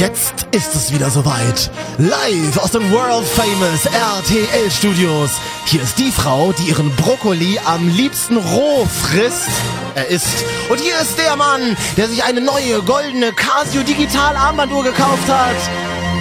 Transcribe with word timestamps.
Jetzt 0.00 0.46
ist 0.52 0.74
es 0.74 0.94
wieder 0.94 1.10
soweit. 1.10 1.70
Live 1.98 2.56
aus 2.56 2.70
den 2.70 2.90
World 2.90 3.26
Famous 3.26 3.84
RTL 3.84 4.70
Studios. 4.70 5.32
Hier 5.66 5.82
ist 5.82 5.98
die 5.98 6.10
Frau, 6.10 6.52
die 6.52 6.70
ihren 6.70 6.88
Brokkoli 6.96 7.58
am 7.66 7.86
liebsten 7.86 8.38
roh 8.38 8.86
frisst. 8.86 9.50
Er 9.94 10.06
ist. 10.06 10.46
Und 10.70 10.80
hier 10.80 10.98
ist 11.02 11.18
der 11.18 11.36
Mann, 11.36 11.76
der 11.98 12.08
sich 12.08 12.24
eine 12.24 12.40
neue 12.40 12.80
goldene 12.80 13.30
Casio 13.32 13.82
Digital 13.82 14.36
Armbanduhr 14.36 14.84
gekauft 14.84 15.28
hat. 15.28 15.56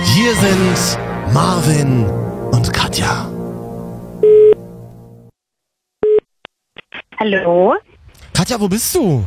Hier 0.04 0.36
sind 0.36 1.34
Marvin 1.34 2.05
und 2.52 2.73
Katja. 2.73 3.30
Hallo? 7.18 7.75
Katja, 8.34 8.59
wo 8.59 8.68
bist 8.68 8.93
du? 8.93 9.23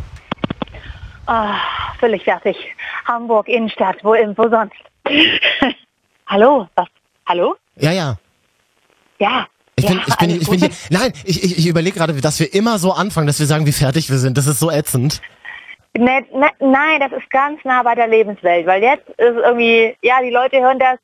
Ah, 1.27 1.57
völlig 2.01 2.25
fertig. 2.25 2.57
Hamburg 3.07 3.49
Innenstadt, 3.49 3.97
wo, 4.03 4.13
wo 4.13 4.49
sonst? 4.49 4.75
Hallo? 6.27 6.69
Was? 6.75 6.89
Hallo? 7.27 7.57
Ja, 7.77 7.93
ja. 7.93 8.17
Ja. 9.19 9.47
Ich 9.77 9.87
bin, 9.87 9.97
ja, 9.97 10.05
ich 10.07 10.17
bin, 10.17 10.31
ich 10.31 10.51
bin 10.51 10.59
hier. 10.59 10.71
Nein, 10.91 11.13
ich, 11.25 11.43
ich, 11.43 11.59
ich 11.59 11.67
überlege 11.67 11.97
gerade, 11.97 12.21
dass 12.21 12.41
wir 12.41 12.53
immer 12.53 12.79
so 12.79 12.93
anfangen, 12.93 13.27
dass 13.27 13.39
wir 13.39 13.47
sagen, 13.47 13.67
wie 13.67 13.73
fertig 13.73 14.11
wir 14.11 14.19
sind. 14.19 14.37
Das 14.37 14.47
ist 14.47 14.61
so 14.61 14.71
ätzend. 14.71 15.23
Ne, 15.97 16.25
ne, 16.33 16.51
nein, 16.59 17.01
das 17.01 17.13
ist 17.13 17.29
ganz 17.31 17.63
nah 17.65 17.83
bei 17.83 17.95
der 17.95 18.09
Lebenswelt, 18.09 18.67
weil 18.67 18.83
jetzt 18.83 19.09
ist 19.11 19.19
irgendwie, 19.19 19.95
ja, 20.03 20.23
die 20.23 20.31
Leute 20.31 20.61
hören 20.61 20.79
das, 20.79 20.99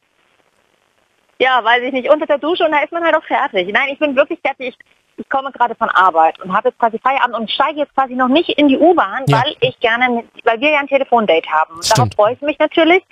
ja, 1.39 1.62
weiß 1.62 1.83
ich 1.85 1.93
nicht, 1.93 2.11
unter 2.11 2.27
der 2.27 2.39
Dusche 2.39 2.65
und 2.65 2.73
da 2.73 2.79
ist 2.81 2.93
man 2.93 3.05
halt 3.05 3.15
auch 3.15 3.25
fertig. 3.25 3.69
Nein, 3.73 3.91
ich 3.93 3.98
bin 3.98 4.17
wirklich 4.17 4.41
fertig. 4.41 4.69
Ich, 4.69 4.79
ich 5.19 5.29
komme 5.29 5.51
gerade 5.53 5.75
von 5.75 5.89
Arbeit 5.91 6.41
und 6.41 6.53
habe 6.57 6.69
jetzt 6.69 6.79
quasi 6.79 6.99
Feierabend 6.99 7.37
und 7.37 7.51
steige 7.51 7.81
jetzt 7.81 7.95
quasi 7.95 8.15
noch 8.15 8.29
nicht 8.29 8.49
in 8.51 8.69
die 8.69 8.79
U-Bahn, 8.79 9.25
Ja. 9.27 9.43
weil 9.43 9.55
ich 9.61 9.79
gerne, 9.81 10.09
mit, 10.09 10.27
weil 10.45 10.61
wir 10.61 10.71
ja 10.71 10.79
ein 10.79 10.87
Telefondate 10.87 11.49
haben. 11.51 11.75
Darauf 11.75 11.85
Stimmt. 11.85 12.15
freue 12.15 12.33
ich 12.35 12.41
mich 12.41 12.59
natürlich 12.59 13.03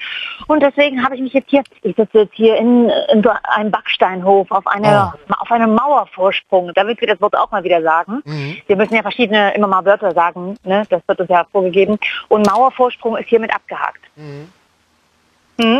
und 0.46 0.62
deswegen 0.62 1.04
habe 1.04 1.16
ich 1.16 1.20
mich 1.20 1.32
jetzt 1.32 1.50
hier, 1.50 1.62
ich 1.82 1.96
sitze 1.96 2.20
jetzt 2.20 2.34
hier 2.34 2.56
in, 2.56 2.88
in 3.12 3.22
so 3.22 3.30
einem 3.54 3.70
Backsteinhof 3.70 4.50
auf 4.50 4.66
einer, 4.66 5.14
auf 5.40 5.50
einem 5.50 5.74
Mauervorsprung, 5.74 6.72
damit 6.74 7.00
wir 7.00 7.08
das 7.08 7.20
Wort 7.20 7.36
auch 7.36 7.50
mal 7.50 7.64
wieder 7.64 7.82
sagen. 7.82 8.22
Wir 8.66 8.76
müssen 8.76 8.94
ja 8.94 9.02
verschiedene 9.02 9.52
immer 9.54 9.66
mal 9.66 9.84
Wörter 9.84 10.12
sagen, 10.12 10.56
ne? 10.64 10.84
das 10.88 11.02
wird 11.06 11.20
uns 11.20 11.28
ja 11.28 11.44
vorgegeben. 11.50 11.98
Und 12.28 12.46
Mauervorsprung 12.46 13.16
ist 13.16 13.28
hiermit 13.28 13.52
abgehakt. 13.54 14.00
Mhm. 14.16 14.48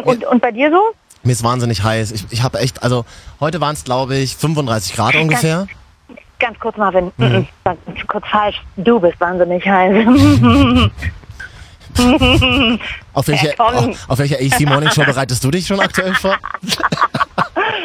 Und, 0.05 0.25
und 0.25 0.41
bei 0.41 0.53
dir 0.53 0.71
so? 0.71 0.81
Mir 1.23 1.33
ist 1.33 1.43
wahnsinnig 1.45 1.83
heiß. 1.83 2.13
Ich, 2.13 2.25
ich 2.31 2.43
habe 2.43 2.59
echt, 2.59 2.83
also 2.83 3.05
heute 3.41 3.61
waren 3.61 3.75
es, 3.75 3.85
glaube 3.85 4.17
ich, 4.17 4.37
35 4.37 4.95
Grad 4.95 5.15
ungefähr. 5.17 5.67
Ganz 6.39 6.59
kurz, 6.59 6.77
Marvin. 6.77 7.13
Mhm. 7.17 7.27
Mhm. 7.27 7.49
Ganz 7.65 8.07
kurz 8.07 8.27
falsch. 8.29 8.63
Du 8.77 9.01
bist 9.01 9.19
wahnsinnig 9.21 9.67
heiß. 9.67 10.07
Auf 13.15 13.29
welche, 13.29 13.49
Ja, 13.49 13.55
auf, 13.59 14.09
auf 14.09 14.19
welche 14.19 14.37
AC 14.37 14.61
Morning 14.69 14.91
Show 14.91 15.05
bereitest 15.05 15.43
du 15.45 15.51
dich 15.51 15.67
schon 15.67 15.81
aktuell 15.81 16.15
vor? 16.15 16.37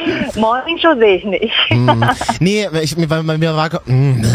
Morning 0.36 0.78
Show 0.78 0.96
sehe 0.98 1.18
ich 1.18 1.24
nicht. 1.26 1.54
Mhm. 1.70 2.04
Nee, 2.40 2.68
ich, 2.82 2.98
mir, 2.98 3.10
war- 3.10 3.22
mir, 3.24 3.56
war, 3.56 3.70
mm, 3.86 4.26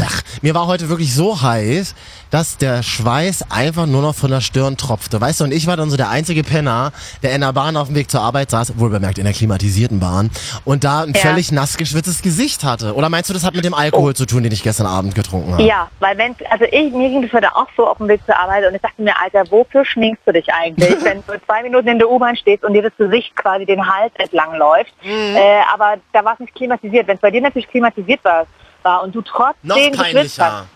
mir 0.42 0.54
war 0.54 0.66
heute 0.66 0.88
wirklich 0.88 1.12
so 1.14 1.40
heiß, 1.42 1.94
dass 2.30 2.56
der 2.58 2.82
Schweiß 2.82 3.46
einfach 3.50 3.86
nur 3.86 4.02
noch 4.02 4.14
von 4.14 4.30
der 4.30 4.40
Stirn 4.40 4.76
tropfte. 4.76 5.20
Weißt 5.20 5.40
du, 5.40 5.44
und 5.44 5.52
ich 5.52 5.66
war 5.66 5.76
dann 5.76 5.90
so 5.90 5.96
der 5.96 6.08
einzige 6.10 6.42
Penner, 6.44 6.92
der 7.22 7.32
in 7.34 7.40
der 7.40 7.52
Bahn 7.52 7.76
auf 7.76 7.88
dem 7.88 7.96
Weg 7.96 8.10
zur 8.10 8.20
Arbeit 8.20 8.50
saß, 8.50 8.78
wohl 8.78 8.90
bemerkt 8.90 9.18
in 9.18 9.24
der 9.24 9.32
klimatisierten 9.32 9.98
Bahn, 10.00 10.30
und 10.64 10.84
da 10.84 11.02
ein 11.02 11.14
Ja. 11.14 11.20
völlig 11.20 11.50
nass 11.52 11.76
geschwitztes 11.76 12.22
Gesicht 12.22 12.62
hatte. 12.64 12.94
Oder 12.94 13.08
meinst 13.08 13.30
du, 13.30 13.34
das 13.34 13.44
hat 13.44 13.54
mit 13.54 13.64
dem 13.64 13.74
Alkohol 13.74 14.14
zu 14.14 14.26
tun, 14.26 14.42
den 14.42 14.52
ich 14.52 14.62
gestern 14.62 14.86
Abend 14.86 15.14
getrunken 15.14 15.52
habe? 15.54 15.62
Ja, 15.62 15.88
weil 16.00 16.16
wenn, 16.18 16.34
also 16.50 16.64
ich, 16.64 16.92
mir 16.92 17.08
ging 17.08 17.22
das 17.22 17.32
heute 17.32 17.54
auch 17.56 17.68
so 17.76 17.86
auf 17.88 17.98
dem 17.98 18.08
Weg 18.08 18.20
zur 18.26 18.38
Arbeit 18.38 18.66
und 18.68 18.74
ich 18.74 18.82
dachte 18.82 19.00
mir, 19.02 19.14
Alter, 19.22 19.50
wofür 19.50 19.84
schminkst 19.84 20.22
du 20.26 20.32
dich 20.32 20.46
eigentlich, 20.52 20.96
wenn 21.04 21.22
du 21.26 21.32
zwei 21.46 21.62
Minuten 21.62 21.88
in 21.88 21.98
der 21.98 22.10
U-Bahn 22.10 22.36
stehst 22.36 22.64
und 22.64 22.72
dir 22.74 22.82
das 22.82 22.92
Gesicht 22.98 23.34
quasi 23.36 23.64
den 23.66 23.84
Hals 23.86 24.12
entlang 24.18 24.56
läuft. 24.56 24.92
Mhm. 25.04 25.36
Äh, 25.36 25.55
aber 25.72 25.96
da 26.12 26.24
war 26.24 26.34
es 26.34 26.40
nicht 26.40 26.54
klimatisiert. 26.54 27.06
Wenn 27.06 27.16
es 27.16 27.20
bei 27.20 27.30
dir 27.30 27.40
natürlich 27.40 27.68
klimatisiert 27.68 28.24
war, 28.24 28.46
war 28.82 29.02
und 29.02 29.14
du 29.14 29.22
trotzdem 29.22 29.92
geschwitzt 29.92 30.38
hast, 30.40 30.66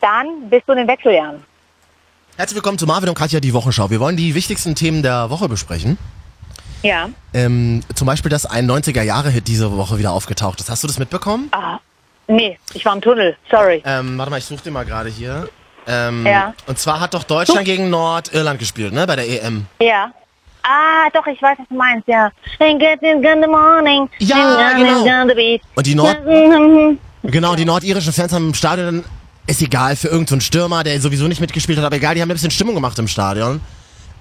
dann 0.00 0.48
bist 0.50 0.64
du 0.66 0.72
in 0.72 0.78
den 0.78 0.88
Wechseljahren. 0.88 1.42
Herzlich 2.36 2.56
willkommen 2.56 2.78
zu 2.78 2.86
Marvin 2.86 3.08
und 3.08 3.14
Katja, 3.16 3.38
die 3.40 3.54
Wochenschau. 3.54 3.90
Wir 3.90 4.00
wollen 4.00 4.16
die 4.16 4.34
wichtigsten 4.34 4.74
Themen 4.74 5.02
der 5.02 5.30
Woche 5.30 5.48
besprechen. 5.48 5.98
Ja. 6.82 7.08
Ähm, 7.32 7.82
zum 7.94 8.06
Beispiel, 8.06 8.28
dass 8.30 8.44
ein 8.44 8.68
90er-Jahre-Hit 8.70 9.48
diese 9.48 9.74
Woche 9.76 9.98
wieder 9.98 10.12
aufgetaucht 10.12 10.60
ist. 10.60 10.68
Hast 10.68 10.82
du 10.82 10.86
das 10.88 10.98
mitbekommen? 10.98 11.48
Ah, 11.52 11.78
nee, 12.26 12.58
ich 12.74 12.84
war 12.84 12.92
im 12.94 13.00
Tunnel. 13.00 13.36
Sorry. 13.50 13.82
Ähm, 13.86 14.18
warte 14.18 14.30
mal, 14.30 14.38
ich 14.38 14.44
suche 14.44 14.62
den 14.64 14.72
mal 14.74 14.84
gerade 14.84 15.08
hier. 15.08 15.48
Ähm, 15.86 16.26
Ja. 16.26 16.52
Und 16.66 16.78
zwar 16.78 17.00
hat 17.00 17.14
doch 17.14 17.22
Deutschland 17.24 17.64
gegen 17.64 17.88
Nordirland 17.88 18.58
gespielt, 18.58 18.92
ne, 18.92 19.06
bei 19.06 19.16
der 19.16 19.28
EM. 19.44 19.66
Ja. 19.80 20.12
Ah, 20.66 21.08
doch, 21.12 21.26
ich 21.26 21.40
weiß, 21.42 21.58
was 21.58 21.68
du 21.68 21.74
meinst, 21.76 22.08
ja. 22.08 22.30
Ja, 22.58 22.72
genau. 24.72 25.04
Und 25.74 25.86
die 25.86 25.94
Nord 25.94 26.24
Mhm. 26.24 26.98
genau, 27.22 27.54
die 27.54 27.64
nordirischen 27.66 28.12
Fans 28.14 28.32
haben 28.32 28.48
im 28.48 28.54
Stadion, 28.54 29.04
ist 29.46 29.60
egal, 29.60 29.94
für 29.96 30.08
irgendeinen 30.08 30.40
so 30.40 30.46
Stürmer, 30.46 30.82
der 30.82 30.98
sowieso 31.00 31.28
nicht 31.28 31.40
mitgespielt 31.40 31.78
hat, 31.78 31.84
aber 31.84 31.96
egal, 31.96 32.14
die 32.14 32.22
haben 32.22 32.30
ein 32.30 32.34
bisschen 32.34 32.50
Stimmung 32.50 32.74
gemacht 32.74 32.98
im 32.98 33.08
Stadion. 33.08 33.60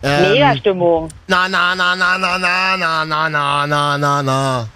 Ähm, 0.03 0.31
Mega 0.33 0.57
Stimmung. 0.57 1.07
Na, 1.27 1.47
na, 1.47 1.75
na, 1.75 1.95
na, 1.95 2.17
na, 2.17 2.37
na, 2.37 2.77
na, 2.77 3.05
na, 3.05 3.29
na, 3.29 3.67
na, 3.67 3.97
na, 3.97 4.21
na. 4.23 4.67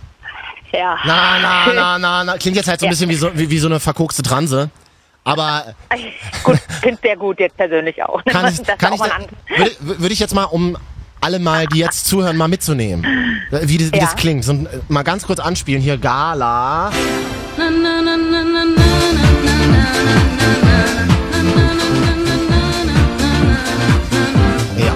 Ja. 0.71 0.97
Na, 1.05 1.39
na, 1.39 1.73
na, 1.73 1.97
na, 1.99 2.23
na. 2.23 2.37
Klingt 2.37 2.55
jetzt 2.55 2.69
halt 2.69 2.79
so 2.79 2.85
ein 2.85 2.87
Ja. 2.87 2.91
bisschen 2.91 3.09
wie 3.09 3.15
so, 3.15 3.29
wie, 3.33 3.49
wie 3.49 3.57
so 3.59 3.67
eine 3.67 3.81
verkokste 3.81 4.23
Transe. 4.23 4.69
Aber 5.25 5.75
gut, 6.43 6.57
finde 6.81 6.99
sehr 7.03 7.17
gut 7.17 7.39
jetzt 7.41 7.57
persönlich 7.57 8.01
auch. 8.01 8.23
kann 8.23 8.47
ich, 8.47 8.63
kann 8.77 8.93
ich, 8.93 9.01
auch 9.01 9.09
ein 9.11 9.25
würde, 9.57 9.75
würde 9.81 10.13
ich 10.13 10.19
jetzt 10.19 10.33
mal, 10.33 10.45
um 10.45 10.77
alle 11.21 11.39
mal, 11.39 11.65
die 11.67 11.79
jetzt 11.79 12.05
zuhören, 12.05 12.37
mal 12.37 12.47
mitzunehmen. 12.47 13.05
Wie 13.63 13.77
das, 13.77 13.91
wie 13.91 13.97
Ja. 13.97 14.05
das 14.05 14.15
klingt. 14.15 14.43
So, 14.43 14.65
mal 14.89 15.03
ganz 15.03 15.25
kurz 15.25 15.39
anspielen. 15.39 15.81
Hier, 15.81 15.97
Gala. 15.97 16.91
Ja. 24.77 24.93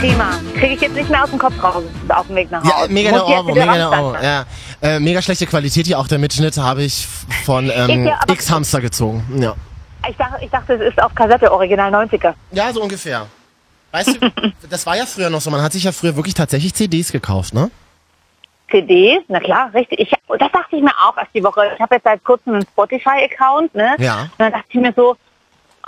Prima. 0.00 0.30
Kriege 0.58 0.74
ich 0.74 0.80
jetzt 0.80 0.94
nicht 0.94 1.10
mehr 1.10 1.22
aus 1.22 1.30
dem 1.30 1.38
Kopf 1.38 1.62
raus 1.62 1.84
auf 2.08 2.26
dem 2.26 2.36
Weg 2.36 2.50
nach 2.50 2.62
Hause. 2.62 2.72
Ja, 2.82 2.88
mega 2.88 3.10
Muss 3.10 3.20
der 3.26 3.28
Ohrwurm, 3.38 3.58
mega 3.58 3.74
der. 3.74 3.90
Ohrwurm. 3.90 4.16
Ja. 4.22 4.44
Äh, 4.80 5.00
mega 5.00 5.22
schlechte 5.22 5.46
Qualität 5.46 5.86
hier 5.86 5.98
auch 5.98 6.08
der 6.08 6.18
Mitschnitt 6.18 6.56
habe 6.56 6.82
ich 6.82 7.06
von 7.44 7.70
ähm, 7.74 8.10
X-Hamster 8.28 8.80
gezogen. 8.80 9.24
Ja. 9.40 9.54
Ich 10.08 10.16
dachte, 10.16 10.44
ich 10.44 10.50
dachte, 10.50 10.74
es 10.74 10.92
ist 10.92 11.02
auf 11.02 11.14
Kassette, 11.14 11.50
Original 11.52 11.94
90er. 11.94 12.34
ja, 12.50 12.72
so 12.72 12.82
ungefähr. 12.82 13.26
Weißt 13.92 14.20
du, 14.20 14.32
das 14.70 14.86
war 14.86 14.96
ja 14.96 15.06
früher 15.06 15.30
noch 15.30 15.40
so, 15.40 15.50
man 15.50 15.62
hat 15.62 15.72
sich 15.72 15.84
ja 15.84 15.92
früher 15.92 16.16
wirklich 16.16 16.34
tatsächlich 16.34 16.74
CDs 16.74 17.12
gekauft, 17.12 17.54
ne? 17.54 17.70
CDs, 18.70 19.22
na 19.28 19.38
klar, 19.38 19.70
richtig. 19.74 20.00
Ich, 20.00 20.10
das 20.10 20.50
dachte 20.50 20.76
ich 20.76 20.82
mir 20.82 20.94
auch 21.06 21.16
erst 21.16 21.34
die 21.34 21.44
Woche. 21.44 21.72
Ich 21.74 21.80
habe 21.80 21.94
jetzt 21.96 22.04
seit 22.04 22.24
kurzem 22.24 22.54
einen 22.54 22.66
Spotify-Account, 22.66 23.74
ne? 23.74 23.96
Ja. 23.98 24.22
Und 24.22 24.30
dann 24.38 24.52
dachte 24.52 24.66
ich 24.70 24.80
mir 24.80 24.94
so, 24.96 25.16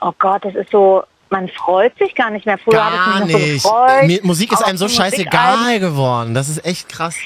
oh 0.02 0.12
Gott, 0.18 0.44
das 0.44 0.54
ist 0.54 0.70
so, 0.70 1.02
man 1.30 1.48
freut 1.48 1.96
sich 1.98 2.14
gar 2.14 2.30
nicht 2.30 2.44
mehr. 2.44 2.58
Früher 2.58 2.84
habe 2.84 2.96
ich 2.96 3.06
mich 3.06 3.32
noch 3.32 3.40
so 3.40 3.46
nicht. 3.46 3.62
gefreut. 3.64 4.24
Musik 4.24 4.52
ist 4.52 4.62
einem 4.62 4.76
so 4.76 4.88
scheißegal 4.88 5.80
geworden. 5.80 6.34
Das 6.34 6.48
ist 6.48 6.64
echt 6.64 6.88
krass. 6.90 7.16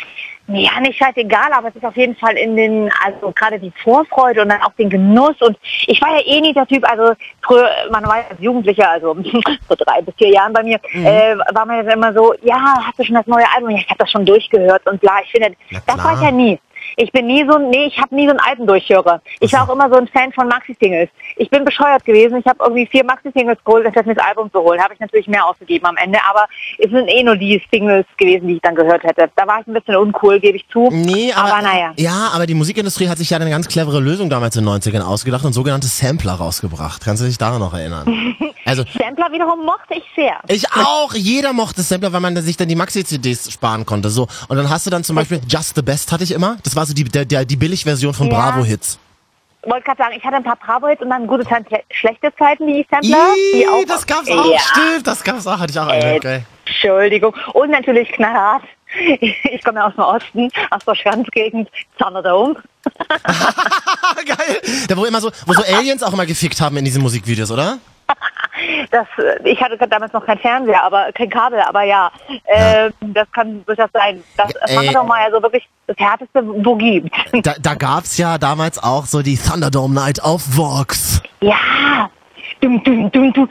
Ja, 0.51 0.81
nicht 0.81 0.97
scheißegal, 0.99 1.53
aber 1.53 1.69
es 1.69 1.77
ist 1.77 1.85
auf 1.85 1.97
jeden 1.97 2.17
Fall 2.17 2.35
in 2.39 2.57
den, 2.57 2.91
also 3.05 3.31
gerade 3.33 3.59
die 3.59 3.71
Vorfreude 3.85 4.41
und 4.41 4.49
dann 4.49 4.63
auch 4.63 4.73
den 4.79 4.89
Genuss 4.89 5.37
und 5.43 5.59
ich 5.87 6.01
war 6.01 6.17
ja 6.17 6.23
eh 6.25 6.41
nicht 6.41 6.57
der 6.57 6.67
Typ, 6.67 6.91
also 6.91 7.13
früher, 7.43 7.69
man 7.91 8.03
war 8.07 8.19
ja 8.19 8.25
als 8.31 8.41
Jugendlicher, 8.41 8.89
also 8.91 9.15
vor 9.67 9.77
drei 9.77 10.01
bis 10.01 10.15
vier 10.17 10.31
Jahren 10.31 10.55
bei 10.55 10.63
mir, 10.63 10.81
Mhm. 10.93 11.05
äh, 11.07 11.37
war 11.53 11.67
man 11.67 11.85
jetzt 11.85 11.93
immer 11.95 12.15
so, 12.15 12.33
ja, 12.43 12.57
hast 12.87 12.99
du 12.99 13.05
schon 13.05 13.17
das 13.17 13.27
neue 13.27 13.45
Album? 13.55 13.71
Ja, 13.71 13.79
ich 13.79 13.89
habe 13.91 13.99
das 13.99 14.11
schon 14.11 14.25
durchgehört 14.25 14.87
und 14.87 14.99
bla, 15.03 15.19
ich 15.23 15.31
finde, 15.31 15.53
das 15.87 16.03
war 16.03 16.15
ich 16.15 16.21
ja 16.23 16.31
nie. 16.31 16.59
Ich 17.01 17.13
bin 17.13 17.27
nie 17.27 17.45
so, 17.49 17.57
ein- 17.57 17.71
nee, 17.71 17.87
ich 17.87 17.97
habe 17.99 18.15
nie 18.15 18.25
so 18.27 18.31
einen 18.31 18.41
alten 18.41 18.67
Durchhörer. 18.67 19.23
Ich 19.41 19.53
war 19.53 19.69
auch 19.69 19.73
immer 19.73 19.89
so 19.89 19.97
ein 19.97 20.09
Fan 20.09 20.33
von 20.33 20.49
Maxi-Singles. 20.49 21.09
Ich 21.37 21.49
bin 21.49 21.65
bescheuert 21.65 22.05
gewesen. 22.05 22.39
Ich 22.39 22.47
habe 22.47 22.59
irgendwie 22.61 22.87
vier 22.87 23.05
Maxi-Singles 23.05 23.59
geholt, 23.65 23.85
mir 23.85 24.15
das 24.15 24.25
Album 24.27 24.51
zu 24.51 24.59
holen. 24.61 24.83
Habe 24.83 24.95
ich 24.95 25.01
natürlich 25.01 25.29
mehr 25.29 25.47
ausgegeben 25.47 25.87
am 25.87 25.97
Ende, 25.97 26.19
aber 26.29 26.47
es 26.79 26.91
sind 26.91 27.07
eh 27.09 27.23
nur 27.23 27.37
die 27.37 27.63
Singles 27.73 28.05
gewesen, 28.17 28.49
die 28.49 28.55
ich 28.55 28.63
dann 28.63 28.75
gehört 28.75 29.05
hätte. 29.05 29.31
Da 29.37 29.47
war 29.47 29.61
ich 29.61 29.67
ein 29.69 29.75
bisschen 29.75 29.97
uncool, 29.97 30.41
gebe 30.41 30.57
ich 30.57 30.67
zu. 30.73 30.89
Nee, 30.91 31.33
aber, 31.33 31.53
aber 31.55 31.63
naja. 31.63 31.93
Ja, 31.97 32.31
aber 32.35 32.47
die 32.47 32.55
Musikindustrie 32.55 33.09
hat 33.09 33.19
sich 33.19 33.31
ja 33.31 33.39
eine 33.39 33.49
ganz 33.51 33.69
clevere 33.69 34.01
Lösung 34.01 34.29
damals 34.29 34.57
in 34.57 34.65
den 34.65 34.75
90ern 34.75 35.03
ausgedacht 35.03 35.45
und 35.45 35.53
sogenannte 35.53 35.87
Sampler 35.87 36.33
rausgebracht. 36.35 37.05
Kannst 37.05 37.23
du 37.23 37.27
dich 37.27 37.39
daran 37.39 37.61
noch 37.61 37.75
erinnern? 37.75 38.35
Also, 38.65 38.83
Sampler 38.99 39.33
wiederum 39.33 39.65
mochte 39.65 39.95
ich 39.95 40.03
sehr. 40.15 40.39
ich 40.47 40.71
auch. 40.73 41.15
Jeder 41.15 41.55
mochte 41.55 41.81
Sampler, 41.81 42.13
weil 42.13 42.21
man 42.21 42.37
sich 42.43 42.55
dann 42.59 42.69
die 42.69 42.75
Maxi-CDs 42.77 43.51
sparen 43.51 43.87
konnte. 43.87 44.11
So. 44.11 44.27
Und 44.49 44.59
dann 44.59 44.69
hast 44.69 44.85
du 44.85 44.91
dann 44.91 45.03
zum 45.05 45.17
Beispiel 45.17 45.41
Just 45.49 45.75
the 45.75 45.81
Best 45.81 46.13
hatte 46.13 46.23
ich 46.25 46.33
immer. 46.33 46.59
Das 46.65 46.77
war 46.77 46.85
so 46.89 46.95
die, 46.95 47.05
der, 47.05 47.25
der, 47.25 47.45
die 47.45 47.57
Billigversion 47.57 48.13
von 48.15 48.29
Ja. 48.29 48.35
Bravo-Hits. 48.51 48.99
wollte 49.63 49.85
gerade 49.85 49.99
sagen, 49.99 50.15
ich 50.17 50.25
hatte 50.25 50.37
ein 50.37 50.45
paar 50.45 50.57
Bravo-Hits 50.57 51.03
und 51.03 51.11
dann 51.11 51.27
gute 51.27 51.45
Zeiten, 51.47 51.67
schle- 51.73 51.83
schlechte 51.91 52.33
Zeiten, 52.37 52.67
die 52.67 52.87
Sampler. 52.91 53.17
die 53.55 53.59
Ih, 53.63 53.67
auch, 53.69 53.85
das 53.87 54.07
gab's 54.07 54.31
auch, 54.31 54.53
Ja, 54.53 54.59
stimmt, 54.61 55.07
das 55.07 55.23
gab's 55.23 55.47
auch, 55.47 55.59
hatte 55.59 55.71
ich 55.73 55.79
auch 55.79 55.87
eine, 55.89 56.15
Äh, 56.17 56.19
geil. 56.21 56.47
Entschuldigung. 56.67 57.35
Und 57.53 57.71
natürlich 57.71 58.09
knallhart. 58.13 58.63
Ich 59.21 59.63
komme 59.65 59.81
ja 59.81 59.87
aus 59.87 59.95
dem 59.95 60.05
Osten, 60.05 60.49
aus 60.71 60.83
der 60.87 60.95
Schranzgegend, 60.95 61.69
Thunderdome. 61.99 62.57
Geil. 64.27 64.61
Da 64.89 64.97
wo 64.97 65.05
immer 65.05 65.21
so, 65.21 65.31
wo 65.47 65.53
so 65.53 65.63
Aliens 65.63 66.03
auch 66.03 66.13
immer 66.13 66.25
gefickt 66.27 66.61
haben 66.61 66.77
in 66.79 66.85
diesen 66.85 67.03
Musikvideos, 67.03 67.51
oder? 67.51 67.79
Das, 68.91 69.07
äh, 69.19 69.49
ich 69.49 69.61
hatte 69.63 69.77
damals 69.89 70.13
noch 70.13 70.25
kein 70.25 70.39
Fernseher, 70.39 70.83
aber 70.83 71.11
kein 71.13 71.29
Kabel, 71.31 71.61
aber 71.61 71.83
ja, 71.83 72.11
äh, 72.45 72.91
das 73.01 73.31
kann 73.33 73.65
durchaus 73.67 73.91
sein. 73.93 74.23
Das 74.37 74.53
Ey. 74.67 74.75
machen 74.75 74.87
wir 74.87 74.93
doch 74.93 75.07
mal 75.07 75.21
ja 75.27 75.31
so 75.35 75.43
wirklich 75.43 75.69
das 75.87 75.97
härteste, 75.99 76.43
wo 76.65 76.75
gibt. 76.77 77.11
Da, 77.43 77.55
da 77.61 77.75
gab's 77.75 78.19
ja 78.19 78.39
damals 78.39 78.83
auch 78.83 79.05
so 79.07 79.23
die 79.23 79.37
Thunderdome 79.37 79.95
Night 79.95 80.23
auf 80.23 80.43
Vox. 80.57 81.23
Ja. 81.41 82.11
Dum, 82.61 82.83
dum, 82.83 83.11
dum, 83.13 83.33
dum, 83.33 83.49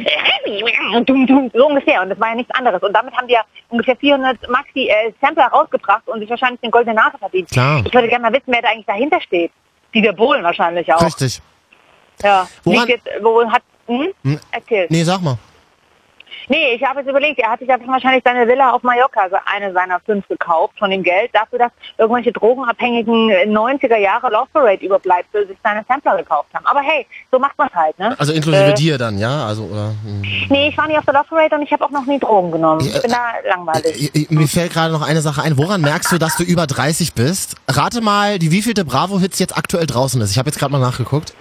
dum, 1.05 1.25
dum, 1.27 1.51
so 1.53 1.67
ungefähr. 1.67 2.01
Und 2.01 2.09
das 2.09 2.19
war 2.19 2.29
ja 2.29 2.35
nichts 2.35 2.53
anderes. 2.53 2.81
Und 2.83 2.91
damit 2.93 3.15
haben 3.15 3.27
wir 3.29 3.39
ungefähr 3.69 3.95
400 3.95 4.49
Maxi 4.49 4.89
äh, 4.89 5.13
Sampler 5.21 5.45
rausgebracht 5.47 6.05
und 6.07 6.19
sich 6.19 6.29
wahrscheinlich 6.29 6.59
den 6.59 6.71
goldenen 6.71 6.97
Nase 6.97 7.17
verdient. 7.17 7.49
Klar. 7.49 7.83
Ich 7.85 7.93
würde 7.93 8.09
gerne 8.09 8.23
mal 8.23 8.33
wissen, 8.33 8.47
wer 8.47 8.61
da 8.61 8.69
eigentlich 8.69 8.85
dahinter 8.85 9.21
steht. 9.21 9.51
Dieter 9.93 10.11
Bohlen 10.11 10.43
wahrscheinlich 10.43 10.93
auch. 10.93 11.01
Richtig. 11.01 11.41
Ja. 12.21 12.47
Woran- 12.65 12.87
jetzt, 12.87 13.07
wo 13.21 13.49
hat, 13.49 13.61
hm? 13.87 14.07
Hm. 14.23 14.39
Erzähl. 14.51 14.87
Nee, 14.89 15.03
sag 15.03 15.21
mal. 15.21 15.37
Nee, 16.49 16.75
ich 16.75 16.83
habe 16.83 16.99
jetzt 17.01 17.09
überlegt, 17.09 17.39
er 17.39 17.51
hat 17.51 17.59
sich 17.59 17.69
einfach 17.69 17.87
wahrscheinlich 17.87 18.23
seine 18.23 18.47
Villa 18.47 18.71
auf 18.71 18.81
Mallorca, 18.83 19.21
also 19.21 19.35
eine 19.45 19.73
seiner 19.73 19.99
fünf 20.01 20.25
gekauft 20.29 20.75
von 20.79 20.89
dem 20.91 21.03
Geld, 21.03 21.29
dafür, 21.33 21.59
dass 21.59 21.71
irgendwelche 21.97 22.31
drogenabhängigen 22.31 23.29
90er 23.53 23.97
Jahre 23.97 24.29
Love 24.29 24.47
Parade 24.53 24.85
Überbleibsel 24.85 25.45
sich 25.47 25.57
seine 25.61 25.83
Sampler 25.89 26.15
gekauft 26.17 26.47
haben. 26.53 26.65
Aber 26.65 26.79
hey, 26.81 27.05
so 27.31 27.39
macht 27.39 27.57
man 27.57 27.69
halt, 27.73 27.97
ne? 27.99 28.15
Also 28.17 28.31
inklusive 28.31 28.63
Äh, 28.63 28.73
dir 28.75 28.97
dann, 28.97 29.17
ja? 29.17 29.45
Also, 29.45 29.63
oder? 29.63 29.93
hm. 30.05 30.21
Nee, 30.49 30.69
ich 30.69 30.77
war 30.77 30.87
nie 30.87 30.97
auf 30.97 31.03
der 31.05 31.15
Love 31.15 31.25
Parade 31.29 31.55
und 31.55 31.63
ich 31.63 31.71
habe 31.73 31.83
auch 31.83 31.91
noch 31.91 32.05
nie 32.05 32.19
Drogen 32.19 32.51
genommen. 32.51 32.81
Ich 32.81 33.01
bin 33.01 33.11
da 33.11 33.33
langweilig. 33.49 34.15
I- 34.15 34.21
I- 34.23 34.27
Mir 34.33 34.47
fällt 34.47 34.71
gerade 34.71 34.93
noch 34.93 35.01
eine 35.05 35.21
Sache 35.21 35.41
ein. 35.41 35.57
Woran 35.57 35.81
merkst 35.81 36.11
du, 36.13 36.17
dass 36.17 36.37
du 36.37 36.43
über 36.43 36.65
30 36.67 37.13
bist? 37.13 37.55
Rate 37.67 37.99
mal, 37.99 38.39
die 38.39 38.51
wievielte 38.51 38.85
Bravo-Hits 38.85 39.39
jetzt 39.39 39.57
aktuell 39.57 39.85
draußen 39.87 40.21
ist. 40.21 40.31
Ich 40.31 40.37
habe 40.37 40.47
jetzt 40.49 40.59
gerade 40.59 40.71
mal 40.71 40.79
nachgeguckt. 40.79 41.33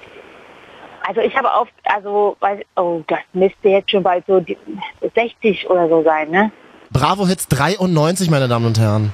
Also 1.08 1.20
ich 1.20 1.36
habe 1.36 1.48
oft, 1.48 1.72
also, 1.84 2.36
oh, 2.76 3.02
das 3.06 3.20
müsste 3.32 3.68
jetzt 3.68 3.90
schon 3.90 4.02
bald 4.02 4.24
so 4.26 4.40
die 4.40 4.56
60 5.14 5.68
oder 5.70 5.88
so 5.88 6.02
sein, 6.02 6.30
ne? 6.30 6.50
Bravo-Hits 6.90 7.46
93, 7.48 8.28
meine 8.30 8.48
Damen 8.48 8.66
und 8.66 8.78
Herren. 8.78 9.12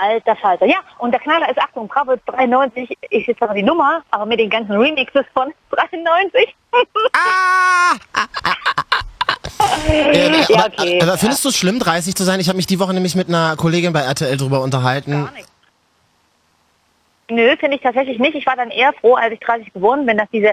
Alter 0.00 0.36
Falter. 0.36 0.66
Ja, 0.66 0.76
und 0.98 1.10
der 1.12 1.20
Knaller 1.20 1.48
ist, 1.50 1.58
Achtung, 1.58 1.88
Bravo 1.88 2.14
93 2.26 2.90
ist 3.10 3.26
jetzt 3.26 3.42
aber 3.42 3.54
die 3.54 3.62
Nummer, 3.62 4.02
aber 4.10 4.26
mit 4.26 4.38
den 4.38 4.48
ganzen 4.50 4.72
Remixes 4.72 5.24
von 5.34 5.52
93. 5.70 6.54
Äh, 9.88 10.42
Ja, 10.48 10.64
aber, 10.64 10.72
okay. 10.78 11.00
aber 11.02 11.18
findest 11.18 11.44
du 11.44 11.48
es 11.48 11.56
schlimm, 11.56 11.78
30 11.78 12.14
zu 12.14 12.24
sein? 12.24 12.40
Ich 12.40 12.48
habe 12.48 12.56
mich 12.56 12.66
die 12.66 12.78
Woche 12.78 12.94
nämlich 12.94 13.14
mit 13.14 13.28
einer 13.28 13.56
Kollegin 13.56 13.92
bei 13.92 14.00
RTL 14.00 14.36
drüber 14.36 14.60
unterhalten. 14.62 15.12
Gar. 15.12 15.32
Nö, 17.30 17.54
finde 17.58 17.76
ich 17.76 17.82
tatsächlich 17.82 18.18
nicht. 18.18 18.34
Ich 18.34 18.46
war 18.46 18.56
dann 18.56 18.70
eher 18.70 18.92
froh, 18.94 19.14
als 19.14 19.32
ich 19.34 19.40
30 19.40 19.74
geworden 19.74 20.06
bin, 20.06 20.16
dass 20.16 20.30
diese, 20.30 20.52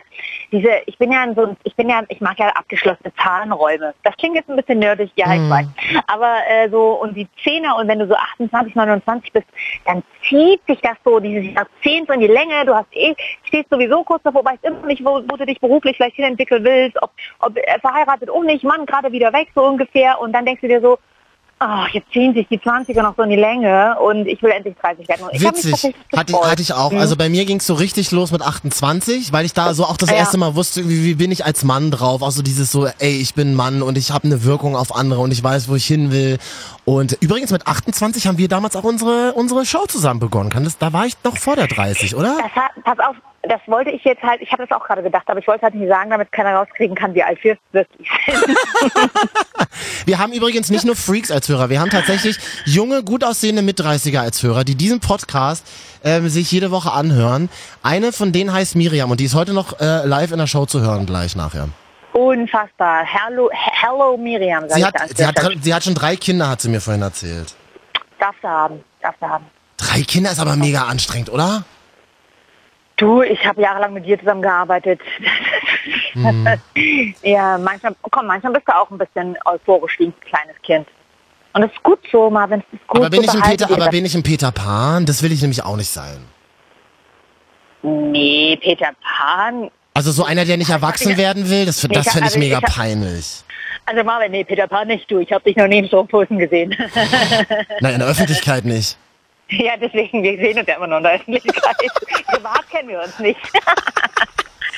diese, 0.51 0.69
ich 0.85 0.97
bin 0.97 1.09
ja 1.11 1.23
in 1.23 1.33
so, 1.33 1.45
ein- 1.45 1.57
ich 1.63 1.73
bin 1.75 1.87
ja, 1.89 2.03
ich 2.09 2.19
mag 2.19 2.37
ja 2.37 2.49
abgeschlossene 2.49 3.13
Zahlenräume. 3.15 3.93
Das 4.03 4.15
klingt 4.17 4.35
jetzt 4.35 4.49
ein 4.49 4.57
bisschen 4.57 4.79
nerdig, 4.79 5.09
ja, 5.15 5.33
ich 5.33 5.39
weiß. 5.49 5.65
Aber 6.07 6.35
äh, 6.49 6.69
so, 6.69 6.93
und 7.01 7.15
die 7.15 7.27
Zehner, 7.43 7.77
und 7.77 7.87
wenn 7.87 7.99
du 7.99 8.07
so 8.07 8.15
28, 8.15 8.75
29 8.75 9.31
bist, 9.31 9.47
dann 9.85 10.03
zieht 10.27 10.61
sich 10.67 10.81
das 10.81 10.97
so, 11.05 11.19
dieses 11.21 11.53
Jahrzehnt 11.53 12.07
so 12.07 12.13
in 12.13 12.19
die 12.19 12.27
Länge. 12.27 12.65
Du 12.65 12.75
hast 12.75 12.87
eh, 12.91 13.15
stehst 13.43 13.69
sowieso 13.69 14.03
kurz 14.03 14.23
davor, 14.23 14.43
weißt 14.43 14.65
immer 14.65 14.85
nicht, 14.85 15.03
wo, 15.05 15.21
wo 15.29 15.37
du 15.37 15.45
dich 15.45 15.59
beruflich 15.61 15.95
vielleicht 15.95 16.17
hinentwickeln 16.17 16.63
willst, 16.65 17.01
ob, 17.01 17.11
ob 17.39 17.57
äh, 17.57 17.79
verheiratet 17.79 18.29
auch 18.29 18.43
nicht, 18.43 18.65
Mann 18.65 18.85
gerade 18.85 19.11
wieder 19.13 19.31
weg, 19.31 19.47
so 19.55 19.63
ungefähr. 19.63 20.19
Und 20.19 20.33
dann 20.33 20.45
denkst 20.45 20.61
du 20.61 20.67
dir 20.67 20.81
so, 20.81 20.97
Ach, 21.57 21.87
jetzt 21.89 22.11
ziehen 22.11 22.33
sich 22.33 22.45
die 22.49 22.59
20er 22.59 23.01
noch 23.01 23.15
so 23.15 23.23
in 23.23 23.29
die 23.29 23.37
Länge 23.37 23.97
und 23.99 24.27
ich 24.27 24.43
will 24.43 24.51
endlich 24.51 24.75
30 24.81 25.07
werden. 25.07 25.25
Ich 25.31 25.41
Witzig. 25.41 25.95
Hatte, 26.15 26.33
hatte 26.41 26.61
ich 26.61 26.73
auch. 26.73 26.91
Mhm. 26.91 26.97
Also 26.97 27.15
bei 27.15 27.29
mir 27.29 27.45
ging 27.45 27.57
es 27.57 27.65
so 27.65 27.75
richtig 27.75 28.11
los 28.11 28.31
mit 28.31 28.41
28, 28.41 29.31
weil 29.31 29.45
ich 29.45 29.53
da 29.53 29.73
so 29.73 29.85
auch 29.85 29.95
das 29.95 30.09
Ja. 30.09 30.17
erste 30.17 30.37
Mal 30.37 30.55
wusste, 30.55 30.87
wie, 30.89 31.03
wie 31.05 31.15
bin 31.15 31.31
ich 31.31 31.45
als 31.45 31.63
Mann 31.63 31.91
drauf. 31.91 32.21
Auch 32.21 32.31
so 32.31 32.41
dieses 32.41 32.71
so, 32.71 32.87
ey, 32.99 33.17
ich 33.21 33.35
bin 33.35 33.51
ein 33.51 33.55
Mann 33.55 33.81
und 33.81 33.97
ich 33.97 34.11
habe 34.11 34.25
eine 34.25 34.43
Wirkung 34.43 34.75
auf 34.75 34.93
andere 34.93 35.21
und 35.21 35.31
ich 35.31 35.41
weiß, 35.41 35.69
wo 35.69 35.75
ich 35.75 35.85
hin 35.85 36.11
will. 36.11 36.39
Und 36.83 37.17
übrigens 37.21 37.51
mit 37.51 37.65
28 37.65 38.27
haben 38.27 38.37
wir 38.37 38.49
damals 38.49 38.75
auch 38.75 38.83
unsere 38.83 39.31
unsere 39.33 39.65
Show 39.65 39.85
zusammen 39.87 40.19
begonnen. 40.19 40.49
Kann 40.49 40.65
das, 40.65 40.77
da 40.77 40.91
war 40.91 41.05
ich 41.05 41.15
noch 41.23 41.37
vor 41.37 41.55
der 41.55 41.67
30, 41.67 42.15
oder? 42.15 42.35
Das 42.37 42.51
hat, 42.51 42.71
pass 42.83 42.99
auf, 42.99 43.15
das 43.47 43.61
wollte 43.67 43.91
ich 43.91 44.03
jetzt 44.03 44.21
halt, 44.21 44.41
ich 44.41 44.51
habe 44.51 44.65
das 44.65 44.77
auch 44.77 44.85
gerade 44.85 45.03
gedacht, 45.03 45.23
aber 45.27 45.39
ich 45.39 45.47
wollte 45.47 45.63
halt 45.63 45.75
nicht 45.75 45.89
sagen, 45.89 46.09
damit 46.09 46.31
keiner 46.31 46.55
rauskriegen 46.55 46.95
kann, 46.95 47.13
wie 47.13 47.23
alt 47.23 47.43
wir 47.43 47.57
wirklich 47.71 48.09
sind. 48.25 48.45
Wir 50.05 50.19
haben 50.19 50.33
übrigens 50.33 50.69
nicht 50.69 50.85
nur 50.85 50.95
Freaks 50.95 51.31
als 51.31 51.49
Hörer, 51.49 51.69
wir 51.69 51.79
haben 51.79 51.89
tatsächlich 51.89 52.37
junge, 52.65 53.03
gut 53.03 53.23
aussehende 53.23 53.61
Mit-30er 53.61 54.19
als 54.19 54.41
Hörer, 54.43 54.63
die 54.63 54.75
diesen 54.75 54.99
Podcast 54.99 55.65
ähm, 56.03 56.29
sich 56.29 56.51
jede 56.51 56.71
Woche 56.71 56.91
anhören. 56.91 57.49
Eine 57.81 58.11
von 58.11 58.31
denen 58.31 58.53
heißt 58.53 58.75
Miriam 58.75 59.11
und 59.11 59.19
die 59.19 59.25
ist 59.25 59.35
heute 59.35 59.53
noch 59.53 59.79
äh, 59.79 60.05
live 60.05 60.31
in 60.31 60.37
der 60.37 60.47
Show 60.47 60.65
zu 60.65 60.81
hören, 60.81 61.05
gleich 61.05 61.35
nachher. 61.35 61.69
Unfassbar. 62.13 63.03
Hello, 63.03 63.49
hello 63.51 64.15
Miriam, 64.15 64.69
sag 64.69 64.75
Sie 64.75 64.79
ich 64.79 64.85
hat, 64.85 65.17
sie, 65.17 65.25
hat, 65.25 65.63
sie 65.63 65.73
hat 65.73 65.83
schon 65.83 65.95
drei 65.95 66.15
Kinder, 66.15 66.49
hat 66.49 66.61
sie 66.61 66.69
mir 66.69 66.81
vorhin 66.81 67.01
erzählt. 67.01 67.55
Darfst 68.19 68.43
du 68.43 68.47
haben, 68.47 68.83
darfst 69.01 69.21
du 69.21 69.27
haben. 69.27 69.45
Drei 69.77 70.01
Kinder 70.03 70.31
ist 70.31 70.39
aber 70.39 70.55
mega 70.55 70.83
anstrengend, 70.83 71.29
oder? 71.29 71.65
Du, 72.97 73.21
ich 73.21 73.45
habe 73.45 73.61
jahrelang 73.61 73.93
mit 73.93 74.05
dir 74.05 74.17
zusammengearbeitet. 74.17 75.01
Mhm. 76.13 76.47
ja, 77.23 77.57
manchmal, 77.57 77.95
komm, 78.09 78.27
manchmal 78.27 78.53
bist 78.53 78.67
du 78.67 78.75
auch 78.75 78.89
ein 78.89 78.97
bisschen 78.97 79.37
euphorisch 79.45 79.99
wie 79.99 80.05
ein 80.05 80.13
kleines 80.21 80.55
Kind. 80.63 80.87
Und 81.53 81.63
es 81.63 81.71
ist 81.71 81.83
gut 81.83 81.99
so, 82.11 82.29
Marvin, 82.29 82.63
es 82.67 82.79
ist 82.79 82.87
gut 82.87 83.01
Aber 83.01 83.09
bin, 83.09 83.23
so 83.23 83.37
ich 83.37 83.43
ein 83.43 83.49
Peter, 83.49 83.71
aber 83.71 83.89
bin 83.89 84.05
ich 84.05 84.15
ein 84.15 84.23
Peter 84.23 84.51
Pan? 84.51 85.05
Das 85.05 85.23
will 85.23 85.31
ich 85.31 85.41
nämlich 85.41 85.63
auch 85.63 85.75
nicht 85.75 85.89
sein. 85.89 86.25
Nee, 87.81 88.57
Peter 88.61 88.91
Pan. 89.01 89.69
Also 89.93 90.11
so 90.11 90.23
einer, 90.23 90.45
der 90.45 90.57
nicht 90.57 90.69
erwachsen 90.69 91.17
werden 91.17 91.49
will, 91.49 91.65
das, 91.65 91.81
das 91.81 91.81
finde 91.81 91.99
ich 92.01 92.13
also 92.23 92.39
mega 92.39 92.59
peinlich. 92.59 93.43
Also 93.85 94.03
Marvin, 94.03 94.31
nee, 94.31 94.43
Peter 94.43 94.67
Pan 94.67 94.87
nicht 94.87 95.09
du. 95.11 95.19
Ich 95.19 95.31
habe 95.31 95.43
dich 95.43 95.55
noch 95.55 95.67
nie 95.67 95.79
im 95.79 95.87
Strumpfhosen 95.87 96.39
gesehen. 96.39 96.75
Nein, 97.81 97.93
in 97.93 97.99
der 97.99 98.07
Öffentlichkeit 98.07 98.65
nicht. 98.65 98.97
Ja, 99.49 99.77
deswegen, 99.77 100.23
wir 100.23 100.37
sehen 100.37 100.57
uns 100.57 100.67
ja 100.67 100.75
immer 100.75 100.87
noch 100.87 100.97
in 100.97 101.03
der 101.03 101.13
Öffentlichkeit. 101.13 101.75
Privat 102.27 102.69
kennen 102.69 102.89
wir 102.89 103.01
uns 103.03 103.17
nicht. 103.19 103.39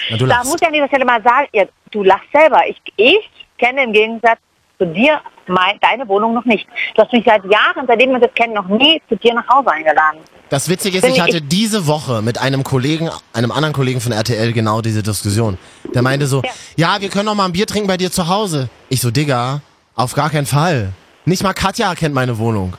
Na, 0.10 0.18
Da 0.18 0.44
muss 0.44 0.62
ich 0.62 0.68
an 0.68 0.74
dieser 0.74 0.88
Stelle 0.88 1.06
mal 1.06 1.22
sagen, 1.22 1.48
ja, 1.54 1.66
du 1.92 2.04
lachst 2.04 2.28
selber. 2.34 2.62
Ich, 2.68 2.78
ich 2.96 3.30
kenne 3.58 3.84
im 3.84 3.94
Gegensatz 3.94 4.40
zu 4.78 4.86
dir 4.86 5.20
mein, 5.48 5.80
deine 5.80 6.08
Wohnung 6.08 6.34
noch 6.34 6.46
nicht. 6.46 6.68
Du 6.96 7.02
hast 7.02 7.12
mich 7.12 7.24
seit 7.26 7.44
Jahren, 7.46 7.86
seitdem 7.88 8.12
wir 8.12 8.20
das 8.20 8.34
kennen, 8.36 8.54
noch 8.54 8.68
nie 8.68 9.02
zu 9.10 9.16
dir 9.16 9.34
nach 9.34 9.48
Hause 9.48 9.72
eingeladen. 9.72 10.20
Das 10.50 10.70
Witzige 10.70 10.98
ist, 10.98 11.02
Bin 11.02 11.12
ich 11.12 11.18
ich- 11.18 11.24
hatte 11.24 11.42
diese 11.42 11.88
Woche 11.88 12.22
mit 12.22 12.38
einem 12.38 12.64
Kollegen, 12.64 13.10
einem 13.34 13.52
anderen 13.52 13.74
Kollegen 13.74 14.00
von 14.02 14.12
RTL 14.12 14.54
genau 14.54 14.82
diese 14.82 15.02
Diskussion. 15.04 15.58
Der 15.96 16.02
meinte 16.02 16.28
so, 16.28 16.42
Ja. 16.44 16.52
ja, 16.96 17.02
wir 17.02 17.10
können 17.10 17.26
doch 17.26 17.36
mal 17.36 17.46
ein 17.46 17.52
Bier 17.54 17.66
trinken 17.66 17.88
bei 17.88 17.98
dir 17.98 18.12
zu 18.12 18.28
Hause. 18.28 18.70
Ich 18.90 19.02
so, 19.02 19.10
Digga, 19.12 19.62
auf 19.96 20.14
gar 20.14 20.30
keinen 20.30 20.46
Fall. 20.46 20.90
Nicht 21.26 21.44
mal 21.44 21.54
Katja 21.54 21.94
kennt 21.96 22.14
meine 22.14 22.38
Wohnung. 22.38 22.76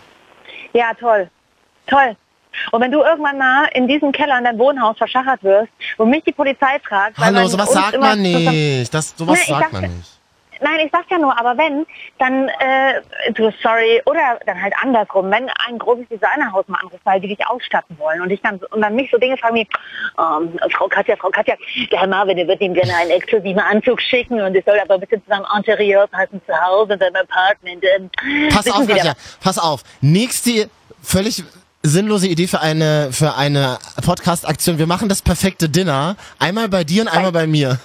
Ja, 0.72 0.92
toll. 0.98 1.28
Toll. 1.88 2.16
Und 2.72 2.80
wenn 2.80 2.90
du 2.90 3.02
irgendwann 3.02 3.38
mal 3.38 3.68
in 3.74 3.86
diesem 3.86 4.10
Keller 4.12 4.38
in 4.38 4.44
deinem 4.44 4.58
Wohnhaus 4.58 4.96
verschachert 4.98 5.42
wirst 5.42 5.68
und 5.96 6.10
mich 6.10 6.24
die 6.24 6.32
Polizei 6.32 6.78
fragt, 6.86 7.16
Hallo, 7.18 7.46
sowas 7.46 7.72
sagt 7.72 7.98
man 7.98 8.20
nicht. 8.20 8.92
Das, 8.92 9.14
sowas 9.16 9.36
Nee, 9.36 9.42
ich 9.42 9.48
sagt 9.48 9.62
sag- 9.72 9.72
man 9.72 9.96
nicht. 9.96 10.14
Nein, 10.60 10.80
ich 10.86 10.90
sag's 10.90 11.06
ja 11.08 11.18
nur, 11.18 11.38
aber 11.38 11.56
wenn, 11.56 11.86
dann, 12.18 12.48
äh, 12.48 13.00
du, 13.32 13.48
sorry, 13.62 14.02
oder 14.06 14.40
dann 14.44 14.60
halt 14.60 14.74
andersrum, 14.82 15.30
wenn 15.30 15.48
ein 15.68 15.78
großes 15.78 16.08
Designerhaus 16.08 16.66
mal 16.66 16.78
anruft, 16.80 17.04
weil 17.04 17.20
die 17.20 17.28
dich 17.28 17.46
ausstatten 17.46 17.96
wollen 17.96 18.20
und 18.22 18.30
ich 18.30 18.40
dann, 18.42 18.58
und 18.72 18.80
dann 18.80 18.96
mich 18.96 19.08
so 19.08 19.18
Dinge 19.18 19.36
fragen 19.36 19.54
wie, 19.54 19.68
ähm, 20.18 20.58
Frau 20.72 20.88
Katja, 20.88 21.14
Frau 21.14 21.28
Katja, 21.28 21.54
der 21.92 22.00
Herr 22.00 22.08
Marvin, 22.08 22.36
der 22.38 22.48
wird 22.48 22.60
ihm 22.60 22.74
gerne 22.74 22.92
einen 22.96 23.10
exklusiven 23.12 23.60
Anzug 23.60 24.00
schicken 24.02 24.40
und 24.40 24.56
es 24.56 24.64
soll 24.64 24.80
aber 24.80 24.98
bitte 24.98 25.22
zu 25.22 25.28
seinem 25.28 25.46
Interieur 25.56 26.08
passen, 26.08 26.40
zu 26.44 26.60
Hause, 26.60 26.94
in 26.94 26.98
seinem 26.98 27.16
Apartment. 27.16 27.84
Ähm, 27.96 28.10
Pass 28.52 28.68
auf, 28.68 28.84
Katja, 28.84 29.12
pass 29.40 29.58
auf. 29.58 29.82
Nächste 30.00 30.68
völlig 31.00 31.44
sinnlose 31.82 32.26
Idee 32.26 32.46
für 32.46 32.60
eine 32.60 33.12
für 33.12 33.36
eine 33.36 33.78
Podcast-Aktion. 34.02 34.78
Wir 34.78 34.86
machen 34.86 35.08
das 35.08 35.22
perfekte 35.22 35.68
Dinner. 35.68 36.16
Einmal 36.38 36.68
bei 36.68 36.84
dir 36.84 37.02
und 37.02 37.08
einmal 37.08 37.32
bei 37.32 37.46
mir. 37.46 37.78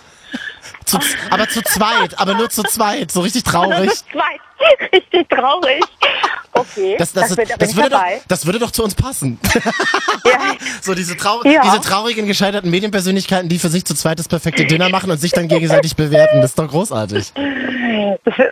Zu, 0.85 0.99
aber 1.29 1.47
zu 1.49 1.61
zweit, 1.61 2.19
aber 2.19 2.35
nur 2.35 2.49
zu 2.49 2.63
zweit. 2.63 3.11
So 3.11 3.21
richtig 3.21 3.43
traurig. 3.43 3.91
Zwei. 4.11 4.39
Richtig 4.93 5.29
traurig. 5.29 5.83
Okay, 6.55 6.95
Das, 6.99 7.11
das, 7.13 7.29
das, 7.29 7.37
wird, 7.37 7.49
das, 7.61 7.75
würde 7.75 7.89
doch, 7.89 8.03
das 8.27 8.45
würde 8.45 8.59
doch 8.59 8.71
zu 8.71 8.83
uns 8.83 8.93
passen. 8.95 9.39
Ja. 10.25 10.39
So 10.81 10.93
diese, 10.95 11.17
trau 11.17 11.41
Ja. 11.43 11.61
diese 11.63 11.81
traurigen, 11.81 12.25
gescheiterten 12.27 12.69
Medienpersönlichkeiten, 12.71 13.49
die 13.49 13.59
für 13.59 13.67
sich 13.67 13.83
zu 13.83 13.93
zweit 13.93 14.19
das 14.19 14.27
perfekte 14.29 14.63
Dinner 14.65 14.87
machen 14.87 15.11
und 15.11 15.17
sich 15.17 15.31
dann 15.31 15.49
gegenseitig 15.49 15.97
bewerten. 15.97 16.37
Das 16.41 16.51
ist 16.51 16.59
doch 16.59 16.69
großartig. 16.69 17.33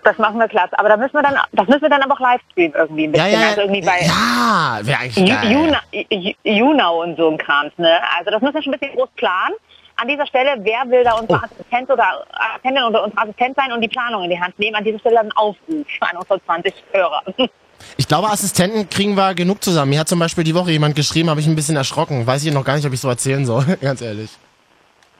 Das, 0.03 0.17
machen 0.17 0.37
wir 0.37 0.47
klasse. 0.49 0.77
Aber 0.77 0.89
da 0.89 0.97
müssen 0.97 1.13
wir 1.13 1.21
dann, 1.23 1.37
das 1.53 1.67
müssen 1.67 1.81
wir 1.83 1.89
dann 1.89 2.01
aber 2.01 2.13
auch 2.15 2.19
live 2.19 2.41
streamen 2.51 2.73
irgendwie 2.75 3.07
ein 3.07 3.13
Ja, 3.13 3.23
bisschen. 3.23 3.41
ja, 3.41 3.47
Also 3.49 3.61
irgendwie 3.61 3.81
bei 3.81 3.99
ja, 4.01 4.79
wäre 4.81 4.99
eigentlich 4.99 5.25
geil. 5.29 5.51
Juna- 5.51 5.81
Ju- 5.93 6.35
Junau 6.43 7.01
und 7.03 7.15
so 7.17 7.29
ein 7.29 7.37
Krams, 7.37 7.71
ne? 7.77 7.99
Also 8.17 8.31
das 8.31 8.41
müssen 8.41 8.55
wir 8.55 8.63
schon 8.63 8.73
ein 8.73 8.79
bisschen 8.79 8.95
groß 8.97 9.09
planen. 9.15 9.55
An 10.01 10.07
dieser 10.07 10.25
Stelle, 10.25 10.55
wer 10.59 10.89
will 10.89 11.03
da 11.03 11.13
unsere 11.13 11.39
Oh. 11.39 11.45
Assistent 11.45 11.89
oder 11.91 12.25
Assistentin 12.31 12.83
oder 12.83 13.03
unser 13.03 13.21
Assistent 13.21 13.55
sein 13.55 13.71
und 13.71 13.81
die 13.81 13.87
Planung 13.87 14.23
in 14.23 14.31
die 14.31 14.39
Hand 14.39 14.57
nehmen? 14.57 14.75
An 14.75 14.83
dieser 14.83 14.97
Stelle 14.99 15.19
ein 15.19 15.31
Aufruf 15.33 15.85
an 15.99 16.17
unsere 16.17 16.43
20 16.45 16.73
Hörer. 16.91 17.21
Ich 17.97 18.07
glaube, 18.07 18.27
Assistenten 18.29 18.87
kriegen 18.91 19.15
wir 19.15 19.33
genug 19.33 19.63
zusammen. 19.63 19.89
Mir 19.89 19.99
hat 20.01 20.07
zum 20.07 20.19
Beispiel 20.19 20.43
die 20.43 20.53
Woche 20.53 20.69
jemand 20.69 20.95
geschrieben, 20.95 21.31
habe 21.31 21.39
ich 21.39 21.47
ein 21.47 21.55
bisschen 21.55 21.75
erschrocken. 21.75 22.27
Weiß 22.27 22.45
ich 22.45 22.53
noch 22.53 22.63
gar 22.63 22.75
nicht, 22.75 22.85
ob 22.85 22.93
ich 22.93 22.99
so 23.01 23.09
erzählen 23.09 23.43
soll, 23.43 23.65
ganz 23.81 24.01
ehrlich. 24.01 24.29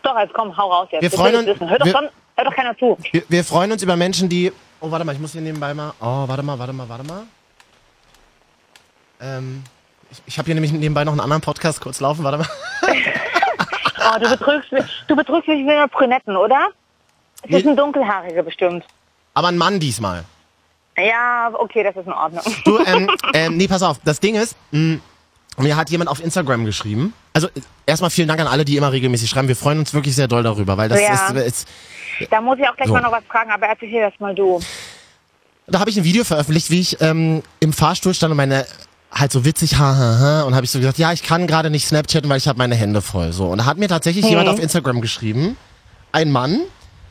Doch, 0.03 0.15
jetzt 0.19 0.31
komm, 0.35 0.55
hau 0.55 0.69
raus 0.71 0.87
jetzt. 0.91 1.01
Wir 1.01 1.09
freuen 1.09 1.37
uns-. 1.37 1.59
Hör 1.59 1.79
doch, 1.79 1.85
wir- 1.87 1.91
schon, 1.91 2.07
Hört 2.35 2.47
doch 2.47 2.55
keiner 2.55 2.77
zu. 2.77 2.97
Wir, 3.11 3.23
wir 3.27 3.43
freuen 3.43 3.71
uns 3.71 3.81
über 3.81 3.95
Menschen, 3.95 4.29
die. 4.29 4.51
Oh, 4.79 4.91
warte 4.91 5.03
mal, 5.05 5.13
ich 5.13 5.19
muss 5.19 5.31
hier 5.31 5.41
nebenbei 5.41 5.73
mal. 5.73 5.91
Oh, 5.99 6.27
warte 6.27 6.43
mal, 6.43 6.59
warte 6.59 6.71
mal, 6.73 6.87
warte 6.87 7.03
mal. 7.03 7.23
Ähm, 9.21 9.63
ich, 10.11 10.21
ich 10.27 10.37
habe 10.37 10.45
hier 10.45 10.53
nämlich 10.55 10.71
nebenbei 10.71 11.03
noch 11.03 11.13
einen 11.13 11.21
anderen 11.21 11.41
Podcast 11.41 11.81
kurz 11.81 11.99
laufen, 11.99 12.23
warte 12.23 12.37
mal. 12.37 12.47
Oh, 14.03 14.19
du 14.19 14.29
betrügst 14.29 14.71
mich, 14.71 14.85
du 15.07 15.15
betrügst 15.15 15.47
mich 15.47 15.59
mit 15.63 15.71
einer 15.75 15.87
Brünetten, 15.87 16.35
oder? 16.35 16.69
Es 17.43 17.55
ist 17.57 17.67
ein 17.67 17.75
Dunkelhaarige 17.75 18.43
bestimmt. 18.43 18.83
Aber 19.33 19.47
ein 19.47 19.57
Mann 19.57 19.79
diesmal. 19.79 20.23
Ja, 20.97 21.51
okay, 21.53 21.83
das 21.83 21.95
ist 21.95 22.05
in 22.05 22.13
Ordnung. 22.13 22.43
Du, 22.65 22.79
ähm, 22.85 23.09
ähm, 23.33 23.57
nee, 23.57 23.67
pass 23.67 23.81
auf. 23.81 23.97
Das 24.03 24.19
Ding 24.19 24.35
ist, 24.35 24.55
mh, 24.71 24.99
mir 25.57 25.75
hat 25.75 25.89
jemand 25.89 26.09
auf 26.09 26.23
Instagram 26.23 26.65
geschrieben. 26.65 27.13
Also 27.33 27.47
äh, 27.47 27.61
erstmal 27.85 28.09
vielen 28.09 28.27
Dank 28.27 28.39
an 28.39 28.47
alle, 28.47 28.65
die 28.65 28.77
immer 28.77 28.91
regelmäßig 28.91 29.29
schreiben. 29.29 29.47
Wir 29.47 29.55
freuen 29.55 29.79
uns 29.79 29.93
wirklich 29.93 30.15
sehr 30.15 30.27
doll 30.27 30.43
darüber, 30.43 30.77
weil 30.77 30.89
das 30.89 31.01
Ja. 31.01 31.29
ist, 31.29 31.47
ist. 31.47 31.67
Da 32.29 32.41
muss 32.41 32.59
ich 32.59 32.67
auch 32.67 32.75
gleich 32.75 32.87
So. 32.87 32.93
mal 32.93 33.01
noch 33.01 33.11
was 33.11 33.23
fragen, 33.25 33.51
aber 33.51 33.67
erzähl 33.67 34.01
das 34.01 34.13
mal 34.19 34.35
du. 34.35 34.59
Da 35.67 35.79
habe 35.79 35.89
ich 35.89 35.97
ein 35.97 36.03
Video 36.03 36.23
veröffentlicht, 36.23 36.69
wie 36.69 36.81
ich 36.81 37.01
ähm, 37.01 37.41
im 37.61 37.71
Fahrstuhl 37.73 38.13
stand 38.13 38.31
und 38.31 38.37
meine 38.37 38.65
halt 39.11 39.31
so 39.31 39.43
witzig, 39.45 39.77
ha, 39.77 39.95
ha, 39.95 40.19
ha, 40.19 40.41
und 40.43 40.55
habe 40.55 40.65
ich 40.65 40.71
so 40.71 40.79
gesagt, 40.79 40.97
ja, 40.97 41.11
ich 41.11 41.23
kann 41.23 41.47
gerade 41.47 41.69
nicht 41.69 41.85
Snapchatten, 41.87 42.29
weil 42.29 42.37
ich 42.37 42.47
habe 42.47 42.57
meine 42.57 42.75
Hände 42.75 43.01
voll. 43.01 43.31
So 43.33 43.47
und 43.47 43.57
da 43.59 43.65
hat 43.65 43.77
mir 43.77 43.87
tatsächlich 43.89 44.25
jemand 44.25 44.47
auf 44.49 44.59
Instagram 44.59 45.01
geschrieben, 45.01 45.57
ein 46.11 46.31
Mann 46.31 46.61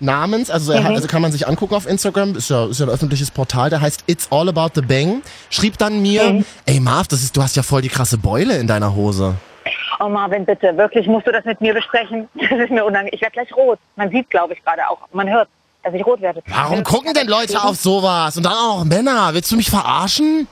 namens, 0.02 0.50
also, 0.50 0.72
er, 0.72 0.82
hat- 0.84 0.92
also 0.92 1.08
kann 1.08 1.20
man 1.22 1.30
sich 1.30 1.46
angucken 1.46 1.74
auf 1.74 1.86
Instagram, 1.86 2.34
ist 2.36 2.48
ja, 2.50 2.66
ist 2.66 2.80
ja 2.80 2.86
ein 2.86 2.90
öffentliches 2.90 3.30
Portal, 3.30 3.68
der 3.70 3.80
heißt 3.82 4.04
It's 4.06 4.28
All 4.30 4.48
About 4.48 4.70
the 4.74 4.80
Bang, 4.80 5.22
schrieb 5.50 5.76
dann 5.78 6.00
mir, 6.00 6.42
ey 6.66 6.80
Marv, 6.80 7.08
das 7.08 7.22
ist, 7.22 7.36
du 7.36 7.42
hast 7.42 7.54
ja 7.56 7.62
voll 7.62 7.82
die 7.82 7.88
krasse 7.90 8.16
Beule 8.16 8.56
in 8.56 8.66
deiner 8.66 8.94
Hose. 8.94 9.34
Oh 10.02 10.08
Marvin, 10.08 10.46
bitte, 10.46 10.74
wirklich, 10.78 11.06
musst 11.06 11.26
du 11.26 11.32
das 11.32 11.44
mit 11.44 11.60
mir 11.60 11.74
besprechen? 11.74 12.28
Das 12.50 12.58
ist 12.58 12.70
mir 12.70 12.82
unangenehm. 12.84 13.10
Ich 13.12 13.20
werde 13.20 13.34
gleich 13.34 13.54
rot. 13.54 13.78
Man 13.96 14.10
sieht, 14.10 14.30
glaube 14.30 14.54
ich, 14.54 14.64
gerade 14.64 14.88
auch. 14.88 14.98
Man 15.12 15.28
hört, 15.28 15.48
dass 15.84 15.92
ich 15.92 16.04
rot 16.06 16.22
werde. 16.22 16.42
Warum 16.46 16.82
gucken 16.82 17.12
denn 17.12 17.28
Leute 17.28 17.62
auf 17.62 17.76
sowas? 17.76 18.34
Und 18.38 18.44
dann 18.46 18.54
auch 18.54 18.84
Männer. 18.84 19.34
Willst 19.34 19.52
du 19.52 19.56
mich 19.56 19.68
verarschen? 19.68 20.48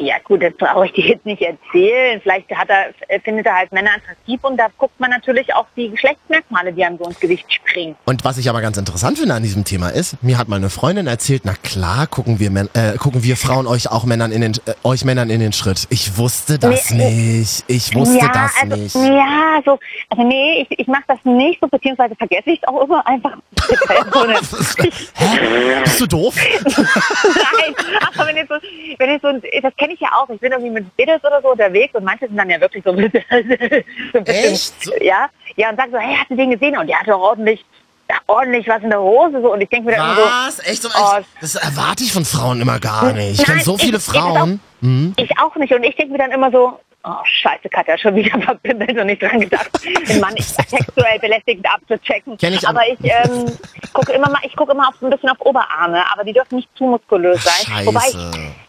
Ja 0.00 0.16
gut, 0.22 0.42
das 0.42 0.52
brauche 0.56 0.86
ich 0.86 0.92
dir 0.92 1.06
jetzt 1.06 1.26
nicht 1.26 1.42
erzählen. 1.42 2.20
Vielleicht 2.22 2.48
hat 2.54 2.68
er, 2.70 2.90
äh, 3.08 3.18
findet 3.18 3.46
er 3.46 3.56
halt 3.56 3.72
Männer 3.72 3.90
attraktiv 3.96 4.38
und 4.42 4.56
da 4.56 4.68
guckt 4.78 4.98
man 5.00 5.10
natürlich 5.10 5.52
auf 5.54 5.66
die 5.76 5.90
Geschlechtsmerkmale, 5.90 6.72
die 6.72 6.84
einem 6.84 6.98
so 6.98 7.04
ins 7.04 7.18
Gewicht 7.18 7.52
springen. 7.52 7.96
Und 8.04 8.24
was 8.24 8.38
ich 8.38 8.48
aber 8.48 8.60
ganz 8.60 8.76
interessant 8.76 9.18
finde 9.18 9.34
an 9.34 9.42
diesem 9.42 9.64
Thema 9.64 9.88
ist, 9.88 10.22
mir 10.22 10.38
hat 10.38 10.46
mal 10.46 10.56
eine 10.56 10.70
Freundin 10.70 11.08
erzählt, 11.08 11.42
na 11.44 11.54
klar, 11.54 12.06
gucken 12.06 12.38
wir, 12.38 12.48
äh, 12.74 12.96
gucken 12.96 13.24
wir 13.24 13.36
Frauen 13.36 13.66
euch 13.66 13.90
auch 13.90 14.04
Männern 14.04 14.30
in 14.30 14.40
den, 14.42 14.52
äh, 14.66 14.74
euch 14.84 15.04
Männern 15.04 15.30
in 15.30 15.40
den 15.40 15.52
Schritt. 15.52 15.88
Ich 15.90 16.16
wusste 16.16 16.60
das 16.60 16.90
Nee, 16.90 17.38
nicht. 17.38 17.64
Ich 17.66 17.92
wusste 17.94 18.18
ja, 18.18 18.28
das 18.28 18.52
also, 18.62 18.76
nicht. 18.76 18.94
Ja, 18.94 19.60
so, 19.64 19.80
also 20.10 20.22
nee, 20.22 20.66
ich, 20.68 20.78
ich 20.78 20.86
mache 20.86 21.04
das 21.08 21.18
nicht 21.24 21.58
so, 21.60 21.66
beziehungsweise 21.66 22.14
vergesse 22.14 22.50
ich 22.50 22.60
es 22.62 22.68
auch 22.68 22.84
immer 22.84 23.04
einfach. 23.04 23.32
Hä? 25.14 25.80
Bist 25.82 26.00
du 26.00 26.06
doof? 26.06 26.36
Nein, 26.64 27.74
aber 28.14 28.28
wenn 28.28 28.36
ich 28.36 28.48
so, 28.48 28.54
wenn 28.98 29.10
ich 29.10 29.22
so, 29.22 29.32
das 29.60 29.76
kenne 29.88 29.94
ich 29.94 30.00
ja 30.00 30.08
auch. 30.16 30.28
Ich 30.30 30.40
bin 30.40 30.52
irgendwie 30.52 30.70
mit 30.70 30.86
Mädels 30.98 31.22
oder 31.24 31.40
so 31.42 31.52
unterwegs 31.52 31.94
und 31.94 32.04
manche 32.04 32.26
sind 32.26 32.36
dann 32.36 32.50
ja 32.50 32.60
wirklich 32.60 32.84
so, 32.84 32.90
ein 32.90 32.96
bisschen- 32.96 33.24
so 34.12 34.18
ein 34.18 34.24
bisschen, 34.24 34.52
Echt? 34.52 34.74
Ja, 35.02 35.28
ja 35.56 35.70
und 35.70 35.76
sagen 35.76 35.92
so, 35.92 35.98
hey, 35.98 36.16
hast 36.18 36.30
du 36.30 36.36
den 36.36 36.50
gesehen? 36.50 36.76
Und 36.78 36.86
der 36.88 36.98
hat 37.00 37.08
doch 37.08 37.18
ordentlich, 37.18 37.64
ja, 38.10 38.16
ordentlich 38.26 38.68
was 38.68 38.82
in 38.82 38.90
der 38.90 39.00
Hose 39.00 39.40
so 39.40 39.52
und 39.52 39.60
ich 39.60 39.68
denke 39.68 39.90
mir 39.90 39.96
dann 39.96 40.06
immer 40.12 40.16
so, 40.16 40.22
Was? 40.22 40.66
Echt 40.66 40.82
so? 40.82 40.88
Oh. 40.94 41.18
Das 41.40 41.54
erwarte 41.54 42.04
ich 42.04 42.12
von 42.12 42.24
Frauen 42.24 42.60
immer 42.60 42.78
gar 42.78 43.12
nicht. 43.12 43.40
Ich 43.40 43.46
kenne 43.46 43.60
so 43.62 43.76
viele 43.78 43.96
ich- 43.98 44.06
ich- 44.06 44.12
Frauen. 44.12 44.60
Hm? 44.80 45.14
ich 45.16 45.38
auch 45.40 45.54
nicht 45.56 45.72
und 45.72 45.82
ich 45.82 45.96
denke 45.96 46.12
mir 46.12 46.18
dann 46.18 46.30
immer 46.30 46.50
so, 46.52 46.78
oh 47.04 47.10
scheiße, 47.24 47.68
Katja, 47.68 47.98
schon 47.98 48.14
wieder 48.14 48.38
verbimmelt 48.40 48.96
und 48.96 49.06
nicht 49.06 49.20
dran 49.22 49.40
gedacht, 49.40 49.70
den 50.08 50.20
Mann 50.20 50.34
sexuell 50.36 51.18
belästigend 51.20 51.66
abzuchecken. 51.68 52.36
Kenn 52.38 52.52
ich 52.54 52.66
aber 52.68 52.82
ich 52.86 52.98
ähm, 53.02 53.46
gucke 53.92 54.12
immer 54.12 54.28
mal, 54.30 54.40
ich 54.44 54.54
gucke 54.54 54.72
immer 54.72 54.88
auf, 54.88 54.94
so 55.00 55.06
ein 55.06 55.10
bisschen 55.10 55.30
auf 55.30 55.40
Oberarme, 55.40 56.02
aber 56.12 56.22
die 56.24 56.32
dürfen 56.32 56.56
nicht 56.56 56.68
zu 56.76 56.84
muskulös 56.84 57.42
sein. 57.42 57.66
Scheiße. 57.74 57.86
Wobei 57.86 58.02
ich, 58.08 58.16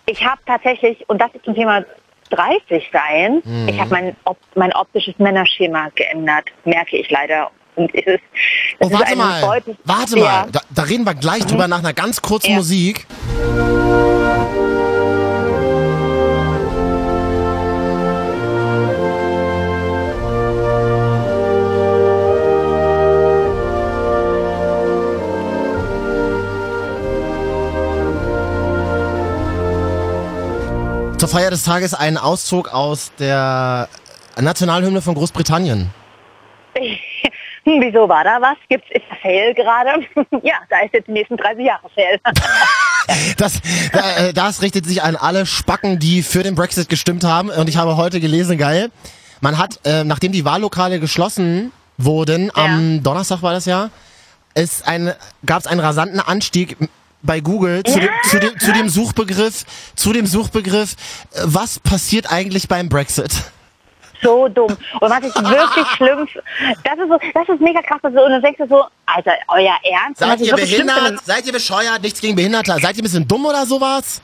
ich 0.09 0.25
habe 0.25 0.41
tatsächlich, 0.45 1.07
und 1.09 1.19
das 1.21 1.33
ist 1.33 1.45
zum 1.45 1.55
Thema 1.55 1.83
30 2.31 2.89
sein, 2.91 3.41
ich 3.67 3.79
habe 3.79 3.89
mein, 3.91 4.15
op 4.25 4.37
mein 4.55 4.73
optisches 4.73 5.17
Männerschema 5.17 5.89
geändert, 5.95 6.45
merke 6.65 6.97
ich 6.97 7.09
leider. 7.09 7.49
Und 7.75 7.93
es 7.95 8.05
ist, 8.05 8.19
es 8.79 8.87
Oh, 8.87 8.91
warte 8.91 9.15
mal. 9.15 9.61
Warte 9.85 10.19
mal. 10.19 10.47
Da, 10.51 10.61
da 10.69 10.81
reden 10.83 11.05
wir 11.05 11.13
gleich 11.15 11.45
drüber 11.45 11.67
nach 11.67 11.79
einer 11.79 11.93
ganz 11.93 12.21
kurzen 12.21 12.51
Ja. 12.51 12.57
Musik. 12.57 13.07
Zur 31.29 31.41
Feier 31.41 31.51
des 31.51 31.61
Tages 31.61 31.93
ein 31.93 32.17
Auszug 32.17 32.73
aus 32.73 33.11
der 33.19 33.87
Nationalhymne 34.41 34.99
von 34.99 35.13
Großbritannien. 35.13 35.91
Hm, 37.65 37.81
wieso 37.81 38.07
war 38.07 38.23
da 38.23 38.39
was? 38.39 38.55
Gibt's 38.69 38.87
ist 38.89 39.03
da 39.09 39.17
Sale 39.21 39.53
gerade? 39.53 39.89
ja, 40.47 40.55
da 40.69 40.79
ist 40.79 40.93
jetzt 40.93 41.07
die 41.07 41.11
nächsten 41.11 41.35
30 41.35 41.65
Jahre 41.65 41.87
Sale. 41.95 42.19
Das, 43.37 43.59
da, 43.91 44.17
äh, 44.17 44.33
das 44.33 44.61
richtet 44.61 44.85
sich 44.85 45.03
an 45.03 45.17
alle 45.17 45.45
Spacken, 45.45 45.99
die 45.99 46.23
für 46.23 46.41
den 46.41 46.55
Brexit 46.55 46.87
gestimmt 46.87 47.25
haben. 47.25 47.49
Und 47.49 47.67
ich 47.67 47.75
habe 47.75 47.97
heute 47.97 48.21
gelesen, 48.21 48.57
geil, 48.57 48.89
man 49.41 49.57
hat, 49.57 49.81
äh, 49.83 50.05
nachdem 50.05 50.31
die 50.31 50.45
Wahllokale 50.45 50.99
geschlossen 51.01 51.73
wurden, 51.97 52.49
am 52.55 53.03
Donnerstag 53.03 53.41
war 53.41 53.51
das 53.51 53.65
ja, 53.65 53.89
gab 54.55 55.59
es 55.59 55.67
einen 55.67 55.79
rasanten 55.79 56.21
Anstieg 56.21 56.77
bei 57.21 57.39
Google 57.39 57.83
zu, 57.83 57.99
Ja. 57.99 58.05
dem, 58.05 58.11
zu, 58.23 58.39
dem, 58.39 58.59
zu 58.59 58.71
dem 58.71 58.89
Suchbegriff, 58.89 59.65
zu 59.95 60.13
dem 60.13 60.25
Suchbegriff, 60.25 60.93
äh, 61.33 61.41
was 61.45 61.79
passiert 61.79 62.31
eigentlich 62.31 62.67
beim 62.67 62.89
Brexit? 62.89 63.31
so 64.21 64.49
dumm. 64.49 64.75
Und 64.99 65.09
was 65.09 65.19
ich 65.23 65.33
wirklich 65.33 65.87
schlimm, 65.95 66.27
das 66.83 66.97
ist 66.99 67.07
so, 67.07 67.17
das 67.33 67.47
ist 67.47 67.61
mega 67.61 67.81
krass, 67.81 67.99
dass 68.01 68.11
du, 68.11 68.21
und 68.21 68.31
dann 68.31 68.41
denkst 68.41 68.57
du 68.59 68.67
so, 68.67 68.83
Alter, 69.05 69.31
euer 69.47 69.73
Ernst? 69.83 70.19
Seid 70.19 70.41
ihr 70.41 70.53
behindert? 70.55 71.23
Seid 71.23 71.45
ihr 71.45 71.53
bescheuert? 71.53 72.01
Nichts 72.01 72.19
gegen 72.19 72.35
Behinderte. 72.35 72.73
Seid 72.81 72.97
ihr 72.97 73.01
ein 73.01 73.03
bisschen 73.03 73.25
dumm 73.25 73.45
oder 73.45 73.65
sowas? 73.65 74.21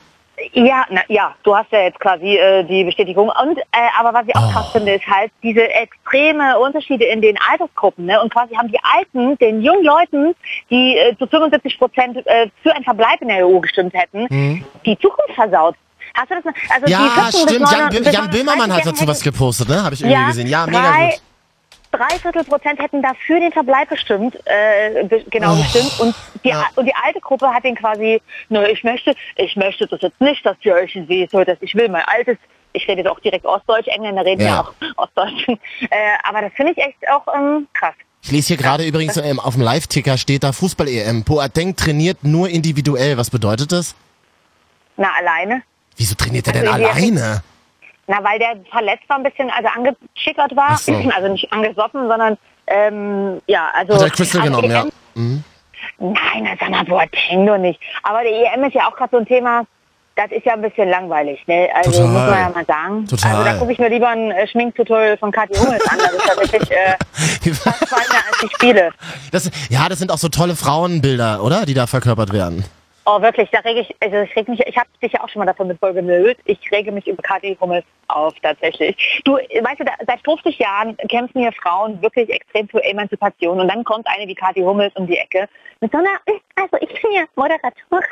Ja, 0.52 0.84
na, 0.90 1.00
ja, 1.08 1.34
du 1.44 1.56
hast 1.56 1.72
ja 1.72 1.80
jetzt 1.80 1.98
quasi 1.98 2.36
äh, 2.36 2.62
die 2.64 2.84
Bestätigung. 2.84 3.30
Und 3.42 3.58
äh, 3.58 3.62
aber 3.98 4.12
was 4.12 4.26
ich 4.28 4.36
auch 4.36 4.48
Oh. 4.48 4.52
krass 4.52 4.70
finde, 4.72 4.92
ist 4.94 5.06
halt 5.06 5.32
diese 5.42 5.62
extreme 5.70 6.58
Unterschiede 6.58 7.04
in 7.06 7.22
den 7.22 7.38
Altersgruppen. 7.50 8.04
Ne? 8.06 8.20
Und 8.20 8.32
quasi 8.32 8.54
haben 8.54 8.68
die 8.68 8.78
Alten, 8.96 9.36
den 9.38 9.62
jungen 9.62 9.84
Leuten, 9.84 10.34
die 10.70 10.96
äh, 10.98 11.16
zu 11.16 11.26
75 11.26 11.78
Prozent 11.78 12.18
äh, 12.26 12.48
für 12.62 12.74
einen 12.74 12.84
Verbleib 12.84 13.20
in 13.22 13.28
der 13.28 13.46
EU 13.46 13.58
gestimmt 13.60 13.94
hätten, 13.94 14.64
die 14.84 14.98
Zukunft 14.98 15.32
versaut. 15.34 15.74
Hast 16.14 16.30
du 16.30 16.34
das? 16.36 16.54
Also 16.70 16.86
Mhm. 16.86 16.92
Ja, 16.92 16.98
14 16.98 17.30
bis 17.30 17.40
stimmt. 17.42 17.70
Jan, 17.72 17.80
39 17.88 18.06
Bö- 18.06 18.12
Jan 18.14 18.30
Böhmermann 18.30 18.72
hat 18.74 18.86
dazu 18.86 19.06
was 19.08 19.22
gepostet, 19.22 19.68
ne? 19.68 19.82
Habe 19.82 19.94
ich 19.94 20.02
irgendwie 20.02 20.26
gesehen. 20.26 20.46
Ja, 20.48 20.66
mega 20.66 20.80
drei, 20.82 21.06
gut. 21.10 21.20
Drei 21.96 22.18
Viertel 22.18 22.44
Prozent 22.44 22.78
hätten 22.80 23.02
dafür 23.02 23.40
den 23.40 23.52
Verbleib 23.52 23.88
bestimmt, 23.88 24.36
äh, 24.44 25.04
be 25.04 25.24
genau 25.30 25.54
Oh, 25.54 25.56
bestimmt. 25.56 26.00
Und 26.00 26.14
die, 26.44 26.50
ja. 26.50 26.66
und 26.76 26.84
die 26.86 26.94
alte 26.94 27.20
Gruppe 27.20 27.48
hat 27.48 27.64
den 27.64 27.74
quasi, 27.74 28.20
ne, 28.48 28.70
ich 28.70 28.84
möchte, 28.84 29.14
ich 29.36 29.56
möchte 29.56 29.86
das 29.86 30.00
jetzt 30.02 30.20
nicht, 30.20 30.44
dass 30.44 30.56
ihr 30.62 30.74
euch 30.74 30.92
seht, 31.08 31.30
so 31.30 31.42
dass 31.44 31.56
ich 31.60 31.74
will 31.74 31.88
mein 31.88 32.04
altes, 32.06 32.36
ich 32.72 32.86
rede 32.88 33.00
jetzt 33.02 33.10
auch 33.10 33.20
direkt 33.20 33.46
Ostdeutsch, 33.46 33.86
Engländer 33.88 34.24
reden 34.24 34.42
ja, 34.42 34.46
Ja. 34.48 34.60
auch 34.60 34.72
Ostdeutsch. 34.96 35.48
Äh, 35.48 35.96
aber 36.24 36.42
das 36.42 36.52
finde 36.54 36.72
ich 36.72 36.78
echt 36.78 36.98
auch 37.10 37.26
ähm, 37.34 37.66
krass. 37.72 37.94
Ich 38.22 38.32
lese 38.32 38.48
hier 38.48 38.56
gerade 38.56 38.84
übrigens 38.84 39.16
ähm, 39.16 39.38
auf 39.40 39.54
dem 39.54 39.62
Live-Ticker 39.62 40.18
steht 40.18 40.42
da 40.44 40.52
Fußball-EM. 40.52 41.22
Boateng 41.24 41.76
trainiert 41.76 42.24
nur 42.24 42.48
individuell. 42.48 43.16
Was 43.16 43.30
bedeutet 43.30 43.70
das? 43.72 43.94
Na, 44.96 45.08
alleine. 45.18 45.62
Wieso 45.96 46.14
trainiert 46.16 46.46
er 46.48 46.52
denn 46.54 46.68
Also 46.68 46.84
alleine? 46.86 47.42
Na, 48.08 48.22
weil 48.22 48.38
der 48.38 48.56
verletzt 48.70 49.08
war 49.08 49.16
ein 49.16 49.24
bisschen, 49.24 49.50
also 49.50 49.68
angeschickert 49.68 50.54
war. 50.54 50.76
So. 50.76 50.92
Also 51.14 51.28
nicht 51.28 51.52
angesoffen, 51.52 52.08
sondern 52.08 52.38
ähm, 52.66 53.40
ja, 53.46 53.70
also. 53.74 53.94
Hat 53.94 54.02
er 54.02 54.10
Crystal 54.10 54.40
also 54.40 54.52
genommen, 54.52 54.70
ja. 54.70 54.82
EM 54.82 54.90
Mhm. 55.14 55.44
Nein, 55.98 56.56
sag 56.60 56.70
mal, 56.70 56.84
Boateng 56.84 57.46
doch 57.46 57.58
nicht. 57.58 57.80
Aber 58.02 58.22
die 58.22 58.28
EM 58.28 58.64
ist 58.64 58.74
ja 58.74 58.88
auch 58.88 58.96
gerade 58.96 59.10
so 59.12 59.16
ein 59.18 59.26
Thema, 59.26 59.64
das 60.14 60.30
ist 60.30 60.44
ja 60.46 60.54
ein 60.54 60.62
bisschen 60.62 60.88
langweilig, 60.88 61.46
ne? 61.46 61.68
Also 61.74 61.90
Total. 61.90 62.06
muss 62.06 62.30
man 62.30 62.38
ja 62.38 62.48
mal 62.50 62.64
sagen. 62.66 63.06
Total. 63.06 63.32
Also 63.32 63.44
da 63.44 63.54
gucke 63.54 63.72
ich 63.72 63.78
mir 63.78 63.88
lieber 63.88 64.08
ein 64.08 64.30
äh, 64.30 64.46
Schminktutorial 64.46 65.16
von 65.18 65.30
Kathi 65.30 65.54
Hummels 65.58 65.86
an. 65.88 65.98
Das 65.98 66.12
ist 66.12 66.26
tatsächlich 66.26 66.70
äh, 66.70 67.52
fast 67.54 67.92
als 67.92 68.38
die 68.42 68.48
Spiele. 68.54 68.92
Das, 69.30 69.50
ja, 69.68 69.88
das 69.88 69.98
sind 69.98 70.10
auch 70.10 70.18
so 70.18 70.28
tolle 70.28 70.56
Frauenbilder, 70.56 71.42
oder? 71.42 71.66
Die 71.66 71.74
da 71.74 71.86
verkörpert 71.86 72.32
werden. 72.32 72.64
Oh, 73.08 73.22
wirklich, 73.22 73.48
da 73.50 73.60
rege 73.60 73.80
ich, 73.82 73.94
also 74.00 74.16
ich 74.22 74.34
reg 74.34 74.48
mich, 74.48 74.58
ich 74.66 74.76
habe 74.76 74.88
dich 75.00 75.12
ja 75.12 75.22
auch 75.22 75.28
schon 75.28 75.38
mal 75.38 75.46
davon 75.46 75.68
mit 75.68 75.78
voll 75.78 75.94
gemüllt. 75.94 76.38
Ich 76.44 76.58
rege 76.72 76.90
mich 76.90 77.06
über 77.06 77.22
Kathi 77.22 77.56
Hummels 77.60 77.84
auf, 78.08 78.34
tatsächlich. 78.42 78.96
Du, 79.24 79.36
weißt 79.36 79.78
du, 79.78 79.84
da, 79.84 79.92
seit 80.08 80.20
50 80.24 80.58
Jahren 80.58 80.96
kämpfen 81.08 81.40
hier 81.40 81.52
Frauen 81.52 82.02
wirklich 82.02 82.28
extrem 82.30 82.68
für 82.68 82.82
Emanzipation 82.82 83.60
und 83.60 83.68
dann 83.68 83.84
kommt 83.84 84.08
eine 84.08 84.26
wie 84.26 84.34
Kathi 84.34 84.60
Hummels 84.62 84.92
um 84.96 85.06
die 85.06 85.16
Ecke 85.18 85.48
mit 85.80 85.92
so 85.92 85.98
einer, 85.98 86.18
also 86.56 86.76
ich 86.80 87.00
bin 87.00 87.12
hier 87.12 87.26
Moderatorin. 87.36 88.02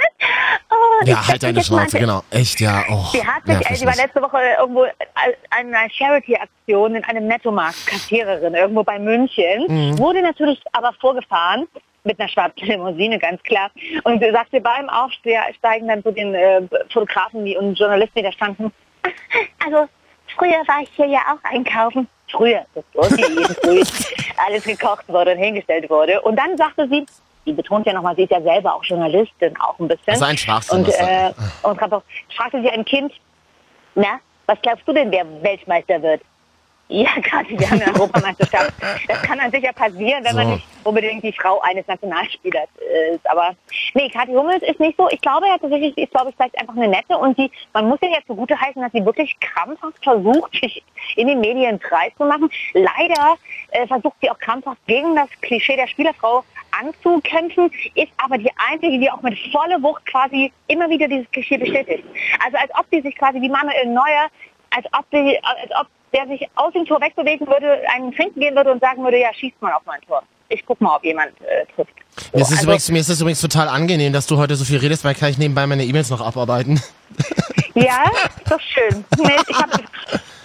Oh, 0.70 1.04
Ja, 1.06 1.26
halt 1.26 1.42
deine 1.42 1.64
Schnauze, 1.64 1.98
genau. 1.98 2.22
Echt, 2.30 2.60
ja. 2.60 2.84
Oh, 2.88 3.04
Sie 3.10 3.26
hat 3.26 3.42
sich, 3.46 3.54
nervig 3.54 3.70
äh, 3.70 3.74
sie 3.74 3.86
war 3.86 3.96
letzte 3.96 4.22
Woche 4.22 4.38
irgendwo 4.60 4.82
an 4.82 5.32
einer 5.50 5.90
Charity-Aktion 5.90 6.94
in 6.94 7.04
einem 7.04 7.26
Nettomarkt 7.26 7.84
Kassiererin 7.86 8.54
irgendwo 8.54 8.84
bei 8.84 9.00
München, 9.00 9.66
Mhm. 9.66 9.98
wurde 9.98 10.22
natürlich 10.22 10.60
aber 10.72 10.92
vorgefahren 11.00 11.66
mit 12.04 12.20
einer 12.20 12.28
schwarzen 12.28 12.66
Limousine, 12.66 13.18
ganz 13.18 13.42
klar. 13.42 13.70
Und 14.04 14.22
sie 14.22 14.30
sagte 14.30 14.60
beim 14.60 14.88
Aufsteigen 14.88 15.88
dann 15.88 16.02
zu 16.02 16.12
den 16.12 16.34
äh, 16.34 16.62
Fotografen 16.92 17.44
die, 17.44 17.56
und 17.56 17.78
Journalisten, 17.78 18.18
die 18.18 18.22
da 18.22 18.32
standen, 18.32 18.72
also 19.64 19.88
früher 20.36 20.62
war 20.66 20.82
ich 20.82 20.90
hier 20.94 21.06
ja 21.06 21.20
auch 21.20 21.50
einkaufen. 21.50 22.08
Früher, 22.30 22.64
bevor 22.74 23.04
sie 23.04 23.22
jeden 23.22 23.44
früh 23.62 23.82
alles 24.46 24.64
gekocht 24.64 25.08
wurde 25.08 25.32
und 25.32 25.38
hingestellt 25.38 25.88
wurde. 25.90 26.20
Und 26.22 26.36
dann 26.36 26.56
sagte 26.56 26.88
sie, 26.88 27.06
die 27.46 27.52
betont 27.52 27.86
ja 27.86 27.92
nochmal, 27.92 28.16
sie 28.16 28.22
ist 28.22 28.30
ja 28.30 28.40
selber 28.40 28.74
auch 28.74 28.84
Journalistin, 28.84 29.54
auch 29.60 29.78
ein 29.78 29.88
bisschen. 29.88 30.14
Also 30.14 30.24
ein 30.24 30.38
Schwachsinn. 30.38 30.78
Und, 30.78 30.88
äh, 30.88 31.32
und 31.62 31.78
fragte 31.78 32.62
sie 32.62 32.70
ein 32.70 32.84
Kind, 32.84 33.12
na, 33.94 34.20
was 34.46 34.60
glaubst 34.62 34.86
du 34.88 34.92
denn, 34.92 35.10
wer 35.10 35.24
Weltmeister 35.42 36.02
wird? 36.02 36.22
Ja, 36.94 37.10
gerade 37.20 37.48
wir 37.48 37.68
haben 37.68 37.82
eine 37.82 37.92
Europameisterschaft. 37.92 38.72
Das 39.08 39.20
kann 39.22 39.38
dann 39.38 39.50
sicher 39.50 39.72
passieren, 39.72 40.22
wenn 40.22 40.30
so. 40.30 40.36
man 40.36 40.50
nicht 40.50 40.66
unbedingt 40.84 41.24
die 41.24 41.32
Frau 41.32 41.60
eines 41.62 41.84
Nationalspielers 41.88 42.68
ist. 43.12 43.28
Aber 43.28 43.56
nee, 43.94 44.08
Kathi 44.08 44.32
Hummels 44.32 44.62
ist 44.62 44.78
nicht 44.78 44.96
so. 44.96 45.08
Ich 45.10 45.20
glaube 45.20 45.48
ja 45.48 45.58
tatsächlich, 45.58 45.98
ist, 45.98 46.12
glaube 46.12 46.30
ich, 46.30 46.36
vielleicht 46.36 46.56
einfach 46.56 46.76
eine 46.76 46.86
nette 46.86 47.18
und 47.18 47.36
sie, 47.36 47.50
man 47.72 47.88
muss 47.88 47.98
ihr 48.00 48.10
jetzt 48.10 48.28
zugute 48.28 48.60
heißen, 48.60 48.80
dass 48.80 48.92
sie 48.92 49.04
wirklich 49.04 49.36
krampfhaft 49.40 50.04
versucht, 50.04 50.52
sich 50.52 50.84
in 51.16 51.26
den 51.26 51.40
Medien 51.40 51.80
freizumachen. 51.80 52.48
Leider 52.74 53.38
äh, 53.72 53.88
versucht 53.88 54.14
sie 54.22 54.30
auch 54.30 54.38
krampfhaft 54.38 54.78
gegen 54.86 55.16
das 55.16 55.28
Klischee 55.40 55.74
der 55.74 55.88
Spielerfrau 55.88 56.44
anzukämpfen, 56.80 57.72
ist 57.96 58.12
aber 58.18 58.38
die 58.38 58.50
einzige, 58.70 59.00
die 59.00 59.10
auch 59.10 59.22
mit 59.22 59.36
voller 59.50 59.82
Wucht 59.82 60.06
quasi 60.06 60.52
immer 60.68 60.88
wieder 60.88 61.08
dieses 61.08 61.28
Klischee 61.32 61.58
bestätigt. 61.58 62.04
Also 62.44 62.56
als 62.56 62.70
ob 62.78 62.86
sie 62.92 63.00
sich 63.00 63.16
quasi 63.16 63.40
wie 63.40 63.48
Manuel 63.48 63.86
Neuer, 63.86 64.28
als 64.70 64.86
ob, 64.92 65.04
sie, 65.10 65.38
als 65.42 65.70
ob 65.80 65.86
der 66.14 66.26
sich 66.28 66.48
aus 66.54 66.72
dem 66.72 66.84
Tor 66.84 67.00
wegbewegen 67.00 67.46
würde, 67.46 67.80
einen 67.94 68.14
trinken 68.14 68.40
gehen 68.40 68.54
würde 68.54 68.72
und 68.72 68.80
sagen 68.80 69.02
würde, 69.02 69.18
ja, 69.18 69.32
schießt 69.34 69.60
mal 69.60 69.72
auf 69.72 69.82
mein 69.84 70.00
Tor. 70.02 70.22
Ich 70.48 70.64
guck 70.64 70.80
mal, 70.80 70.96
ob 70.96 71.04
jemand 71.04 71.32
äh, 71.40 71.66
trifft. 71.74 71.92
So, 72.16 72.30
mir, 72.32 72.42
ist 72.42 72.50
also, 72.52 72.64
übrigens, 72.64 72.90
mir 72.90 73.00
ist 73.00 73.08
es 73.08 73.20
übrigens 73.20 73.40
total 73.40 73.68
angenehm, 73.68 74.12
dass 74.12 74.26
du 74.26 74.36
heute 74.36 74.54
so 74.56 74.64
viel 74.64 74.78
redest, 74.78 75.04
weil 75.04 75.14
kann 75.14 75.30
ich 75.30 75.38
nebenbei 75.38 75.66
meine 75.66 75.84
E-Mails 75.84 76.10
noch 76.10 76.20
abarbeiten. 76.20 76.80
Ja, 77.76 78.04
ist 78.36 78.52
doch 78.52 78.60
schön. 78.60 79.04
Ich 79.18 79.60
habe 79.60 79.82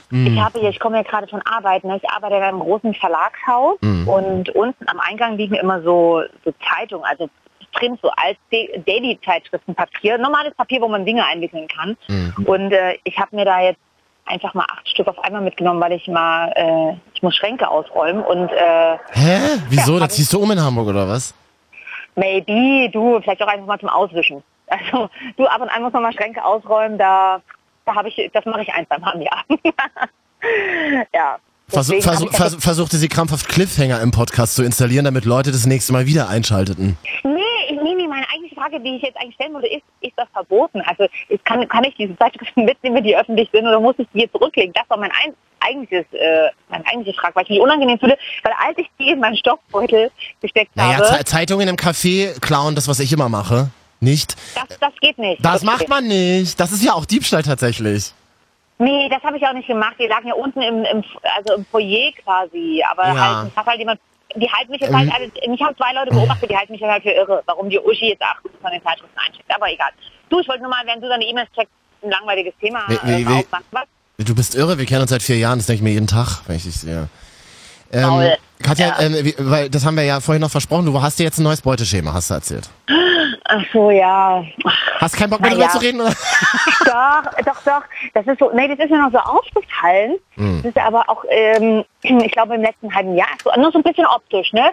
hm. 0.10 0.28
ich 0.28 0.40
habe 0.40 0.60
hier, 0.60 0.70
ich 0.70 0.80
komme 0.80 0.98
ja 0.98 1.04
gerade 1.04 1.28
von 1.28 1.42
Arbeit, 1.44 1.84
ne? 1.84 2.00
ich 2.02 2.10
arbeite 2.10 2.36
in 2.36 2.42
einem 2.42 2.60
großen 2.60 2.96
Verlagshaus 2.96 3.78
mm. 3.82 4.08
und 4.08 4.50
unten 4.56 4.90
am 4.90 5.00
Eingang 5.00 5.38
liegen 5.38 5.54
immer 5.54 5.84
so, 5.84 6.24
so 6.44 6.52
Zeitungen, 6.68 7.06
also 7.06 7.30
Print, 7.74 8.00
so 8.02 8.10
als 8.16 8.38
Daily-Zeitschriftenpapier, 8.52 10.18
normales 10.18 10.56
Papier, 10.56 10.82
wo 10.82 10.88
man 10.88 11.06
Dinge 11.06 11.24
einwickeln 11.24 11.68
kann. 11.68 11.96
Mm. 12.08 12.44
Und 12.46 12.72
äh, 12.72 12.98
ich 13.04 13.20
habe 13.20 13.36
mir 13.36 13.46
da 13.46 13.62
jetzt 13.62 13.80
einfach 14.30 14.54
mal 14.54 14.66
acht 14.70 14.88
Stück 14.88 15.08
auf 15.08 15.20
einmal 15.24 15.42
mitgenommen, 15.42 15.82
weil 15.82 15.94
ich 15.94 16.08
mal, 16.08 16.52
äh, 16.56 16.96
ich 17.14 17.22
muss 17.22 17.36
Schränke 17.36 17.68
ausräumen 17.68 18.24
und 18.24 18.50
äh, 18.50 18.98
Hä? 19.12 19.40
Wieso? 19.70 19.94
Ja, 19.94 20.02
da 20.02 20.10
ziehst 20.10 20.32
du 20.34 20.40
um 20.40 20.52
in 20.52 20.62
Hamburg 20.62 20.88
oder 20.88 21.08
was? 21.08 21.34
Maybe, 22.16 22.90
du, 22.92 23.20
vielleicht 23.22 23.42
auch 23.42 23.48
einfach 23.48 23.66
mal 23.66 23.80
zum 23.80 23.90
Auswischen. 23.90 24.44
Also 24.72 25.10
du 25.36 25.48
ab 25.48 25.62
und 25.62 25.70
an 25.70 25.82
muss 25.82 25.94
man 25.94 26.04
mal 26.04 26.14
Schränke 26.14 26.46
ausräumen, 26.46 27.00
da, 27.00 27.42
da 27.86 27.96
habe 27.96 28.08
ich, 28.08 28.30
das 28.34 28.46
mache 28.46 28.62
ich 28.62 28.72
ein, 28.72 28.86
zwei 28.86 29.00
Mal 29.00 29.16
im 29.16 29.22
Jahr. 29.22 29.44
ja. 31.12 31.38
Versuch, 31.68 32.02
versuch, 32.04 32.32
vers 32.32 32.56
versuchte 32.60 32.98
sie 32.98 33.08
krampfhaft 33.08 33.48
Cliffhanger 33.48 34.00
im 34.02 34.12
Podcast 34.12 34.56
zu 34.56 34.64
installieren, 34.64 35.06
damit 35.06 35.26
Leute 35.26 35.52
das 35.52 35.66
nächste 35.66 35.92
Mal 35.92 36.06
wieder 36.06 36.30
einschalteten. 36.30 36.98
Nee, 37.24 37.39
meine 38.30 38.34
eigentliche 38.34 38.56
Frage, 38.56 38.80
die 38.80 38.96
ich 38.96 39.02
jetzt 39.02 39.18
eigentlich 39.18 39.36
stellen 39.36 39.54
würde, 39.54 39.68
ist, 39.68 39.84
ist 40.02 40.14
das 40.16 40.28
verboten? 40.34 40.82
Also 40.82 41.08
kann, 41.44 41.68
kann 41.68 41.84
ich 41.84 41.96
diese 41.96 42.18
Zeitschriften 42.18 42.66
mitnehmen, 42.66 43.04
die 43.04 43.16
öffentlich 43.16 43.50
sind, 43.52 43.68
oder 43.68 43.80
muss 43.80 43.96
ich 43.98 44.08
die 44.14 44.22
jetzt 44.22 44.34
zurücklegen? 44.34 44.74
Das 44.74 44.90
war 44.90 44.98
mein 44.98 45.12
ein, 45.24 45.34
eigentliches, 45.60 46.06
äh, 46.14 46.50
meine 46.70 46.86
eigentliche 46.88 47.20
Frage, 47.20 47.36
weil 47.36 47.44
ich 47.44 47.50
mich 47.50 47.60
unangenehm 47.60 48.00
fühle, 48.00 48.18
weil 48.44 48.54
als 48.66 48.78
ich 48.78 48.90
die 49.00 49.12
in 49.12 49.20
meinen 49.20 49.36
Stoffbeutel 49.36 50.12
gesteckt 50.42 50.76
naja, 50.76 50.98
habe... 50.98 51.12
Naja, 51.12 51.26
Zeitungen 51.26 51.68
im 51.68 51.76
Café 51.76 52.40
klauen, 52.40 52.76
das, 52.76 52.88
was 52.88 53.00
ich 53.00 53.12
immer 53.12 53.30
mache. 53.30 53.70
Nicht? 54.02 54.36
Das, 54.56 54.80
das 54.80 54.94
geht 55.02 55.18
nicht. 55.18 55.44
Das 55.44 55.58
okay. 55.58 55.66
macht 55.66 55.90
man 55.90 56.08
nicht. 56.08 56.58
Das 56.60 56.72
ist 56.72 56.84
ja 56.84 56.94
auch 56.94 57.06
Diebstahl 57.06 57.44
tatsächlich. 57.44 58.14
Nee, 58.78 59.10
das 59.10 59.22
habe 59.24 59.36
ich 59.36 59.46
auch 59.46 59.52
nicht 59.52 59.68
gemacht. 59.68 59.96
Die 60.00 60.08
lagen 60.08 60.30
ja 60.30 60.36
unten 60.36 60.62
im, 60.62 60.86
im 60.86 61.04
also 61.36 61.56
im 61.56 61.66
Foyer 61.66 62.14
quasi. 62.24 62.82
Aber 62.90 63.08
ja. 63.08 63.42
halt, 63.42 63.56
hat 63.58 63.66
halt 63.66 63.80
jemand 63.80 64.00
die 64.36 64.50
halten 64.50 64.72
mich 64.72 64.82
jetzt 64.82 64.94
halt, 64.94 65.12
also, 65.12 65.32
ich 65.34 65.62
habe 65.62 65.76
zwei 65.76 65.94
Leute 65.94 66.12
beobachtet, 66.12 66.50
die 66.50 66.58
halten 66.58 66.72
mich 66.72 66.82
halt 66.82 67.04
für 67.04 67.12
irre, 67.12 67.42
warum 67.46 67.70
die 67.70 67.80
Uschi 67.80 68.10
jetzt 68.10 68.22
acht 68.22 68.42
von 68.62 68.72
den 68.72 68.84
Zeitschriften 68.84 69.18
einschickt. 69.18 69.46
Aber 69.54 69.72
egal. 69.72 69.90
Du, 70.30 70.40
ich 70.40 70.48
wollte 70.48 70.62
nur 70.62 70.70
mal, 70.70 70.86
wenn 70.86 71.02
du 71.02 71.10
deine 71.10 71.26
E-Mails 71.26 71.50
checkst, 71.56 71.74
ein 72.04 72.12
langweiliges 72.12 72.54
Thema 72.62 72.86
wie, 72.88 73.26
wie, 73.26 73.40
äh, 73.40 73.44
Was? 73.72 73.84
Du 74.18 74.36
bist 74.36 74.56
irre, 74.56 74.78
wir 74.78 74.86
kennen 74.86 75.02
uns 75.02 75.10
seit 75.10 75.24
vier 75.24 75.38
Jahren, 75.38 75.60
das 75.60 75.66
denke 75.66 75.78
ich 75.78 75.84
mir 75.84 75.92
jeden 75.92 76.08
Tag, 76.08 76.42
wenn 76.48 76.56
ich 76.58 76.64
dich 76.64 76.76
sehe. 76.76 77.10
Ähm, 77.92 78.32
Katja, 78.62 78.88
ja. 78.88 79.00
ähm, 79.00 79.14
wie, 79.26 79.34
weil 79.38 79.70
das 79.70 79.86
haben 79.86 79.96
wir 79.96 80.04
ja 80.04 80.20
vorhin 80.20 80.42
noch 80.42 80.52
versprochen, 80.52 80.86
du 80.86 81.02
hast 81.02 81.18
dir 81.20 81.24
jetzt 81.24 81.40
ein 81.40 81.44
neues 81.44 81.62
Beuteschema, 81.62 82.14
hast 82.14 82.30
du 82.30 82.36
erzählt. 82.36 82.70
Ach 83.52 83.64
so, 83.74 83.90
ja. 83.90 84.46
Hast 85.00 85.18
keinen 85.18 85.32
Bock 85.32 85.42
mehr 85.42 85.50
darüber 85.50 85.66
ja. 85.66 85.72
zu 85.72 85.80
reden? 85.80 86.02
Oder? 86.02 86.12
Doch, 86.86 87.44
doch, 87.44 87.64
doch. 87.64 87.82
Das 88.14 88.26
ist 88.28 88.40
so, 88.40 88.52
nee, 88.54 88.68
das 88.68 88.80
ist 88.80 88.90
mir 88.92 89.00
noch 89.00 89.12
so 89.12 89.18
aufgefallen. 89.18 90.18
Mhm. 90.36 90.62
Das 90.64 90.72
ist 90.72 90.78
aber 90.78 91.04
auch, 91.08 91.24
ähm, 91.30 91.84
ich 92.04 92.32
glaube 92.32 92.56
im 92.56 92.62
letzten 92.62 92.94
halben 92.94 93.16
Jahr, 93.16 93.28
so, 93.44 93.52
nur 93.60 93.72
so 93.72 93.80
ein 93.80 93.84
bisschen 93.84 94.06
optisch, 94.06 94.54
ne? 94.54 94.72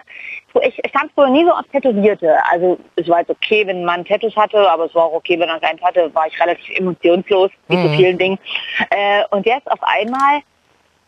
Ich, 0.61 0.79
ich 0.83 0.89
stand 0.89 1.11
früher 1.13 1.29
nie 1.29 1.43
so 1.43 1.51
auf 1.51 1.65
Tätowierte. 1.71 2.35
Also 2.51 2.79
es 2.95 3.07
war 3.07 3.19
jetzt 3.19 3.29
okay, 3.31 3.65
wenn 3.65 3.83
man 3.83 4.05
Tattoos 4.05 4.35
hatte, 4.35 4.69
aber 4.69 4.85
es 4.85 4.95
war 4.95 5.05
auch 5.05 5.13
okay, 5.13 5.39
wenn 5.39 5.49
er 5.49 5.59
keins 5.59 5.81
hatte, 5.81 6.13
war 6.13 6.27
ich 6.27 6.39
relativ 6.39 6.77
emotionslos, 6.77 7.51
wie 7.67 7.77
mhm. 7.77 7.83
zu 7.83 7.97
vielen 7.97 8.17
Dingen. 8.17 8.39
Äh, 8.91 9.23
und 9.31 9.45
jetzt 9.45 9.69
auf 9.71 9.81
einmal 9.81 10.41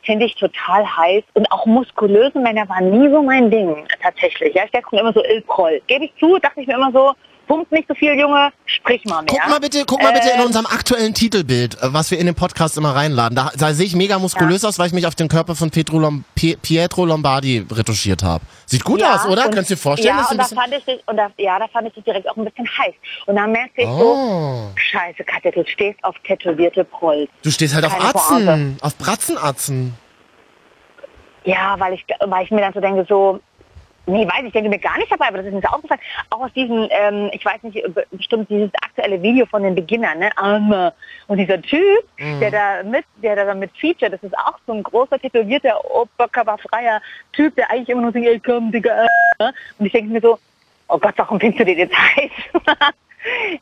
finde 0.03 0.25
ich 0.25 0.35
total 0.35 0.85
heiß 0.85 1.23
und 1.33 1.51
auch 1.51 1.65
muskulöse 1.65 2.39
Männer 2.39 2.67
waren 2.69 2.89
nie 2.89 3.09
so 3.09 3.21
mein 3.21 3.51
Ding 3.51 3.87
tatsächlich. 4.01 4.55
Ja, 4.55 4.65
ich 4.65 4.71
dachte 4.71 4.95
immer 4.95 5.13
so 5.13 5.23
Ilproll. 5.23 5.81
Gebe 5.87 6.05
ich 6.05 6.13
zu, 6.19 6.39
dachte 6.39 6.61
ich 6.61 6.67
mir 6.67 6.75
immer 6.75 6.91
so, 6.91 7.13
pumpt 7.49 7.71
nicht 7.71 7.87
so 7.87 7.95
viel, 7.95 8.17
Junge, 8.17 8.51
sprich 8.65 9.03
mal 9.05 9.23
mehr. 9.23 9.33
Guck 9.41 9.49
mal 9.49 9.59
bitte, 9.59 9.83
guck 9.85 10.01
mal 10.01 10.13
bitte 10.13 10.29
in 10.29 10.39
ähm, 10.39 10.45
unserem 10.45 10.67
aktuellen 10.67 11.13
Titelbild, 11.13 11.81
äh, 11.81 11.93
was 11.93 12.11
wir 12.11 12.19
in 12.19 12.27
den 12.27 12.35
Podcast 12.35 12.77
immer 12.77 12.95
reinladen. 12.95 13.35
Da, 13.35 13.51
da 13.57 13.73
sehe 13.73 13.87
ich 13.87 13.95
mega 13.95 14.19
muskulös 14.19 14.61
ja. 14.61 14.69
aus, 14.69 14.79
weil 14.79 14.87
ich 14.87 14.93
mich 14.93 15.07
auf 15.07 15.15
den 15.15 15.27
Körper 15.27 15.55
von 15.55 15.71
Pietro, 15.71 15.99
Lom 15.99 16.23
Pietro 16.35 17.05
Lombardi 17.05 17.65
retuschiert 17.69 18.23
habe. 18.23 18.45
Sieht 18.67 18.83
gut 18.83 19.01
ja, 19.01 19.15
aus, 19.15 19.25
oder? 19.25 19.43
Könntest 19.43 19.71
du 19.71 19.73
dir 19.73 19.81
vorstellen? 19.81 20.15
Ja, 20.15 20.27
und 20.29 20.37
da, 20.37 20.45
fand 20.45 20.73
ich 20.73 20.85
dich, 20.85 21.01
und 21.07 21.17
da, 21.17 21.31
ja, 21.37 21.57
da 21.57 21.67
fand 21.67 21.87
ich 21.87 21.93
dich 21.95 22.03
direkt 22.03 22.29
auch 22.29 22.37
ein 22.37 22.45
bisschen 22.45 22.67
heiß. 22.67 22.93
Und 23.25 23.35
dann 23.35 23.51
merkte 23.51 23.81
ich 23.81 23.87
oh. 23.87 23.97
so, 23.97 24.71
scheiße, 24.75 25.23
Katja, 25.23 25.49
du 25.51 25.65
stehst 25.65 26.01
auf 26.03 26.15
tätowierte 26.23 26.83
Prolls. 26.83 27.29
Du 27.41 27.49
stehst 27.49 27.73
halt 27.73 27.83
Keine 27.85 27.97
auf 27.97 28.15
Atzen, 28.15 28.45
Pointe. 28.45 28.85
auf 28.85 28.95
Bratzenatzen. 28.95 29.95
Ja, 31.45 31.79
weil 31.79 31.93
ich, 31.93 32.05
weil 32.27 32.45
ich 32.45 32.51
mir 32.51 32.61
dann 32.61 32.73
so 32.73 32.79
denke, 32.79 33.05
so, 33.09 33.39
Nee, 34.09 34.27
weiß 34.27 34.43
ich, 34.45 34.53
denke 34.53 34.69
mir 34.69 34.79
gar 34.79 34.97
nicht 34.97 35.11
dabei, 35.11 35.27
aber 35.27 35.37
das 35.37 35.47
ist 35.47 35.53
mir 35.53 35.61
so 35.61 35.67
aufgefallen. 35.67 36.01
Auch 36.29 36.41
aus 36.41 36.53
diesem, 36.53 36.87
ähm, 36.89 37.29
ich 37.31 37.45
weiß 37.45 37.63
nicht, 37.63 37.83
bestimmt 38.11 38.49
dieses 38.49 38.71
aktuelle 38.81 39.21
Video 39.21 39.45
von 39.45 39.63
den 39.63 39.75
Beginnern, 39.75 40.19
ne? 40.19 40.29
Arme. 40.37 40.93
Und 41.27 41.37
dieser 41.37 41.61
Typ, 41.61 42.03
mhm. 42.17 42.39
der 42.39 42.51
da 42.51 42.83
mit, 42.83 43.05
der 43.21 43.35
da 43.35 43.53
mit 43.53 43.71
feature, 43.77 44.11
das 44.11 44.23
ist 44.23 44.37
auch 44.37 44.57
so 44.65 44.73
ein 44.73 44.83
großer, 44.83 45.19
tätowierter, 45.19 45.79
oberkörperfreier 45.85 47.01
Typ, 47.33 47.55
der 47.55 47.69
eigentlich 47.69 47.89
immer 47.89 48.01
nur 48.01 48.11
so, 48.11 48.19
ey, 48.19 48.39
komm, 48.39 48.71
Digga, 48.71 49.05
äh. 49.05 49.51
Und 49.77 49.85
ich 49.85 49.91
denke 49.91 50.11
mir 50.11 50.21
so, 50.21 50.39
oh 50.87 50.97
Gott, 50.97 51.13
warum 51.17 51.39
findest 51.39 51.59
du 51.61 51.65
den 51.65 51.77
jetzt 51.77 51.95
heiß? 51.95 52.31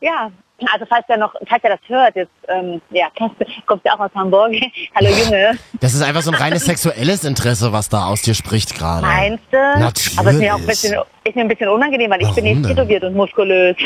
ja, 0.00 0.30
also 0.66 0.86
falls 0.86 1.04
er 1.08 1.18
noch, 1.18 1.34
falls 1.46 1.62
er 1.62 1.70
das 1.70 1.80
hört, 1.86 2.16
jetzt, 2.16 2.32
ähm, 2.48 2.80
ja, 2.90 3.06
kommst 3.66 3.86
du 3.86 3.92
auch 3.92 4.00
aus 4.00 4.10
Hamburg. 4.14 4.52
Hallo 4.94 5.08
Junge. 5.08 5.58
Das 5.80 5.94
ist 5.94 6.02
einfach 6.02 6.22
so 6.22 6.30
ein 6.30 6.34
reines 6.36 6.64
sexuelles 6.64 7.24
Interesse, 7.24 7.72
was 7.72 7.88
da 7.88 8.06
aus 8.06 8.22
dir 8.22 8.34
spricht 8.34 8.74
gerade. 8.74 9.06
Meinst 9.06 9.44
du? 9.50 9.56
Natürlich. 9.56 10.18
Aber 10.18 10.30
ist 10.30 10.38
mir 10.38 10.54
auch 10.54 10.58
ein 10.58 10.66
bisschen, 10.66 10.98
ist 11.24 11.36
mir 11.36 11.42
ein 11.42 11.48
bisschen 11.48 11.68
unangenehm, 11.68 12.10
weil 12.10 12.20
Warum 12.20 12.36
ich 12.36 12.42
bin 12.42 12.60
nicht 12.60 12.68
tätowiert 12.68 13.04
und 13.04 13.14
muskulös. 13.14 13.76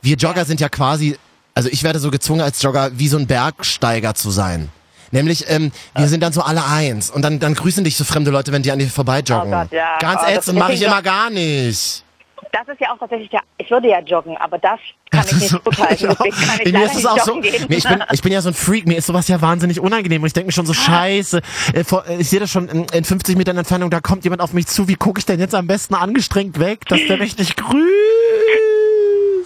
Wir 0.01 0.17
Jogger 0.17 0.45
sind 0.45 0.59
ja 0.59 0.69
quasi, 0.69 1.17
also 1.53 1.69
ich 1.69 1.83
werde 1.83 1.99
so 1.99 2.11
gezwungen 2.11 2.41
als 2.41 2.61
Jogger 2.61 2.91
wie 2.93 3.07
so 3.07 3.17
ein 3.17 3.27
Bergsteiger 3.27 4.15
zu 4.15 4.31
sein. 4.31 4.69
Nämlich, 5.11 5.45
ähm, 5.49 5.71
wir 5.95 6.07
sind 6.07 6.21
dann 6.21 6.33
so 6.33 6.41
alle 6.41 6.65
eins 6.65 7.09
und 7.09 7.21
dann, 7.21 7.39
dann 7.39 7.53
grüßen 7.53 7.83
dich 7.83 7.95
so 7.95 8.03
fremde 8.03 8.31
Leute, 8.31 8.51
wenn 8.51 8.63
die 8.63 8.71
an 8.71 8.79
dir 8.79 8.89
vorbei 8.89 9.19
joggen. 9.19 9.53
Oh 9.53 9.61
Gott, 9.61 9.71
ja. 9.71 9.97
Ganz 9.99 10.21
oh, 10.23 10.29
ätzend, 10.29 10.59
mache 10.59 10.73
ich 10.73 10.81
immer 10.81 11.01
gar 11.01 11.29
nicht. 11.29 12.03
Das 12.55 12.69
ist 12.69 12.79
ja 12.79 12.93
auch 12.93 12.97
tatsächlich 12.97 13.29
der, 13.29 13.41
ich 13.57 13.69
würde 13.69 13.89
ja 13.89 13.99
joggen, 13.99 14.37
aber 14.37 14.57
das 14.57 14.79
kann 15.11 15.23
das 15.23 15.33
ich 15.33 15.51
nicht. 15.51 15.53
Deswegen 15.65 16.31
kann 16.31 16.59
ich 16.63 16.71
mir 16.71 16.85
ist 16.85 16.95
es 16.95 17.05
auch 17.05 17.19
so, 17.19 17.35
nee, 17.35 17.49
ich, 17.49 17.83
bin, 17.83 18.01
ich 18.13 18.21
bin 18.21 18.31
ja 18.31 18.39
so 18.39 18.47
ein 18.47 18.53
Freak, 18.53 18.87
mir 18.87 18.97
ist 18.97 19.07
sowas 19.07 19.27
ja 19.27 19.41
wahnsinnig 19.41 19.81
unangenehm 19.81 20.21
und 20.21 20.27
ich 20.27 20.33
denke 20.33 20.47
mir 20.47 20.53
schon 20.53 20.65
so, 20.65 20.73
scheiße, 20.73 21.41
äh, 21.73 21.79
äh, 21.81 22.17
ich 22.17 22.29
sehe 22.29 22.39
das 22.39 22.49
schon 22.49 22.69
in, 22.69 22.85
in 22.93 23.03
50 23.03 23.35
Metern 23.35 23.57
Entfernung, 23.57 23.89
da 23.89 23.99
kommt 23.99 24.23
jemand 24.23 24.41
auf 24.41 24.53
mich 24.53 24.67
zu, 24.67 24.87
wie 24.87 24.95
gucke 24.95 25.19
ich 25.19 25.25
denn 25.25 25.41
jetzt 25.41 25.53
am 25.53 25.67
besten 25.67 25.95
angestrengt 25.95 26.57
weg, 26.57 26.85
dass 26.87 27.01
der 27.09 27.19
richtig 27.19 27.57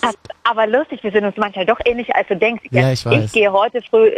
grüßt? 0.02 0.18
Aber 0.44 0.66
lustig, 0.66 1.04
wir 1.04 1.12
sind 1.12 1.26
uns 1.26 1.38
manchmal 1.38 1.66
doch 1.66 1.80
ähnlich, 1.86 2.14
als 2.16 2.28
du 2.28 2.36
denkst. 2.36 2.64
Ja, 2.72 2.92
ich, 2.92 3.06
ich 3.06 3.32
gehe 3.32 3.52
heute 3.52 3.82
früh, 3.84 4.12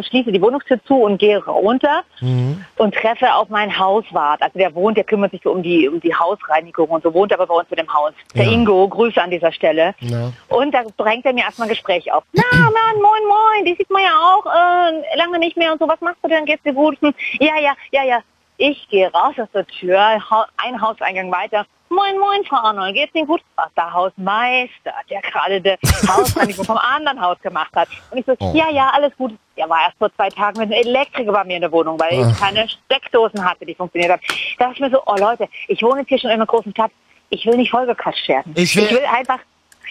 schließe 0.00 0.30
die 0.30 0.40
Wohnungstür 0.40 0.82
zu 0.84 1.02
und 1.02 1.18
gehe 1.18 1.44
runter 1.44 2.02
mhm. 2.20 2.64
und 2.76 2.94
treffe 2.94 3.34
auf 3.34 3.48
meinen 3.48 3.76
Hauswart. 3.76 4.40
Also 4.42 4.58
der 4.58 4.74
wohnt, 4.74 4.96
der 4.96 5.04
kümmert 5.04 5.32
sich 5.32 5.40
so 5.42 5.50
um 5.50 5.62
die, 5.62 5.88
um 5.88 6.00
die 6.00 6.14
Hausreinigung 6.14 6.88
und 6.88 7.02
so, 7.02 7.12
wohnt 7.12 7.32
aber 7.32 7.46
bei 7.46 7.54
uns 7.54 7.68
mit 7.70 7.80
dem 7.80 7.92
Haus. 7.92 8.12
Der 8.34 8.46
Ingo, 8.46 8.86
Grüße 8.88 9.20
an 9.20 9.30
dieser 9.30 9.50
Stelle. 9.50 9.94
Ja. 10.00 10.32
Und 10.48 10.72
da 10.72 10.82
drängt 10.96 11.26
er 11.26 11.32
mir 11.32 11.44
erstmal 11.44 11.66
ein 11.66 11.70
Gespräch 11.70 12.12
auf. 12.12 12.22
Na, 12.32 12.42
Mann, 12.52 13.02
moin, 13.02 13.22
moin, 13.28 13.64
die 13.64 13.74
sieht 13.74 13.90
man 13.90 14.02
ja 14.02 14.10
auch 14.10 14.46
äh, 14.46 15.16
lange 15.16 15.38
nicht 15.38 15.56
mehr 15.56 15.72
und 15.72 15.80
so. 15.80 15.88
Was 15.88 16.00
machst 16.00 16.18
du 16.22 16.28
denn? 16.28 16.44
Geht's 16.44 16.62
dir 16.62 16.72
gut? 16.72 17.00
Hm, 17.00 17.14
ja, 17.40 17.58
ja, 17.60 17.72
ja, 17.90 18.04
ja. 18.04 18.20
Ich 18.56 18.88
gehe 18.88 19.10
raus 19.10 19.34
aus 19.38 19.48
der 19.52 19.66
Tür, 19.66 20.00
ein 20.00 20.80
Hauseingang 20.80 21.32
weiter 21.32 21.66
Moin, 21.88 22.18
moin, 22.18 22.44
Frau 22.44 22.56
Arnold, 22.56 22.94
geht's 22.94 23.14
Ihnen 23.14 23.26
gut? 23.26 23.40
Was 23.56 23.72
der 23.76 23.92
Hausmeister, 23.92 24.92
der 25.08 25.20
gerade 25.20 25.60
das 25.60 25.78
Hausreinigung 26.08 26.64
vom 26.64 26.78
anderen 26.78 27.20
Haus 27.20 27.38
gemacht 27.40 27.70
hat. 27.74 27.88
Und 28.10 28.18
ich 28.18 28.26
so, 28.26 28.34
oh. 28.38 28.52
ja, 28.54 28.70
ja, 28.70 28.90
alles 28.90 29.14
gut. 29.16 29.36
Der 29.56 29.68
war 29.68 29.82
erst 29.82 29.98
vor 29.98 30.12
zwei 30.14 30.28
Tagen 30.28 30.58
mit 30.58 30.72
einem 30.72 30.86
Elektriker 30.86 31.30
bei 31.30 31.44
mir 31.44 31.56
in 31.56 31.60
der 31.60 31.70
Wohnung, 31.70 32.00
weil 32.00 32.28
ich 32.28 32.40
keine 32.40 32.68
Steckdosen 32.68 33.44
hatte, 33.44 33.64
die 33.64 33.74
funktioniert 33.74 34.10
haben. 34.10 34.22
Da 34.58 34.64
dachte 34.64 34.74
ich 34.74 34.80
mir 34.80 34.90
so, 34.90 35.02
oh 35.06 35.16
Leute, 35.16 35.48
ich 35.68 35.82
wohne 35.82 36.00
jetzt 36.00 36.08
hier 36.08 36.18
schon 36.18 36.30
in 36.30 36.36
einer 36.36 36.46
großen 36.46 36.72
Stadt. 36.72 36.90
Ich 37.30 37.46
will 37.46 37.56
nicht 37.56 37.70
vollgequatscht 37.70 38.28
werden. 38.28 38.52
Ich 38.56 38.74
will, 38.74 38.84
ich 38.84 38.90
will 38.90 39.04
einfach 39.04 39.38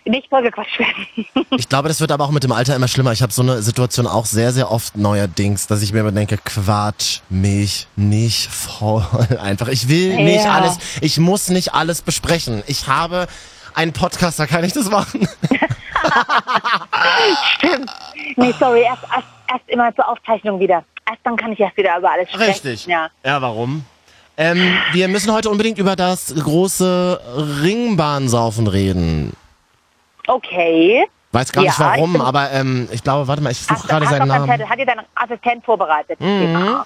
nicht 0.06 0.30
vollgequatscht 0.30 0.80
werden. 0.80 1.08
ich 1.58 1.70
glaube, 1.70 1.88
das 1.88 2.00
wird 2.00 2.12
aber 2.12 2.26
auch 2.26 2.32
mit 2.32 2.44
dem 2.44 2.52
Alter 2.52 2.76
immer 2.76 2.88
schlimmer. 2.88 3.12
Ich 3.12 3.22
habe 3.22 3.32
so 3.32 3.42
eine 3.42 3.62
Situation 3.62 4.08
auch 4.08 4.26
sehr, 4.26 4.52
sehr 4.52 4.72
oft 4.72 4.98
neuerdings, 4.98 5.68
dass 5.68 5.82
ich 5.82 5.94
mir 5.94 6.00
immer 6.02 6.12
denke, 6.12 6.38
Quatsch 6.38 7.20
mich 7.30 7.88
nicht 7.96 8.52
voll 8.52 9.06
einfach. 9.42 9.68
Ich 9.68 9.90
will 9.90 10.12
ja. 10.12 10.20
nicht 10.20 10.46
alles, 10.46 10.78
ich 11.02 11.20
muss 11.20 11.50
nicht 11.50 11.74
alles 11.74 12.02
besprechen. 12.02 12.64
Ich 12.68 12.88
habe 12.88 13.28
einen 13.74 13.94
Podcast, 13.94 14.40
da 14.40 14.46
kann 14.46 14.64
ich 14.64 14.74
das 14.74 14.90
machen. 14.90 15.28
Stimmt. 17.58 17.90
Nee, 18.36 18.54
sorry, 18.60 18.82
erst, 18.82 19.04
erst, 19.04 19.28
erst 19.48 19.68
immer 19.68 19.94
zur 19.96 20.08
Aufzeichnung 20.08 20.60
wieder. 20.60 20.84
Erst 21.10 21.20
dann 21.24 21.36
kann 21.36 21.52
ich 21.52 21.60
erst 21.60 21.78
wieder 21.78 21.98
über 21.98 22.12
alles 22.12 22.30
sprechen. 22.30 22.52
Richtig. 22.52 22.86
Ja, 22.86 23.10
ja 23.24 23.42
warum? 23.42 23.86
Ähm, 24.36 24.78
wir 24.94 25.08
müssen 25.08 25.32
heute 25.32 25.50
unbedingt 25.50 25.78
über 25.78 25.96
das 25.96 26.34
große 26.34 27.22
Ringbahnsaufen 27.62 28.68
reden. 28.68 29.34
Okay. 30.28 31.06
Weiß 31.32 31.52
gar 31.52 31.64
ja, 31.64 31.72
nicht 31.72 31.80
warum, 31.80 32.22
aber 32.22 32.52
ähm, 32.52 32.88
ich 32.92 33.04
glaube, 33.04 33.28
warte 33.28 33.42
mal, 33.42 33.52
ich 33.52 33.60
suche 33.60 33.88
gerade 33.88 34.06
seinen 34.06 34.28
Namen. 34.28 34.70
Hat 34.70 34.80
dir 34.80 34.86
dein 34.86 35.02
Assistent 35.16 35.66
vorbereitet? 35.66 36.20
Mhm. 36.20 36.84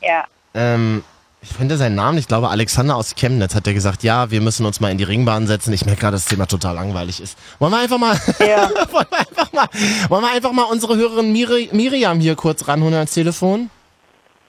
Ja. 0.00 0.24
Ähm, 0.54 1.04
ich 1.42 1.50
finde 1.50 1.76
seinen 1.76 1.94
Namen, 1.94 2.18
ich 2.18 2.26
glaube 2.26 2.48
Alexander 2.48 2.96
aus 2.96 3.14
Chemnitz 3.14 3.54
hat 3.54 3.66
der 3.66 3.74
gesagt, 3.74 4.02
ja, 4.02 4.30
wir 4.30 4.40
müssen 4.40 4.64
uns 4.64 4.80
mal 4.80 4.90
in 4.90 4.98
die 4.98 5.04
Ringbahn 5.04 5.46
setzen. 5.46 5.72
Ich 5.74 5.84
merke 5.84 6.00
gerade, 6.00 6.12
dass 6.14 6.24
das 6.24 6.30
Thema 6.30 6.46
total 6.46 6.74
langweilig 6.74 7.20
ist. 7.20 7.38
Wollen 7.58 7.72
wir 7.72 7.78
einfach 7.78 7.98
mal, 7.98 8.18
ja. 8.40 8.70
wollen, 8.90 9.06
wir 9.10 9.18
einfach 9.18 9.52
mal 9.52 9.68
wollen 10.08 10.22
wir 10.24 10.32
einfach 10.32 10.52
mal 10.52 10.64
unsere 10.64 10.96
Hörerin 10.96 11.32
Miri, 11.32 11.68
Miriam 11.72 12.18
hier 12.18 12.34
kurz 12.34 12.66
ranholen 12.66 12.94
ans 12.94 13.12
Telefon? 13.12 13.70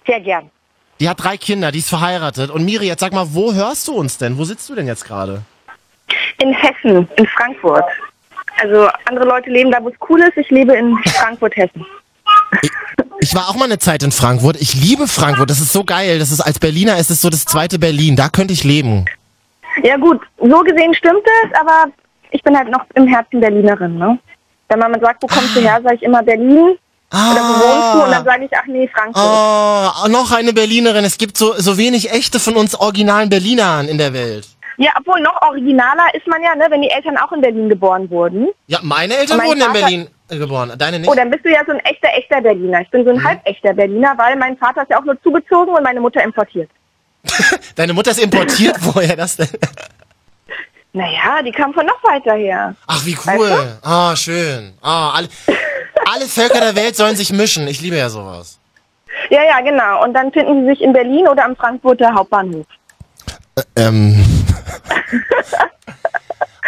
Sehr 0.05 0.21
gern. 0.21 0.49
Die 0.99 1.07
hat 1.07 1.21
drei 1.21 1.37
Kinder, 1.37 1.71
die 1.71 1.79
ist 1.79 1.89
verheiratet. 1.89 2.49
Und 2.49 2.65
Miri, 2.65 2.87
jetzt 2.87 3.01
sag 3.01 3.13
mal, 3.13 3.27
wo 3.33 3.53
hörst 3.53 3.87
du 3.89 3.93
uns 3.93 4.17
denn? 4.17 4.37
Wo 4.37 4.45
sitzt 4.45 4.67
du 4.69 4.73
denn 4.73 4.87
jetzt 4.87 5.05
gerade? 5.05 5.43
In 6.39 6.53
Hessen, 6.53 7.07
in 7.15 7.27
Frankfurt. 7.27 7.85
Also 8.61 8.87
andere 9.05 9.25
Leute 9.25 9.49
leben 9.49 9.71
da, 9.71 9.83
wo 9.83 9.89
es 9.89 9.95
cool 10.09 10.21
ist. 10.21 10.37
Ich 10.37 10.49
lebe 10.49 10.73
in 10.73 10.97
Frankfurt, 11.05 11.55
Hessen. 11.55 11.85
Ich, 12.61 12.71
ich, 13.19 13.35
war 13.35 13.49
auch 13.49 13.55
mal 13.55 13.65
eine 13.65 13.77
Zeit 13.77 14.03
in 14.03 14.11
Frankfurt. 14.11 14.57
Ich 14.59 14.73
liebe 14.73 15.07
Frankfurt. 15.07 15.49
Das 15.49 15.59
ist 15.59 15.73
so 15.73 15.83
geil. 15.83 16.19
Das 16.19 16.31
ist 16.31 16.41
als 16.41 16.59
Berliner 16.59 16.97
ist 16.97 17.11
es 17.11 17.21
so 17.21 17.29
das 17.29 17.45
zweite 17.45 17.77
Berlin. 17.77 18.15
Da 18.15 18.29
könnte 18.29 18.53
ich 18.53 18.63
leben. 18.63 19.05
Ja 19.83 19.97
gut, 19.97 20.21
so 20.39 20.59
gesehen 20.61 20.93
stimmt 20.95 21.23
es, 21.43 21.59
aber 21.59 21.91
ich 22.31 22.41
bin 22.41 22.57
halt 22.57 22.69
noch 22.69 22.83
im 22.95 23.07
Herzen 23.07 23.39
Berlinerin. 23.39 23.97
Ne? 23.97 24.17
Wenn 24.69 24.79
man 24.79 24.99
sagt, 24.99 25.21
wo 25.21 25.27
kommst 25.27 25.55
du 25.55 25.61
her, 25.61 25.79
sage 25.83 25.95
ich 25.95 26.03
immer 26.03 26.23
Berlin. 26.23 26.77
Ah. 27.09 27.31
Oder 27.31 27.41
wo 27.41 27.53
wohnst 27.53 27.93
du? 27.93 28.03
Und 28.03 28.11
dann 28.11 28.25
sage 28.25 28.45
ich, 28.45 28.51
ach 28.57 28.65
nee, 28.67 28.89
Frankfurt. 28.93 29.23
Oh, 29.23 30.07
noch 30.09 30.31
eine 30.31 30.51
Berlinerin. 30.51 31.05
Es 31.05 31.17
gibt 31.17 31.37
so, 31.37 31.53
so 31.57 31.77
wenig 31.77 32.11
echte 32.11 32.39
von 32.39 32.55
uns 32.55 32.75
originalen 32.75 33.29
Berlinern 33.29 33.87
in 33.87 33.97
der 33.97 34.13
Welt. 34.13 34.47
Ja, 34.77 34.91
obwohl 34.99 35.19
noch 35.21 35.41
originaler 35.41 36.13
ist 36.13 36.27
man 36.27 36.41
ja, 36.43 36.55
ne, 36.55 36.67
wenn 36.69 36.83
die 36.83 36.89
Eltern 36.89 37.17
auch 37.17 37.31
in 37.31 37.41
Berlin 37.41 37.67
geboren 37.67 38.09
wurden. 38.11 38.49
Ja, 38.67 38.79
meine 38.83 39.17
Eltern 39.17 39.39
wurden 39.43 39.59
Vater, 39.59 39.75
in 39.75 39.81
Berlin 39.81 40.07
äh, 40.29 40.37
geboren, 40.37 40.73
deine 40.77 40.99
nicht? 40.99 41.09
Oh, 41.09 41.15
dann 41.15 41.31
bist 41.31 41.43
du 41.43 41.49
ja 41.49 41.63
so 41.65 41.71
ein 41.71 41.79
echter, 41.79 42.09
echter 42.15 42.41
Berliner. 42.41 42.81
Ich 42.81 42.89
bin 42.91 43.03
so 43.03 43.09
ein 43.09 43.17
mhm. 43.17 43.23
halbechter 43.23 43.73
Berliner, 43.73 44.13
weil 44.17 44.35
mein 44.35 44.55
Vater 44.57 44.83
ist 44.83 44.91
ja 44.91 44.99
auch 44.99 45.03
nur 45.03 45.21
zugezogen 45.23 45.73
und 45.73 45.83
meine 45.83 45.99
Mutter 45.99 46.23
importiert. 46.23 46.69
deine 47.75 47.93
Mutter 47.93 48.11
ist 48.11 48.19
importiert? 48.19 48.75
Woher 48.81 49.15
das 49.15 49.37
denn? 49.37 49.49
Naja, 50.93 51.41
die 51.43 51.51
kam 51.51 51.73
von 51.73 51.85
noch 51.85 52.03
weiter 52.03 52.33
her. 52.33 52.75
Ach, 52.85 53.05
wie 53.05 53.17
cool. 53.27 53.77
Ah, 53.81 54.11
oh, 54.11 54.15
schön. 54.15 54.73
Ah, 54.81 55.11
alle, 55.11 55.27
alle 56.13 56.25
Völker 56.25 56.59
der 56.59 56.75
Welt 56.75 56.95
sollen 56.95 57.15
sich 57.15 57.31
mischen. 57.31 57.67
Ich 57.67 57.81
liebe 57.81 57.97
ja 57.97 58.09
sowas. 58.09 58.59
Ja, 59.29 59.43
ja, 59.43 59.59
genau. 59.61 60.03
Und 60.03 60.13
dann 60.13 60.31
finden 60.31 60.61
sie 60.61 60.73
sich 60.73 60.81
in 60.81 60.93
Berlin 60.93 61.27
oder 61.27 61.45
am 61.45 61.55
Frankfurter 61.55 62.13
Hauptbahnhof. 62.13 62.65
Äh, 63.57 63.63
ähm. 63.75 64.15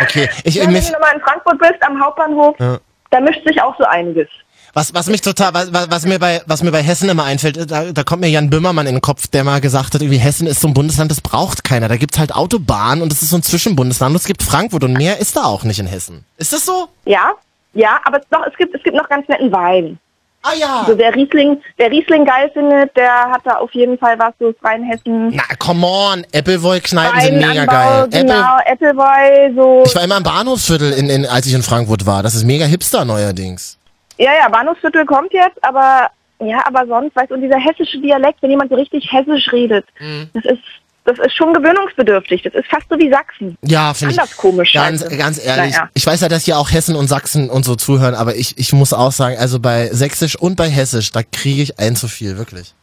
okay, 0.02 0.30
ich 0.44 0.56
ja, 0.56 0.66
Wenn 0.66 0.74
du 0.74 0.92
nochmal 0.92 1.16
in 1.16 1.22
Frankfurt 1.22 1.60
bist, 1.60 1.82
am 1.82 2.02
Hauptbahnhof, 2.02 2.60
ja. 2.60 2.80
da 3.12 3.20
mischt 3.20 3.46
sich 3.46 3.62
auch 3.62 3.78
so 3.78 3.86
einiges. 3.86 4.28
Was, 4.74 4.94
was 4.94 5.08
mich 5.08 5.22
total, 5.22 5.54
was, 5.54 5.74
was 5.74 6.06
mir 6.06 6.20
bei, 6.20 6.42
was 6.46 6.62
mir 6.62 6.72
bei 6.72 6.84
Hessen 6.84 7.10
immer 7.10 7.24
einfällt, 7.24 7.72
da, 7.72 7.92
da 7.92 8.04
kommt 8.04 8.22
mir 8.22 8.30
Jan 8.30 8.52
Böhmermann 8.52 8.86
in 8.86 8.96
den 8.96 9.02
Kopf, 9.02 9.28
der 9.28 9.44
mal 9.44 9.62
gesagt 9.62 9.96
hat, 9.96 10.02
irgendwie 10.02 10.20
Hessen 10.20 10.46
ist 10.46 10.62
so 10.62 10.68
ein 10.68 10.74
Bundesland, 10.74 11.10
das 11.10 11.22
braucht 11.22 11.64
keiner. 11.64 11.88
Da 11.88 11.98
gibt's 11.98 12.20
halt 12.20 12.36
Autobahnen 12.36 13.02
und 13.02 13.12
es 13.12 13.24
ist 13.24 13.32
so 13.32 13.38
ein 13.38 13.44
Zwischenbundesland 13.44 14.12
und 14.12 14.18
es 14.18 14.26
gibt 14.26 14.44
Frankfurt 14.44 14.84
und 14.84 14.94
mehr 14.94 15.20
ist 15.20 15.36
da 15.36 15.46
auch 15.46 15.64
nicht 15.64 15.80
in 15.80 15.88
Hessen. 15.88 16.24
Ist 16.38 16.54
das 16.54 16.66
so? 16.66 16.88
Ja, 17.06 17.34
ja, 17.74 18.00
aber 18.04 18.22
doch, 18.30 18.46
es 18.46 18.56
gibt, 18.58 18.76
es 18.76 18.84
gibt 18.84 18.96
noch 18.96 19.10
ganz 19.10 19.28
netten 19.28 19.52
Wein. 19.52 20.00
Ah 20.42 20.54
ja. 20.58 20.82
Also 20.82 20.98
wer 20.98 21.14
Riesling, 21.14 21.62
wer 21.78 21.92
Riesling 21.92 22.24
geil 22.26 22.50
findet, 22.54 22.96
der 22.96 23.12
hat 23.30 23.42
da 23.44 23.58
auf 23.58 23.72
jeden 23.74 23.98
Fall 23.98 24.18
was 24.18 24.34
so 24.40 24.54
Hessen. 24.64 25.36
Na, 25.36 25.44
come 25.60 25.86
on, 25.86 26.26
Appleboy-Kneipen 26.34 27.22
sind 27.22 27.38
mega 27.40 27.66
geil. 27.66 28.08
Genau, 28.10 28.58
Apple 28.66 28.92
Appleboy, 28.92 29.54
so. 29.56 29.84
Ich 29.86 29.96
war 29.96 30.04
immer 30.04 30.18
im 30.18 30.24
Bahnhofsviertel, 30.24 30.94
in, 30.94 31.10
in, 31.10 31.26
als 31.26 31.46
ich 31.46 31.54
in 31.54 31.62
Frankfurt 31.62 32.06
war. 32.06 32.24
Das 32.24 32.36
ist 32.36 32.46
mega 32.46 32.66
hipster 32.66 33.04
neuerdings. 33.04 33.78
Ja, 34.18 34.32
ja, 34.34 34.48
Bahnhofsviertel 34.50 35.06
kommt 35.06 35.34
jetzt, 35.34 35.62
aber 35.62 36.10
ja, 36.42 36.66
aber 36.66 36.88
sonst, 36.88 37.16
weißt 37.16 37.32
du, 37.32 37.36
und 37.36 37.42
dieser 37.42 37.60
hessische 37.60 38.00
Dialekt, 38.00 38.42
wenn 38.42 38.50
jemand 38.50 38.70
so 38.70 38.76
richtig 38.76 39.12
hessisch 39.12 39.52
redet, 39.52 39.86
mhm. 40.00 40.30
das 40.34 40.46
ist 40.46 40.64
das 41.06 41.18
ist 41.20 41.36
schon 41.36 41.54
gewöhnungsbedürftig. 41.54 42.44
Das 42.44 42.54
ist 42.54 42.68
fast 42.68 42.88
so 42.90 42.98
wie 42.98 43.10
Sachsen. 43.10 43.58
Ja, 43.64 43.94
finde 43.94 44.14
ich. 44.14 44.20
Anders 44.20 44.38
komisch. 44.38 44.74
Ganz, 44.74 45.08
ganz 45.18 45.44
ehrlich. 45.44 45.74
Naja. 45.74 45.90
Ich 45.94 46.06
weiß 46.06 46.22
ja, 46.22 46.30
dass 46.30 46.46
hier 46.46 46.58
auch 46.58 46.72
Hessen 46.72 46.96
und 46.96 47.08
Sachsen 47.08 47.50
und 47.50 47.64
so 47.64 47.76
zuhören, 47.76 48.16
aber 48.16 48.36
ich, 48.36 48.58
ich 48.58 48.74
muss 48.74 48.94
auch 48.94 49.12
sagen, 49.12 49.38
also 49.38 49.60
bei 49.60 49.88
Sächsisch 49.88 50.36
und 50.36 50.56
bei 50.56 50.68
Hessisch, 50.68 51.12
da 51.12 51.22
kriege 51.24 51.62
ich 51.62 51.80
ein 51.80 51.96
zu 51.96 52.08
viel, 52.08 52.38
wirklich. 52.38 52.74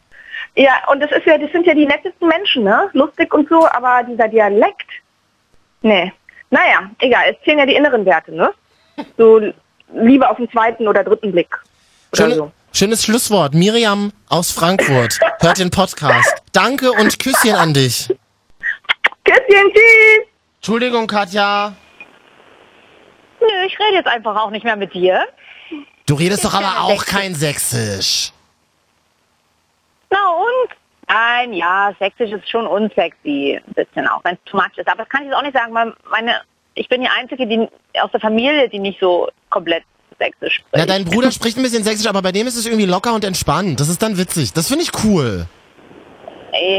Ja, 0.55 0.73
und 0.91 0.99
das 0.99 1.11
ist 1.11 1.25
ja, 1.25 1.37
das 1.37 1.51
sind 1.51 1.67
ja 1.67 1.73
die 1.75 1.85
nettesten 1.85 2.27
Menschen, 2.27 2.63
ne? 2.63 2.89
Lustig 2.93 3.33
und 3.33 3.47
so, 3.47 3.67
aber 3.69 4.01
dieser 4.09 4.27
Dialekt, 4.27 4.89
nee. 5.81 6.11
Naja, 6.49 6.89
egal, 6.99 7.23
es 7.29 7.35
zählen 7.43 7.59
ja 7.59 7.65
die 7.65 7.75
inneren 7.75 8.05
Werte, 8.05 8.33
ne? 8.33 8.51
So 9.17 9.41
Liebe 9.93 10.27
auf 10.27 10.37
den 10.37 10.49
zweiten 10.49 10.87
oder 10.87 11.03
dritten 11.03 11.31
Blick. 11.31 11.55
Oder 12.13 12.23
Schöne, 12.23 12.35
so. 12.35 12.51
Schönes 12.77 13.03
Schlusswort. 13.03 13.55
Miriam 13.55 14.13
aus 14.29 14.51
Frankfurt 14.51 15.19
hört 15.39 15.57
den 15.57 15.71
Podcast. 15.71 16.43
Danke 16.53 16.91
und 16.91 17.17
Küsschen 17.17 17.55
an 17.55 17.73
dich. 17.73 18.07
Küsschen, 19.23 19.73
tschüss. 19.73 20.27
Entschuldigung, 20.57 21.07
Katja. 21.07 21.73
Nö, 23.41 23.47
ich 23.65 23.79
rede 23.79 23.95
jetzt 23.95 24.05
einfach 24.05 24.35
auch 24.35 24.51
nicht 24.51 24.63
mehr 24.63 24.75
mit 24.75 24.93
dir. 24.93 25.25
Du 26.05 26.13
redest 26.13 26.45
doch 26.45 26.53
aber 26.53 26.83
auch 26.83 26.89
Sächsisch. 26.89 27.15
kein 27.15 27.33
Sächsisch. 27.33 28.31
Na 30.11 30.29
und? 30.29 30.69
Nein, 31.07 31.53
ja, 31.53 31.95
Sächsisch 31.97 32.29
ist 32.29 32.47
schon 32.47 32.67
unsexy. 32.67 33.59
Ein 33.65 33.73
bisschen 33.73 34.07
auch, 34.07 34.23
wenn 34.23 34.35
es 34.35 34.51
too 34.51 34.55
much 34.55 34.77
ist. 34.77 34.87
Aber 34.87 34.97
das 34.97 35.09
kann 35.09 35.23
ich 35.23 35.29
jetzt 35.29 35.35
auch 35.35 35.41
nicht 35.41 35.57
sagen, 35.57 35.73
weil 35.73 35.95
meine, 36.11 36.41
ich 36.75 36.87
bin 36.87 37.01
die 37.01 37.09
Einzige 37.09 37.47
die, 37.47 37.67
aus 37.99 38.11
der 38.11 38.19
Familie, 38.19 38.69
die 38.69 38.77
nicht 38.77 38.99
so 38.99 39.31
komplett 39.49 39.83
Sächsisch 40.19 40.55
spricht. 40.55 40.77
Ja, 40.77 40.85
dein 40.85 41.05
Bruder 41.05 41.31
spricht 41.31 41.57
ein 41.57 41.63
bisschen 41.63 41.83
Sächsisch, 41.83 42.07
aber 42.07 42.21
bei 42.21 42.31
dem 42.31 42.47
ist 42.47 42.55
es 42.57 42.65
irgendwie 42.65 42.85
locker 42.85 43.13
und 43.13 43.23
entspannt. 43.23 43.79
Das 43.79 43.89
ist 43.89 44.01
dann 44.01 44.17
witzig. 44.17 44.53
Das 44.53 44.67
finde 44.67 44.83
ich 44.83 44.91
cool. 45.03 45.45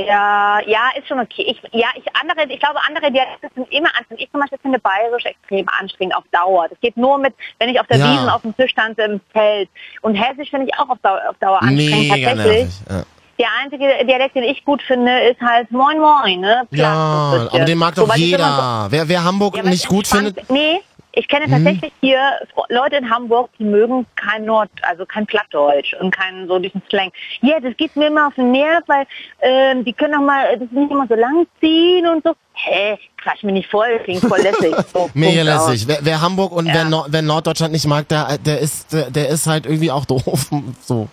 Ja, 0.07 0.59
ja, 0.67 0.81
ist 0.99 1.07
schon 1.07 1.21
okay. 1.21 1.45
Ich, 1.47 1.61
ja, 1.73 1.87
ich 1.95 2.05
andere, 2.21 2.53
ich 2.53 2.59
glaube, 2.59 2.81
andere 2.89 3.13
Dialekte 3.13 3.49
sind 3.55 3.71
immer 3.73 3.89
anstrengend. 3.97 4.23
Ich 4.23 4.31
zum 4.31 4.41
Beispiel 4.41 4.59
finde 4.61 4.79
Bayerisch 4.81 5.25
extrem 5.25 5.69
anstrengend 5.69 6.17
auf 6.17 6.25
Dauer. 6.33 6.67
Das 6.69 6.81
geht 6.81 6.97
nur 6.97 7.19
mit, 7.19 7.35
wenn 7.59 7.69
ich 7.69 7.79
auf 7.79 7.87
der 7.87 7.99
Ja. 7.99 8.13
Wiesen 8.13 8.29
auf 8.29 8.43
dem 8.43 8.57
Tisch 8.57 8.75
tanze 8.75 9.03
im 9.03 9.21
Feld. 9.33 9.69
Und 10.03 10.15
Hessisch 10.15 10.51
finde 10.51 10.67
ich 10.67 10.79
auch 10.79 10.89
auf 10.89 10.99
Dauer, 11.03 11.21
auf 11.29 11.37
Dauer 11.39 11.63
anstrengend. 11.63 12.11
Mega 12.11 12.35
Tatsächlich. 12.35 12.65
nervig. 12.65 12.75
Ja. 12.91 13.03
Der 13.39 13.47
einzige 13.63 14.05
Dialekt, 14.05 14.35
den 14.35 14.43
ich 14.43 14.65
gut 14.65 14.83
finde, 14.83 15.17
ist 15.29 15.41
halt 15.41 15.71
Moin 15.71 16.01
Moin, 16.01 16.41
ne? 16.41 16.63
So 16.73 16.77
Ja, 16.77 17.49
aber 17.53 17.65
den 17.65 17.79
mag 17.79 17.95
doch 17.95 18.05
immer 18.05 18.17
jeder. 18.17 18.89
Wer, 18.91 19.09
wer 19.09 19.23
Hamburg 19.23 19.57
Ja, 19.57 19.63
nicht 19.63 19.87
gut 19.87 20.09
findet. 20.09 20.51
Nee, 20.51 20.81
ich 21.19 21.29
kenne 21.29 21.47
tatsächlich 21.51 21.93
hier 22.01 22.19
Fro- 22.55 22.65
Leute 22.69 22.97
in 22.97 23.11
Hamburg, 23.11 23.51
die 23.59 23.65
mögen 23.65 24.07
kein 24.17 24.45
Nord, 24.45 24.71
also 24.83 25.05
kein 25.05 25.27
Plattdeutsch 25.27 25.95
und 26.01 26.11
keinen 26.15 26.47
so 26.49 26.59
diesen 26.59 26.81
Slang. 26.89 27.11
Ja, 27.43 27.59
das 27.61 27.77
geht 27.77 27.95
mir 27.97 28.07
immer 28.07 28.29
auf 28.29 28.35
den 28.35 28.53
Nerv, 28.53 28.83
weil 28.87 29.05
ähm, 29.41 29.85
die 29.85 29.93
können 29.93 30.13
doch 30.13 30.21
mal 30.21 30.57
das 30.59 30.71
nicht 30.71 30.91
immer 30.91 31.07
so 31.09 31.15
lang 31.15 31.47
ziehen 31.61 32.07
und 32.07 32.23
so. 32.25 32.35
Hä, 32.55 32.97
quatsch 33.23 33.43
mir 33.43 33.53
nicht 33.53 33.71
voll, 33.71 33.99
klingt 34.05 34.21
voll 34.25 34.41
lässig. 34.41 34.75
So, 34.93 35.11
mega 35.15 35.43
lässig. 35.43 35.87
Wer, 35.87 35.99
wer 36.03 36.21
Hamburg 36.21 36.53
und 36.53 36.67
wer, 36.67 36.85
Nord, 36.85 37.09
wer 37.11 37.23
Norddeutschland 37.23 37.73
nicht 37.73 37.87
mag, 37.87 38.09
der, 38.09 38.39
der 38.39 38.59
ist, 38.61 38.93
der, 38.93 39.11
der 39.11 39.29
ist 39.29 39.47
halt 39.47 39.67
irgendwie 39.67 39.91
auch 39.91 40.05
doof. 40.05 40.51
So. 40.85 41.09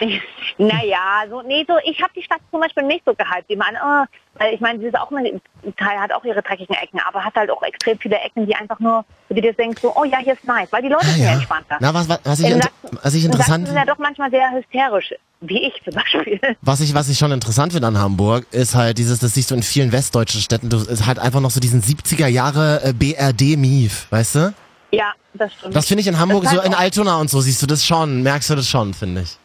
Naja, 0.58 1.24
so, 1.28 1.42
nee, 1.42 1.64
so, 1.66 1.74
ich 1.84 2.00
habe 2.00 2.12
die 2.14 2.22
Stadt 2.22 2.38
zum 2.50 2.60
Beispiel 2.60 2.84
nicht 2.84 3.04
so 3.04 3.12
gehypt. 3.14 3.48
Die 3.50 3.56
meinen, 3.56 3.76
oh, 3.84 4.04
ich 4.52 4.60
meine, 4.60 4.78
sie 4.78 4.86
ist 4.86 4.96
auch 4.96 5.10
ein 5.10 5.40
Teil 5.76 5.98
hat 5.98 6.12
auch 6.12 6.24
ihre 6.24 6.42
dreckigen 6.42 6.76
Ecken, 6.76 7.00
aber 7.08 7.24
hat 7.24 7.34
halt 7.34 7.50
auch 7.50 7.62
extrem 7.62 7.98
viele 7.98 8.16
Ecken, 8.20 8.46
die 8.46 8.54
einfach 8.54 8.78
nur, 8.78 9.04
du 9.28 9.40
dir 9.40 9.52
denkst, 9.52 9.82
so, 9.82 9.92
oh 9.96 10.04
ja, 10.04 10.18
hier 10.18 10.34
ist 10.34 10.44
nice, 10.44 10.68
weil 10.70 10.82
die 10.82 10.88
Leute 10.88 11.06
sind 11.06 11.24
ja 11.24 11.32
entspannter. 11.32 11.76
Na, 11.80 11.92
was, 11.92 12.08
was, 12.08 12.20
was, 12.24 12.40
ich, 12.40 12.50
In 12.50 12.60
Sachsen- 12.60 12.98
was 13.02 13.14
ich 13.14 13.24
in 13.24 13.32
interessant 13.32 13.66
sind 13.66 13.76
ja 13.76 13.84
doch 13.84 13.98
manchmal 13.98 14.30
sehr 14.30 14.50
hysterisch, 14.52 15.14
wie 15.40 15.66
ich 15.66 15.82
zum 15.82 15.94
Beispiel. 15.94 16.40
Was 16.62 16.80
ich, 16.80 16.94
was 16.94 17.08
ich 17.08 17.18
schon 17.18 17.32
interessant 17.32 17.72
finde 17.72 17.88
an 17.88 17.98
Hamburg, 17.98 18.46
ist 18.52 18.74
halt 18.74 18.96
dieses, 18.98 19.18
das 19.18 19.34
siehst 19.34 19.50
du 19.50 19.54
in 19.54 19.62
vielen 19.62 19.92
westdeutschen 19.92 20.40
Städten, 20.40 20.70
du 20.70 20.78
ist 20.78 21.04
halt 21.06 21.18
einfach 21.18 21.40
noch 21.40 21.50
so 21.50 21.60
diesen 21.60 21.82
70er 21.82 22.28
Jahre 22.28 22.80
äh, 22.84 22.92
BRD-Mief, 22.92 24.06
weißt 24.10 24.34
du? 24.36 24.54
Ja, 24.92 25.12
das 25.34 25.52
stimmt. 25.52 25.74
Das 25.74 25.86
finde 25.86 26.02
ich 26.02 26.06
in 26.06 26.18
Hamburg, 26.18 26.44
Das 26.44 26.52
so 26.52 26.60
in 26.62 26.72
Altona 26.74 27.16
und 27.20 27.28
so, 27.28 27.40
siehst 27.40 27.60
du 27.60 27.66
das 27.66 27.84
schon, 27.84 28.22
merkst 28.22 28.50
du 28.50 28.54
das 28.54 28.68
schon, 28.68 28.94
finde 28.94 29.22
ich. 29.22 29.36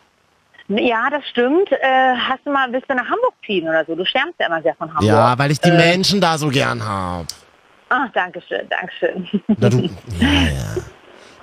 Ja, 0.70 1.10
das 1.10 1.26
stimmt. 1.28 1.72
Äh, 1.72 2.16
hast 2.16 2.40
du 2.46 2.52
mal, 2.52 2.72
willst 2.72 2.90
du 2.90 2.94
nach 2.96 3.06
Hamburg 3.06 3.34
ziehen 3.46 3.68
oder 3.68 3.84
so? 3.86 3.96
Du 3.96 4.06
schwärmst 4.06 4.36
ja 4.40 4.46
immer 4.48 4.62
sehr 4.62 4.76
von 4.76 4.88
Hamburg. 4.90 5.06
Ja, 5.06 5.38
weil 5.38 5.52
ich 5.52 5.60
die 5.60 5.70
Äh. 5.70 5.78
Menschen 5.78 6.22
da 6.22 6.38
so 6.38 6.48
gern 6.50 6.82
hab. 6.88 7.26
Ah, 7.90 8.08
danke 8.14 8.40
schön, 8.48 8.68
danke 8.70 8.92
schön. 9.00 9.42
Na, 9.58 9.68
du, 9.70 9.78
ja, 10.20 10.28
ja. 10.28 10.82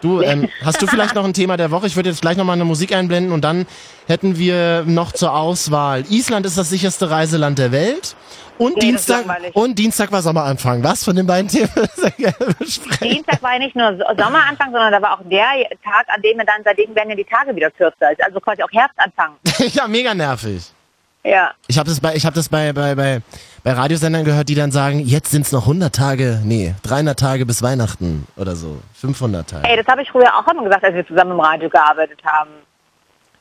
Du, 0.01 0.21
ähm, 0.21 0.49
hast 0.65 0.81
du 0.81 0.87
vielleicht 0.87 1.15
noch 1.17 1.25
ein 1.25 1.33
Thema 1.33 1.57
der 1.57 1.71
Woche? 1.73 1.87
Ich 1.89 1.97
würde 1.97 2.11
jetzt 2.11 2.21
gleich 2.21 2.37
noch 2.37 2.45
mal 2.45 2.53
eine 2.53 2.65
Musik 2.67 2.95
einblenden 2.95 3.33
und 3.33 3.43
dann 3.43 3.67
hätten 4.07 4.39
wir 4.39 4.85
noch 4.87 5.11
zur 5.11 5.35
Auswahl. 5.35 6.05
Island 6.09 6.47
ist 6.47 6.57
das 6.59 6.69
sicherste 6.71 7.11
Reiseland 7.11 7.59
der 7.59 7.73
Welt. 7.73 8.15
Und 8.59 8.75
Nee, 8.77 8.81
Dienstag 8.81 9.25
und 9.55 9.79
Dienstag 9.79 10.11
war 10.13 10.23
Sommeranfang. 10.23 10.83
Was 10.83 11.05
von 11.05 11.15
den 11.15 11.27
beiden 11.27 11.49
Themen 11.49 11.69
besprechen? 12.59 13.11
Dienstag 13.11 13.43
war 13.43 13.53
ja 13.55 13.59
nicht 13.59 13.77
nur 13.77 13.97
So- 13.97 14.05
Sommeranfang, 14.23 14.71
sondern 14.73 14.93
da 14.93 15.03
war 15.03 15.13
auch 15.15 15.23
der 15.25 15.45
Tag, 15.85 16.07
an 16.09 16.23
dem 16.23 16.39
wir 16.39 16.45
dann, 16.45 16.63
seitdem 16.65 16.95
werden 16.95 17.11
ja 17.11 17.17
die 17.17 17.25
Tage 17.25 17.55
wieder 17.55 17.71
kürzer. 17.71 18.09
Also 18.25 18.41
quasi 18.41 18.63
auch 18.63 18.73
Herbstanfang. 18.73 19.33
ja, 19.75 19.87
mega 19.89 20.15
nervig. 20.15 20.71
Ja. 21.25 21.51
Ich 21.67 21.77
habe 21.77 21.89
das 21.89 21.99
bei 22.01 22.15
ich 22.15 22.25
habe 22.25 22.37
das 22.37 22.49
bei 22.49 22.73
bei 22.73 22.95
bei 22.95 23.21
bei 23.65 23.73
Radiosendern 23.73 24.25
gehört, 24.25 24.49
die 24.49 24.55
dann 24.55 24.71
sagen, 24.71 25.01
jetzt 25.01 25.33
sind's 25.33 25.51
noch 25.51 25.63
100 25.63 25.93
Tage, 25.93 26.41
nee, 26.45 26.75
300 26.85 27.19
Tage 27.19 27.45
bis 27.45 27.63
Weihnachten 27.63 28.29
oder 28.37 28.55
so, 28.55 28.79
500 29.01 29.51
Tage. 29.51 29.69
Ey, 29.69 29.77
das 29.77 29.87
habe 29.89 30.03
ich 30.03 30.11
früher 30.11 30.33
auch 30.39 30.47
immer 30.47 30.63
gesagt, 30.63 30.85
als 30.85 30.95
wir 30.95 31.05
zusammen 31.07 31.33
im 31.33 31.41
Radio 31.41 31.69
gearbeitet 31.69 32.21
haben. 32.25 32.51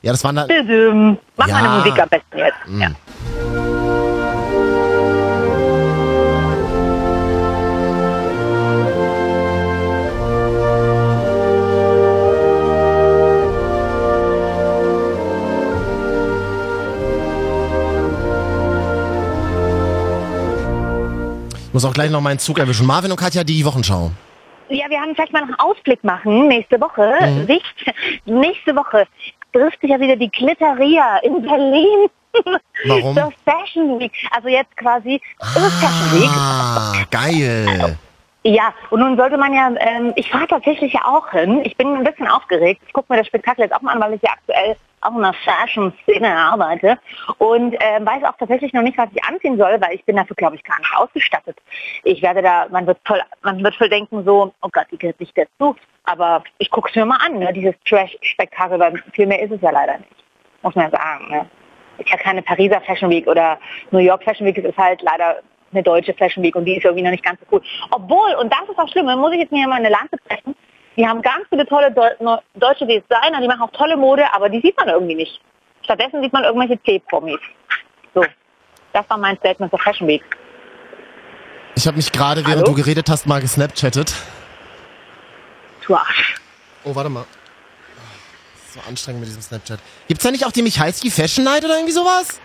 Ja, 0.02 0.10
das 0.12 0.24
waren 0.24 0.34
da 0.34 0.46
Düdüm. 0.48 1.16
Mach 1.36 1.46
Ja. 1.46 1.54
meine 1.60 1.68
Musik 1.78 1.98
am 2.02 2.08
besten 2.08 2.38
jetzt. 2.38 2.56
Ja. 2.76 2.90
Muss 21.76 21.84
auch 21.84 21.92
gleich 21.92 22.10
noch 22.10 22.22
meinen 22.22 22.38
Zug 22.38 22.58
erwischen. 22.58 22.86
Marvin 22.86 23.10
und 23.10 23.18
Katja, 23.18 23.44
die 23.44 23.62
Wochenschau. 23.62 24.10
Ja, 24.70 24.88
wir 24.88 24.98
haben 24.98 25.14
vielleicht 25.14 25.34
mal 25.34 25.40
noch 25.40 25.48
einen 25.48 25.58
Ausblick 25.58 26.02
machen 26.02 26.48
nächste 26.48 26.80
Woche. 26.80 27.14
Mhm. 27.20 27.46
Sicht, 27.46 27.94
nächste 28.24 28.74
Woche 28.74 29.06
trifft 29.52 29.82
sich 29.82 29.90
ja 29.90 30.00
wieder 30.00 30.16
die 30.16 30.30
Glitteria 30.30 31.18
in 31.18 31.42
Berlin. 31.42 32.08
Warum? 32.86 33.14
Zur 33.14 33.30
Fashion 33.44 34.00
Week. 34.00 34.12
Also 34.34 34.48
jetzt 34.48 34.74
quasi 34.78 35.20
zur 35.52 35.70
Fashion 35.70 36.18
Week. 36.18 36.30
Ah, 36.30 36.94
geil. 37.10 37.98
Ja, 38.42 38.72
und 38.88 39.00
nun 39.00 39.18
sollte 39.18 39.36
man 39.36 39.52
ja, 39.52 39.70
ähm, 39.78 40.14
ich 40.16 40.30
fahre 40.30 40.46
tatsächlich 40.46 40.94
ja 40.94 41.04
auch 41.04 41.30
hin. 41.30 41.60
Ich 41.64 41.76
bin 41.76 41.94
ein 41.94 42.04
bisschen 42.04 42.26
aufgeregt. 42.26 42.80
Ich 42.86 42.92
gucke 42.94 43.12
mir 43.12 43.18
das 43.18 43.26
Spektakel 43.26 43.64
jetzt 43.64 43.74
auch 43.74 43.82
mal 43.82 43.92
an, 43.92 44.00
weil 44.00 44.14
ich 44.14 44.22
ja 44.22 44.30
aktuell 44.30 44.76
auch 45.06 45.14
in 45.14 45.22
der 45.22 45.32
Fashion-Szene 45.32 46.28
arbeite 46.28 46.98
und 47.38 47.74
ähm, 47.80 48.06
weiß 48.06 48.24
auch 48.24 48.36
tatsächlich 48.38 48.72
noch 48.72 48.82
nicht, 48.82 48.98
was 48.98 49.08
ich 49.12 49.24
anziehen 49.24 49.56
soll, 49.56 49.80
weil 49.80 49.94
ich 49.94 50.04
bin 50.04 50.16
dafür, 50.16 50.36
glaube 50.36 50.56
ich, 50.56 50.64
gar 50.64 50.78
nicht 50.78 50.96
ausgestattet. 50.96 51.58
Ich 52.04 52.22
werde 52.22 52.42
da, 52.42 52.66
man 52.70 52.86
wird 52.86 52.98
voll, 53.04 53.20
man 53.42 53.62
wird 53.62 53.74
voll 53.76 53.88
denken 53.88 54.24
so, 54.24 54.52
oh 54.62 54.68
Gott, 54.72 54.86
die 54.90 54.98
gehört 54.98 55.20
nicht 55.20 55.36
dazu. 55.36 55.76
Aber 56.04 56.44
ich 56.58 56.70
gucke 56.70 56.88
es 56.90 56.96
mir 56.96 57.04
mal 57.04 57.18
an, 57.24 57.38
ne, 57.38 57.52
dieses 57.52 57.74
Trash-Spektakel, 57.84 58.78
weil 58.78 59.02
viel 59.12 59.26
mehr 59.26 59.42
ist 59.42 59.52
es 59.52 59.60
ja 59.60 59.70
leider 59.70 59.98
nicht. 59.98 60.10
Muss 60.62 60.74
man 60.74 60.90
ja 60.90 60.98
sagen. 60.98 61.30
Ne? 61.30 61.46
Ist 61.98 62.10
ja 62.10 62.16
keine 62.16 62.42
Pariser 62.42 62.80
Fashion 62.82 63.10
Week 63.10 63.26
oder 63.26 63.58
New 63.90 63.98
York 63.98 64.22
Fashion 64.22 64.46
Week, 64.46 64.58
es 64.58 64.64
ist 64.64 64.78
halt 64.78 65.02
leider 65.02 65.42
eine 65.72 65.82
deutsche 65.82 66.14
Fashion 66.14 66.42
Week 66.42 66.54
und 66.54 66.64
die 66.64 66.76
ist 66.76 66.84
irgendwie 66.84 67.02
noch 67.02 67.10
nicht 67.10 67.24
ganz 67.24 67.40
so 67.40 67.46
cool. 67.50 67.62
Obwohl, 67.90 68.34
und 68.34 68.52
das 68.52 68.68
ist 68.68 68.78
das 68.78 68.90
Schlimme, 68.90 69.16
muss 69.16 69.32
ich 69.32 69.40
jetzt 69.40 69.52
mir 69.52 69.66
mal 69.66 69.76
eine 69.76 69.88
Lanze 69.88 70.16
brechen, 70.28 70.54
die 70.96 71.06
haben 71.06 71.22
ganz 71.22 71.46
viele 71.48 71.66
tolle 71.66 71.92
Deu 71.92 72.10
deutsche 72.54 72.86
Designer, 72.86 73.40
die 73.40 73.48
machen 73.48 73.62
auch 73.62 73.72
tolle 73.72 73.96
Mode, 73.96 74.24
aber 74.32 74.48
die 74.48 74.60
sieht 74.60 74.76
man 74.76 74.88
irgendwie 74.88 75.14
nicht. 75.14 75.40
Stattdessen 75.84 76.22
sieht 76.22 76.32
man 76.32 76.44
irgendwelche 76.44 76.82
C-Promis. 76.82 77.38
So, 78.14 78.24
das 78.92 79.08
war 79.08 79.18
mein 79.18 79.36
Statement 79.36 79.70
zur 79.70 79.78
Fashion 79.78 80.08
Week. 80.08 80.24
Ich 81.76 81.86
habe 81.86 81.96
mich 81.96 82.10
gerade, 82.10 82.40
während 82.40 82.62
Hallo? 82.62 82.74
du 82.74 82.74
geredet 82.74 83.08
hast, 83.10 83.26
mal 83.26 83.40
gesnapchattet. 83.40 84.14
Du 85.86 85.94
Arsch. 85.94 86.36
Oh, 86.84 86.94
warte 86.94 87.10
mal. 87.10 87.26
So 88.70 88.80
anstrengend 88.88 89.20
mit 89.20 89.28
diesem 89.28 89.42
Snapchat. 89.42 89.78
Gibt's 90.08 90.24
da 90.24 90.30
nicht 90.30 90.44
auch 90.46 90.52
die 90.52 90.62
Michalski 90.62 91.10
Fashion 91.10 91.44
Night 91.44 91.64
oder 91.64 91.74
irgendwie 91.74 91.92
sowas? 91.92 92.40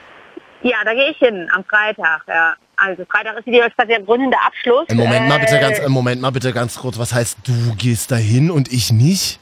Ja, 0.62 0.78
da 0.84 0.94
gehe 0.94 1.10
ich 1.10 1.18
hin, 1.18 1.50
am 1.54 1.64
Freitag, 1.64 2.24
ja. 2.28 2.56
Also 2.84 3.06
Freitag 3.06 3.38
ist 3.38 3.46
wieder 3.46 3.70
der 3.70 4.02
gründende 4.02 4.38
Abschluss. 4.44 4.86
Im 4.88 4.98
Moment 4.98 5.28
mal 5.28 5.39
bitte 5.39 5.58
Äh, 5.58 5.62
ganz, 5.62 5.80
im 5.80 5.91
Moment 5.91 6.20
mal 6.20 6.32
bitte 6.32 6.52
ganz 6.52 6.80
kurz. 6.80 6.98
Was 6.98 7.13
heißt, 7.13 7.38
du 7.44 7.76
gehst 7.76 8.12
da 8.12 8.15
hin 8.15 8.50
und 8.50 8.74
ich 8.74 8.91
nicht? 8.91 9.39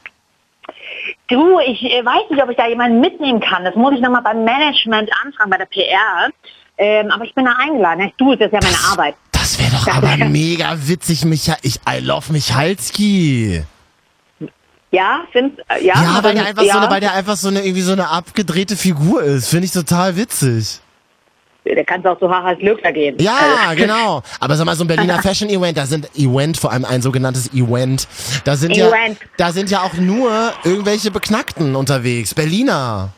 Du, 1.28 1.58
ich 1.60 1.82
äh, 1.82 2.04
weiß 2.04 2.30
nicht, 2.30 2.42
ob 2.42 2.50
ich 2.50 2.56
da 2.58 2.66
jemanden 2.66 3.00
mitnehmen 3.00 3.40
kann. 3.40 3.64
Das 3.64 3.74
muss 3.76 3.94
ich 3.94 4.00
nochmal 4.00 4.20
beim 4.22 4.44
Management 4.44 5.10
anfragen, 5.24 5.50
bei 5.50 5.56
der 5.56 5.64
PR. 5.64 6.28
Ähm, 6.76 7.10
aber 7.10 7.24
ich 7.24 7.34
bin 7.34 7.46
da 7.46 7.52
eingeladen. 7.58 8.12
Du, 8.18 8.34
das 8.34 8.48
ist 8.48 8.52
ja 8.52 8.60
meine 8.62 8.92
Arbeit. 8.92 9.14
Das 9.32 9.58
wäre 9.58 9.70
doch 9.70 9.88
aber 9.88 10.16
mega 10.26 10.76
witzig, 10.76 11.24
Micha. 11.24 11.56
Ich, 11.62 11.76
I 11.88 12.00
love 12.00 12.30
Michalski. 12.30 13.64
Ja, 14.90 15.20
find, 15.32 15.60
äh, 15.68 15.82
ja. 15.82 15.94
Ja, 15.94 16.22
weil 16.22 16.34
der 16.34 16.46
einfach 16.46 16.62
ja, 16.62 16.72
so 16.74 16.78
eine, 16.80 16.90
weil 16.90 17.00
der 17.00 17.14
einfach 17.14 17.36
so 17.36 17.48
eine, 17.48 17.60
irgendwie 17.60 17.80
so 17.80 17.92
eine 17.92 18.08
abgedrehte 18.08 18.76
Figur 18.76 19.22
ist. 19.22 19.48
Finde 19.48 19.64
ich 19.64 19.72
total 19.72 20.16
witzig. 20.16 20.80
Der 21.64 21.84
kann 21.84 22.04
auch 22.06 22.18
zu 22.18 22.28
Harald 22.30 22.58
Glöckler 22.60 22.92
gehen. 22.92 23.16
Ja, 23.20 23.36
Also, 23.68 23.76
genau. 23.82 24.22
Aber 24.40 24.56
sag 24.56 24.64
mal, 24.64 24.74
so 24.76 24.84
ein 24.84 24.88
Berliner 24.88 25.18
Fashion 25.22 25.48
Event, 25.50 25.76
da 25.76 25.86
sind 25.86 26.08
Event, 26.16 26.56
vor 26.56 26.72
allem 26.72 26.84
ein 26.84 27.02
sogenanntes 27.02 27.52
Event. 27.52 28.08
Da 28.44 28.56
sind 28.56 28.72
Event. 28.72 29.18
ja, 29.20 29.26
da 29.36 29.52
sind 29.52 29.70
ja 29.70 29.82
auch 29.82 29.94
nur 29.94 30.52
irgendwelche 30.64 31.10
Beknackten 31.10 31.76
unterwegs. 31.76 32.34
Berliner. 32.34 33.10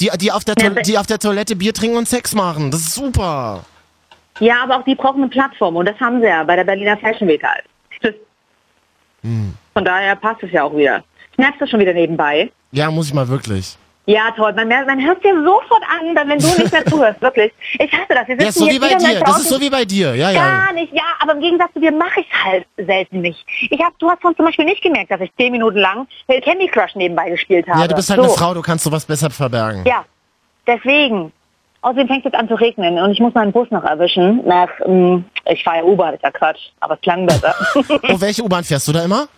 Die, 0.00 0.10
die, 0.18 0.32
auf 0.32 0.44
der 0.44 0.54
Ja, 0.58 0.70
die 0.70 0.98
auf 0.98 1.06
der 1.06 1.18
Toilette 1.20 1.54
Bier 1.54 1.72
trinken 1.72 1.96
und 1.96 2.08
Sex 2.08 2.34
machen. 2.34 2.70
Das 2.72 2.80
ist 2.80 2.94
super. 2.94 3.64
Ja, 4.40 4.64
aber 4.64 4.78
auch 4.78 4.84
die 4.84 4.96
brauchen 4.96 5.22
eine 5.22 5.28
Plattform 5.30 5.76
und 5.76 5.86
das 5.86 5.98
haben 6.00 6.20
sie 6.20 6.26
ja 6.26 6.42
bei 6.42 6.56
der 6.56 6.64
Berliner 6.64 6.96
Fashion 6.96 7.28
Week 7.28 7.42
halt. 7.42 7.64
Das- 8.02 8.14
Hm. 9.22 9.54
Von 9.72 9.84
daher 9.84 10.16
passt 10.16 10.42
es 10.42 10.50
ja 10.52 10.64
auch 10.64 10.76
wieder. 10.76 11.02
Merkst 11.36 11.60
du 11.60 11.66
schon 11.66 11.80
wieder 11.80 11.94
nebenbei? 11.94 12.50
Ja, 12.72 12.90
muss 12.90 13.06
ich 13.06 13.14
mal 13.14 13.28
wirklich. 13.28 13.76
Ja, 14.06 14.30
toll. 14.36 14.52
Man, 14.52 14.68
man 14.68 15.02
hört 15.02 15.24
dir 15.24 15.34
sofort 15.42 15.82
an, 15.82 16.14
wenn 16.28 16.38
du 16.38 16.46
nicht 16.46 16.72
mehr 16.72 16.84
zuhörst, 16.84 17.22
wirklich. 17.22 17.52
Ich 17.78 17.90
hasse 17.90 18.06
das. 18.10 18.28
Wir 18.28 18.36
Ja, 18.36 18.52
sitzen 18.52 18.58
so 18.66 18.70
wie 18.70 18.78
bei 18.78 18.94
dir. 18.94 19.20
Das 19.20 19.38
ist 19.38 19.48
so 19.48 19.60
wie 19.60 19.70
bei 19.70 19.84
dir. 19.84 20.14
Ja, 20.14 20.30
ja. 20.30 20.40
Gar 20.42 20.72
nicht, 20.74 20.92
ja, 20.92 21.02
aber 21.20 21.32
im 21.32 21.40
Gegensatz 21.40 21.72
zu 21.72 21.80
dir 21.80 21.90
mache 21.92 22.20
ich 22.20 22.26
es 22.30 22.44
halt 22.44 22.66
selten 22.76 23.22
nicht. 23.22 23.44
Ich 23.70 23.80
hab, 23.80 23.98
du 23.98 24.10
hast 24.10 24.20
von 24.20 24.36
zum 24.36 24.44
Beispiel 24.44 24.66
nicht 24.66 24.82
gemerkt, 24.82 25.10
dass 25.10 25.20
ich 25.22 25.34
zehn 25.36 25.52
Minuten 25.52 25.78
lang 25.78 26.06
Candy 26.42 26.66
Crush 26.68 26.94
nebenbei 26.96 27.30
gespielt 27.30 27.66
habe. 27.66 27.80
Ja, 27.80 27.88
du 27.88 27.94
bist 27.94 28.10
halt 28.10 28.20
so. 28.20 28.24
eine 28.26 28.34
Frau, 28.34 28.52
du 28.52 28.60
kannst 28.60 28.84
sowas 28.84 29.06
besser 29.06 29.30
verbergen. 29.30 29.84
Ja, 29.86 30.04
deswegen. 30.66 31.32
Außerdem 31.80 32.06
fängt 32.08 32.20
es 32.20 32.32
jetzt 32.32 32.36
an 32.40 32.48
zu 32.48 32.54
regnen 32.54 32.98
und 32.98 33.10
ich 33.10 33.20
muss 33.20 33.34
meinen 33.34 33.52
Bus 33.52 33.70
noch 33.70 33.84
erwischen. 33.84 34.42
Nach, 34.46 34.70
ähm, 34.86 35.26
ich 35.50 35.62
fahre 35.62 35.78
ja 35.78 35.84
U-Bahn, 35.84 36.14
ist 36.14 36.22
ja 36.22 36.30
Quatsch, 36.30 36.70
aber 36.80 36.94
es 36.94 37.00
klang 37.02 37.26
besser. 37.26 37.54
Oh, 38.08 38.20
welche 38.20 38.42
U-Bahn 38.42 38.64
fährst 38.64 38.88
du 38.88 38.92
da 38.92 39.04
immer? 39.04 39.28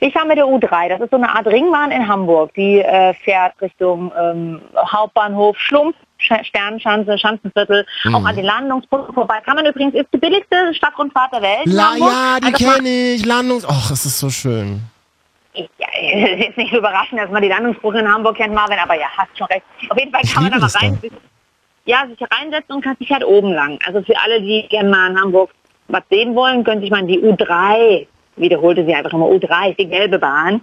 Ich 0.00 0.12
fahre 0.12 0.26
mit 0.26 0.38
der 0.38 0.44
U3, 0.46 0.88
das 0.88 1.00
ist 1.00 1.10
so 1.10 1.16
eine 1.16 1.28
Art 1.28 1.46
Ringbahn 1.46 1.90
in 1.90 2.06
Hamburg. 2.06 2.52
Die 2.54 2.80
äh, 2.80 3.14
fährt 3.14 3.60
Richtung 3.60 4.12
ähm, 4.18 4.60
Hauptbahnhof 4.76 5.56
Schlumpf 5.58 5.96
Sch- 6.20 6.44
Sternschanze, 6.44 7.18
Schanzenviertel, 7.18 7.84
Mhm. 8.04 8.14
auch 8.14 8.24
an 8.24 8.36
den 8.36 8.44
Landungsbrücken 8.44 9.12
vorbei. 9.14 9.40
Kann 9.44 9.56
man 9.56 9.66
übrigens, 9.66 9.94
ist 9.94 10.06
die 10.12 10.18
billigste 10.18 10.72
Stadtrundfahrt 10.74 11.32
der 11.34 11.42
Welt. 11.42 11.66
La, 11.66 11.94
ja, 11.96 12.36
die 12.40 12.54
Also 12.54 12.64
kenne 12.72 12.88
ich. 12.88 13.24
Landungs... 13.26 13.66
Ach, 13.68 13.90
es 13.90 14.04
ist 14.06 14.18
so 14.20 14.30
schön. 14.30 14.80
Ja, 15.54 15.66
es 16.00 16.30
ist 16.30 16.44
jetzt 16.44 16.56
nicht 16.58 16.70
so 16.72 16.78
überraschend, 16.78 17.20
dass 17.20 17.30
man 17.30 17.42
die 17.42 17.48
Landungsbrücke 17.48 17.98
in 17.98 18.12
Hamburg 18.12 18.36
kennt, 18.36 18.54
Marvin, 18.54 18.78
aber 18.78 18.94
ja, 18.94 19.06
hast 19.16 19.36
schon 19.36 19.46
recht. 19.48 19.62
Auf 19.90 19.98
jeden 19.98 20.12
Fall 20.12 20.22
kann 20.32 20.44
man 20.44 20.52
da 20.52 20.58
mal 20.58 20.70
rein, 20.74 20.98
ja, 21.84 22.06
sich 22.06 22.18
reinsetzen 22.30 22.76
und 22.76 22.82
kann 22.84 22.96
sich 22.98 23.10
halt 23.10 23.24
oben 23.24 23.52
lang. 23.52 23.78
Also 23.86 24.00
für 24.02 24.14
alle, 24.24 24.40
die 24.40 24.66
gerne 24.68 24.88
mal 24.88 25.10
in 25.10 25.20
Hamburg 25.20 25.50
was 25.88 26.02
sehen 26.10 26.34
wollen, 26.36 26.62
können 26.64 26.80
sich 26.80 26.90
mal 26.90 27.00
in 27.00 27.08
die 27.08 27.18
U3, 27.20 28.06
wiederholte 28.36 28.84
sie 28.84 28.94
einfach 28.94 29.12
immer, 29.12 29.26
U3 29.26 29.70
ist 29.70 29.78
die 29.78 29.88
gelbe 29.88 30.18
Bahn, 30.18 30.60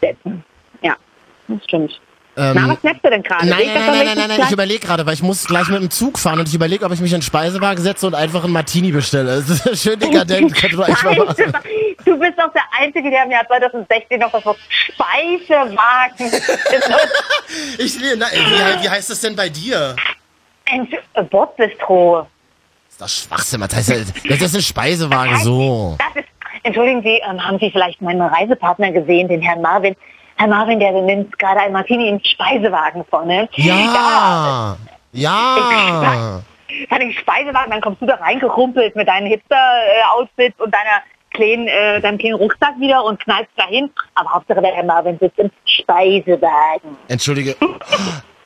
setzen. 0.00 0.44
Ja, 0.82 0.96
das 1.48 1.64
stimmt. 1.64 2.00
Ähm, 2.38 2.52
Na, 2.54 2.68
was 2.68 2.80
snappst 2.80 3.02
du 3.02 3.08
denn 3.08 3.22
gerade? 3.22 3.46
Nein, 3.46 3.62
nein, 3.66 3.86
nein, 3.86 4.14
nein, 4.14 4.28
nein, 4.28 4.40
ich 4.44 4.52
überlege 4.52 4.86
gerade, 4.86 5.06
weil 5.06 5.14
ich 5.14 5.22
muss 5.22 5.46
gleich 5.46 5.68
mit 5.68 5.80
dem 5.80 5.90
Zug 5.90 6.18
fahren 6.18 6.38
und 6.38 6.46
ich 6.46 6.54
überlege, 6.54 6.84
ob 6.84 6.92
ich 6.92 7.00
mich 7.00 7.10
in 7.12 7.20
den 7.20 7.22
Speisewagen 7.22 7.82
setze 7.82 8.06
und 8.06 8.14
einfach 8.14 8.44
einen 8.44 8.52
Martini 8.52 8.92
bestelle. 8.92 9.42
Das 9.42 9.64
ist 9.64 9.82
schön 9.82 9.98
dekadent, 9.98 10.54
könnte 10.54 10.76
man 10.76 10.90
echt 10.90 11.02
mal 11.02 11.16
Nein, 11.16 11.26
machen. 11.26 11.54
du 12.04 12.18
bist 12.18 12.34
doch 12.38 12.52
der 12.52 12.62
Einzige, 12.78 13.10
der 13.10 13.24
im 13.24 13.30
Jahr 13.30 13.46
2016 13.46 14.20
noch 14.20 14.30
das 14.32 14.44
Wort 14.44 14.58
Speisewagen 14.68 16.30
Ich, 17.78 17.96
na, 18.18 18.26
wie, 18.26 18.84
wie 18.84 18.90
heißt 18.90 19.08
das 19.08 19.20
denn 19.22 19.34
bei 19.34 19.48
dir? 19.48 19.96
ein 20.70 20.88
Bordbistro. 21.30 22.26
Das 22.98 23.12
ist 23.12 23.28
doch 23.28 23.28
Schwachsinn, 23.28 23.60
was 23.60 23.74
heißt 23.74 23.90
das? 23.90 24.12
Das 24.28 24.40
ist 24.42 24.54
ein 24.56 24.62
Speisewagen, 24.62 25.38
so. 25.40 25.96
Das 25.98 26.22
ist, 26.22 26.28
entschuldigen 26.66 27.02
Sie, 27.02 27.20
ähm, 27.28 27.44
haben 27.44 27.58
Sie 27.58 27.70
vielleicht 27.70 28.02
meinen 28.02 28.20
Reisepartner 28.20 28.92
gesehen, 28.92 29.28
den 29.28 29.40
Herrn 29.40 29.62
Marvin? 29.62 29.96
Herr 30.36 30.48
Marvin, 30.48 30.78
der 30.78 30.92
nimmt 30.92 31.38
gerade 31.38 31.60
ein 31.60 31.72
Martini 31.72 32.08
im 32.08 32.20
Speisewagen 32.22 33.04
vorne. 33.08 33.48
Ja, 33.54 34.76
ja. 35.12 36.42
Ja, 36.90 36.98
den 36.98 37.12
Speisewagen, 37.12 37.70
dann 37.70 37.80
kommst 37.80 38.02
du 38.02 38.06
da 38.06 38.16
reingerumpelt 38.16 38.96
mit 38.96 39.08
deinem 39.08 39.26
Hipster-Outfit 39.28 40.54
und 40.58 40.74
deiner 40.74 41.02
kleinen, 41.30 41.68
äh, 41.68 42.00
deinem 42.00 42.18
kleinen 42.18 42.34
Rucksack 42.34 42.78
wieder 42.78 43.02
und 43.04 43.18
knallst 43.20 43.50
dahin. 43.56 43.90
Aber 44.14 44.34
Hauptsache 44.34 44.60
der 44.60 44.74
Herr 44.74 44.84
Marvin 44.84 45.16
sitzt 45.18 45.38
im 45.38 45.50
Speisewagen. 45.64 46.96
Entschuldige. 47.08 47.56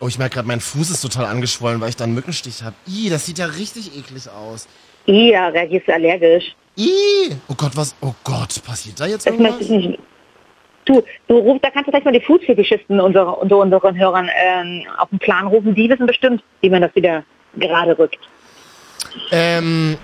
Oh, 0.01 0.07
ich 0.07 0.19
merke 0.19 0.37
gerade, 0.37 0.49
mein 0.49 0.61
Fuß 0.61 0.91
ist 0.91 1.03
total 1.03 1.27
angeschwollen, 1.27 1.81
weil 1.81 1.89
ich 1.89 1.97
da 1.97 2.05
einen 2.05 2.15
Mückenstich 2.15 2.63
habe. 2.63 2.75
Ih, 2.87 3.11
das 3.11 3.27
sieht 3.27 3.39
ja 3.39 3.47
richtig 3.47 3.99
eklig 3.99 4.29
aus. 4.31 4.69
Ja, 5.07 5.49
reagierst 5.49 5.89
du 5.89 5.95
allergisch. 5.95 6.55
Ih, 6.77 7.37
oh 7.49 7.55
Gott, 7.57 7.77
was, 7.77 7.95
oh 8.01 8.15
Gott, 8.25 8.63
passiert 8.65 9.01
da 9.01 9.07
jetzt 9.07 9.27
Das 9.27 9.37
möchte 9.37 9.65
ich 9.65 9.71
nicht. 9.71 9.99
Du, 10.87 11.03
du 11.29 11.37
rufst, 11.39 11.65
da 11.65 11.71
kannst 11.71 11.89
du 11.89 11.91
gleich 11.91 12.05
mal 12.05 12.13
die 12.13 12.21
Fußfetischisten 12.21 13.01
unter, 13.01 13.39
unter 13.39 13.59
unseren 13.59 13.99
Hörern 13.99 14.31
ähm, 14.35 14.87
auf 14.99 15.09
den 15.11 15.19
Plan 15.19 15.47
rufen. 15.47 15.75
Die 15.75 15.89
wissen 15.89 16.07
bestimmt, 16.07 16.43
wie 16.63 16.71
man 16.71 16.83
das 16.83 16.95
wieder 16.95 17.23
gerade 17.57 17.99
rückt. 17.99 18.19
Ähm, 19.31 19.99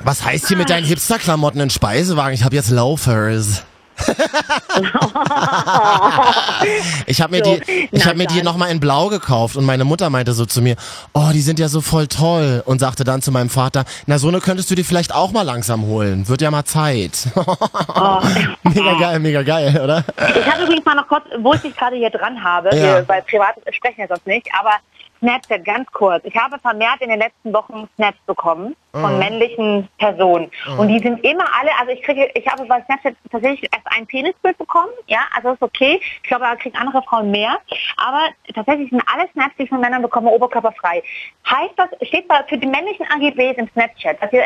was 0.00 0.24
heißt 0.24 0.48
hier 0.48 0.56
mit 0.56 0.70
deinen 0.70 0.84
Hipster-Klamotten 0.84 1.60
in 1.60 1.70
Speisewagen? 1.70 2.32
Ich 2.32 2.44
habe 2.44 2.54
jetzt 2.56 2.70
Loafers. 2.70 3.64
ich 7.06 7.20
habe 7.20 7.36
mir 7.36 7.44
So, 7.44 7.56
die, 7.56 7.88
ich 7.92 8.06
habe 8.06 8.16
mir 8.16 8.26
die 8.26 8.42
nochmal 8.42 8.70
in 8.70 8.80
Blau 8.80 9.08
gekauft 9.08 9.56
und 9.56 9.64
meine 9.64 9.84
Mutter 9.84 10.10
meinte 10.10 10.32
so 10.32 10.46
zu 10.46 10.62
mir, 10.62 10.76
oh, 11.12 11.30
die 11.32 11.40
sind 11.40 11.58
ja 11.58 11.68
so 11.68 11.80
voll 11.80 12.06
toll 12.06 12.62
und 12.64 12.78
sagte 12.80 13.04
dann 13.04 13.22
zu 13.22 13.32
meinem 13.32 13.50
Vater, 13.50 13.84
na 14.06 14.18
so 14.18 14.28
eine 14.28 14.40
könntest 14.40 14.70
du 14.70 14.74
dir 14.74 14.84
vielleicht 14.84 15.14
auch 15.14 15.32
mal 15.32 15.42
langsam 15.42 15.82
holen, 15.86 16.28
wird 16.28 16.42
ja 16.42 16.50
mal 16.50 16.64
Zeit. 16.64 17.28
Oh. 17.34 18.20
mega 18.64 18.98
geil, 18.98 19.18
mega 19.20 19.42
geil, 19.42 19.80
oder? 19.82 20.04
Ich 20.38 20.46
habe 20.50 20.64
übrigens 20.64 20.84
mal 20.84 20.94
noch 20.94 21.08
kurz, 21.08 21.24
wo 21.40 21.54
ich 21.54 21.60
dich 21.62 21.76
gerade 21.76 21.96
hier 21.96 22.10
dran 22.10 22.42
habe, 22.42 22.74
Ja. 22.74 22.82
wir, 22.98 23.08
weil 23.08 23.22
privat 23.22 23.54
sprechen 23.72 23.98
wir 23.98 24.08
sonst 24.08 24.26
nicht, 24.26 24.46
aber 24.58 24.72
Snapchat 25.18 25.64
ganz 25.64 25.90
kurz. 25.92 26.24
Ich 26.24 26.36
habe 26.36 26.58
vermehrt 26.58 27.00
in 27.00 27.10
den 27.10 27.18
letzten 27.18 27.52
Wochen 27.52 27.88
Snaps 27.96 28.18
bekommen 28.26 28.76
von 28.92 29.12
Mhm. 29.12 29.18
männlichen 29.18 29.88
Personen. 29.98 30.50
Und 30.76 30.88
die 30.88 30.98
sind 30.98 31.22
immer 31.24 31.44
alle, 31.58 31.70
also 31.78 31.92
ich 31.92 32.02
kriege, 32.02 32.30
ich 32.34 32.46
habe 32.48 32.64
bei 32.66 32.82
Snapchat 32.82 33.14
tatsächlich 33.30 33.70
erst 33.72 33.86
ein 33.86 34.06
Penisbild 34.06 34.58
bekommen, 34.58 34.90
ja, 35.06 35.20
also 35.36 35.52
ist 35.52 35.62
okay. 35.62 36.00
Ich 36.22 36.28
glaube, 36.28 36.44
da 36.44 36.56
kriegen 36.56 36.76
andere 36.76 37.02
Frauen 37.02 37.30
mehr. 37.30 37.58
Aber 37.96 38.28
tatsächlich 38.54 38.90
sind 38.90 39.02
alle 39.12 39.28
Snaps, 39.32 39.54
die 39.58 39.64
ich 39.64 39.68
von 39.68 39.80
Männern 39.80 40.02
bekomme, 40.02 40.30
oberkörperfrei. 40.30 41.02
Heißt 41.48 41.74
das, 41.76 41.88
steht 42.08 42.30
da 42.30 42.42
für 42.48 42.58
die 42.58 42.66
männlichen 42.66 43.06
AGBs 43.10 43.58
im 43.58 43.68
Snapchat, 43.70 44.20
dass 44.22 44.32
ihr 44.32 44.44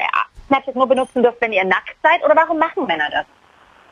Snapchat 0.48 0.74
nur 0.74 0.86
benutzen 0.88 1.22
dürft, 1.22 1.40
wenn 1.40 1.52
ihr 1.52 1.64
nackt 1.64 1.96
seid? 2.02 2.22
Oder 2.24 2.36
warum 2.36 2.58
machen 2.58 2.86
Männer 2.86 3.08
das? 3.10 3.24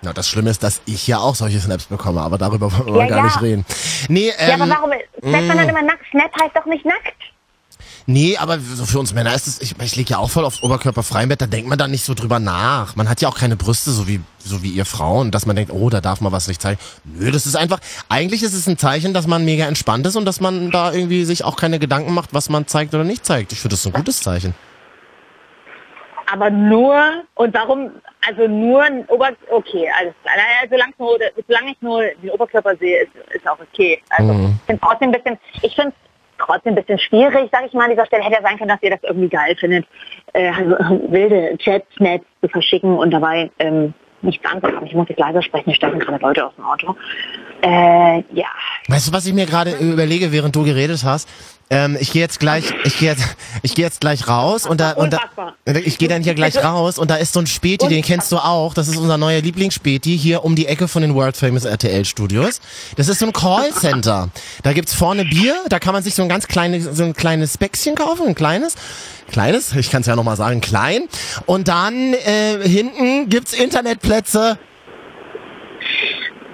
Na, 0.02 0.12
das 0.12 0.28
Schlimme 0.28 0.50
ist, 0.50 0.62
dass 0.62 0.80
ich 0.86 1.06
ja 1.06 1.18
auch 1.18 1.34
solche 1.34 1.60
Snaps 1.60 1.84
bekomme, 1.84 2.22
aber 2.22 2.38
darüber 2.38 2.72
wollen 2.72 2.94
wir 2.94 3.02
Ja, 3.02 3.08
gar 3.08 3.18
ja. 3.18 3.24
nicht 3.24 3.42
reden. 3.42 3.66
Nee, 4.08 4.32
ähm, 4.38 4.48
ja, 4.48 4.54
aber 4.54 4.68
warum 4.68 4.90
snappt 5.20 5.46
man 5.46 5.56
dann 5.58 5.68
immer 5.68 5.82
nackt? 5.82 6.04
Snap 6.10 6.30
heißt 6.40 6.56
doch 6.56 6.66
nicht 6.66 6.84
nackt. 6.84 7.14
Nee, 8.06 8.36
aber 8.38 8.58
so 8.58 8.86
für 8.86 8.98
uns 8.98 9.12
Männer 9.12 9.34
ist 9.34 9.46
es, 9.46 9.60
ich, 9.60 9.74
ich 9.78 9.94
liege 9.94 10.10
ja 10.12 10.18
auch 10.18 10.30
voll 10.30 10.44
auf 10.44 10.62
oberkörperfreiem 10.62 11.28
Bett, 11.28 11.42
da 11.42 11.46
denkt 11.46 11.68
man 11.68 11.78
dann 11.78 11.90
nicht 11.90 12.04
so 12.04 12.14
drüber 12.14 12.40
nach. 12.40 12.96
Man 12.96 13.08
hat 13.08 13.20
ja 13.20 13.28
auch 13.28 13.36
keine 13.36 13.56
Brüste, 13.56 13.90
so 13.92 14.08
wie, 14.08 14.20
so 14.42 14.62
wie 14.62 14.70
ihr 14.70 14.86
Frauen, 14.86 15.30
dass 15.30 15.46
man 15.46 15.54
denkt, 15.54 15.70
oh, 15.72 15.90
da 15.90 16.00
darf 16.00 16.20
man 16.20 16.32
was 16.32 16.48
nicht 16.48 16.62
zeigen. 16.62 16.80
Nö, 17.04 17.30
das 17.30 17.46
ist 17.46 17.56
einfach, 17.56 17.78
eigentlich 18.08 18.42
ist 18.42 18.54
es 18.54 18.66
ein 18.66 18.78
Zeichen, 18.78 19.12
dass 19.14 19.26
man 19.26 19.44
mega 19.44 19.66
entspannt 19.66 20.06
ist 20.06 20.16
und 20.16 20.24
dass 20.24 20.40
man 20.40 20.70
da 20.70 20.92
irgendwie 20.92 21.24
sich 21.24 21.44
auch 21.44 21.56
keine 21.56 21.78
Gedanken 21.78 22.14
macht, 22.14 22.30
was 22.32 22.48
man 22.48 22.66
zeigt 22.66 22.94
oder 22.94 23.04
nicht 23.04 23.24
zeigt. 23.24 23.52
Ich 23.52 23.60
finde 23.60 23.76
das 23.76 23.86
ein 23.86 23.92
gutes 23.92 24.20
Zeichen. 24.20 24.54
Aber 26.32 26.50
nur, 26.50 27.24
und 27.34 27.54
warum, 27.54 27.90
also 28.26 28.46
nur 28.46 28.82
ein 28.82 29.04
Ober, 29.08 29.30
okay, 29.50 29.90
alles 29.98 30.14
klar. 30.22 30.34
Naja, 30.36 30.68
solange, 30.70 30.92
nur, 30.98 31.18
solange 31.48 31.70
ich 31.72 31.82
nur 31.82 32.02
den 32.22 32.30
Oberkörper 32.30 32.76
sehe, 32.76 33.02
ist, 33.02 33.10
ist 33.34 33.48
auch 33.48 33.58
okay. 33.60 34.00
Also, 34.10 34.32
Mhm. 34.32 34.54
ich 34.60 34.66
finde 34.66 34.80
trotzdem 34.84 35.08
ein 35.08 35.12
bisschen, 35.12 35.38
ich 35.62 35.74
finde 35.74 35.92
trotzdem 36.38 36.72
ein 36.72 36.82
bisschen 36.84 36.98
schwierig, 36.98 37.48
sage 37.50 37.66
ich 37.66 37.72
mal 37.72 37.84
an 37.84 37.90
dieser 37.90 38.06
Stelle. 38.06 38.22
Hätte 38.22 38.36
ja 38.36 38.42
sein 38.42 38.56
können, 38.58 38.68
dass 38.68 38.82
ihr 38.82 38.90
das 38.90 39.02
irgendwie 39.02 39.28
geil 39.28 39.56
findet, 39.56 39.86
äh, 40.34 40.50
also, 40.50 40.76
wilde 41.10 41.56
Chats, 41.58 41.86
Nets 41.98 42.24
zu 42.40 42.48
verschicken 42.48 42.96
und 42.96 43.10
dabei 43.10 43.50
ähm, 43.58 43.92
nichts 44.22 44.44
anzuhaben. 44.44 44.86
Ich 44.86 44.94
muss 44.94 45.08
jetzt 45.08 45.18
leiser 45.18 45.42
sprechen, 45.42 45.64
hier 45.66 45.74
steigen 45.74 45.98
gerade 45.98 46.22
Leute 46.22 46.46
aus 46.46 46.54
dem 46.54 46.64
Auto. 46.64 46.94
Äh, 47.62 48.22
ja. 48.32 48.46
Weißt 48.88 49.08
du, 49.08 49.12
was 49.12 49.26
ich 49.26 49.32
mir 49.34 49.46
gerade 49.46 49.72
überlege, 49.72 50.32
während 50.32 50.54
du 50.54 50.64
geredet 50.64 51.02
hast? 51.04 51.28
Ähm, 51.72 51.96
ich 52.00 52.12
gehe 52.12 52.20
jetzt 52.20 52.40
gleich, 52.40 52.64
ich 52.84 52.98
gehe 52.98 53.10
jetzt, 53.10 53.36
ich 53.62 53.76
gehe 53.76 53.84
jetzt 53.84 54.00
gleich 54.00 54.26
raus 54.26 54.66
und 54.66 54.80
da, 54.80 54.92
und 54.92 55.12
da, 55.12 55.20
ich 55.84 55.98
gehe 55.98 56.08
dann 56.08 56.20
hier 56.20 56.34
gleich 56.34 56.56
raus 56.62 56.98
und 56.98 57.12
da 57.12 57.14
ist 57.14 57.32
so 57.32 57.38
ein 57.38 57.46
Späti, 57.46 57.86
den 57.86 58.02
kennst 58.02 58.32
du 58.32 58.38
auch. 58.38 58.74
Das 58.74 58.88
ist 58.88 58.96
unser 58.96 59.18
neuer 59.18 59.40
Lieblingsspäti 59.40 60.18
hier 60.18 60.44
um 60.44 60.56
die 60.56 60.66
Ecke 60.66 60.88
von 60.88 61.02
den 61.02 61.14
World 61.14 61.36
Famous 61.36 61.64
RTL 61.64 62.04
Studios. 62.04 62.60
Das 62.96 63.06
ist 63.06 63.20
so 63.20 63.26
ein 63.26 63.32
Callcenter. 63.32 64.30
Da 64.64 64.72
gibt's 64.72 64.94
vorne 64.94 65.24
Bier, 65.24 65.54
da 65.68 65.78
kann 65.78 65.94
man 65.94 66.02
sich 66.02 66.16
so 66.16 66.22
ein 66.22 66.28
ganz 66.28 66.48
kleines, 66.48 66.84
so 66.96 67.04
ein 67.04 67.14
kleines 67.14 67.56
Bäckchen 67.56 67.94
kaufen, 67.94 68.26
ein 68.26 68.34
kleines. 68.34 68.74
Kleines, 69.30 69.72
ich 69.76 69.92
kann 69.92 70.00
es 70.00 70.08
ja 70.08 70.16
nochmal 70.16 70.36
sagen, 70.36 70.60
klein. 70.60 71.06
Und 71.46 71.68
dann 71.68 72.14
äh, 72.14 72.68
hinten 72.68 73.28
gibt's 73.28 73.52
Internetplätze. 73.52 74.58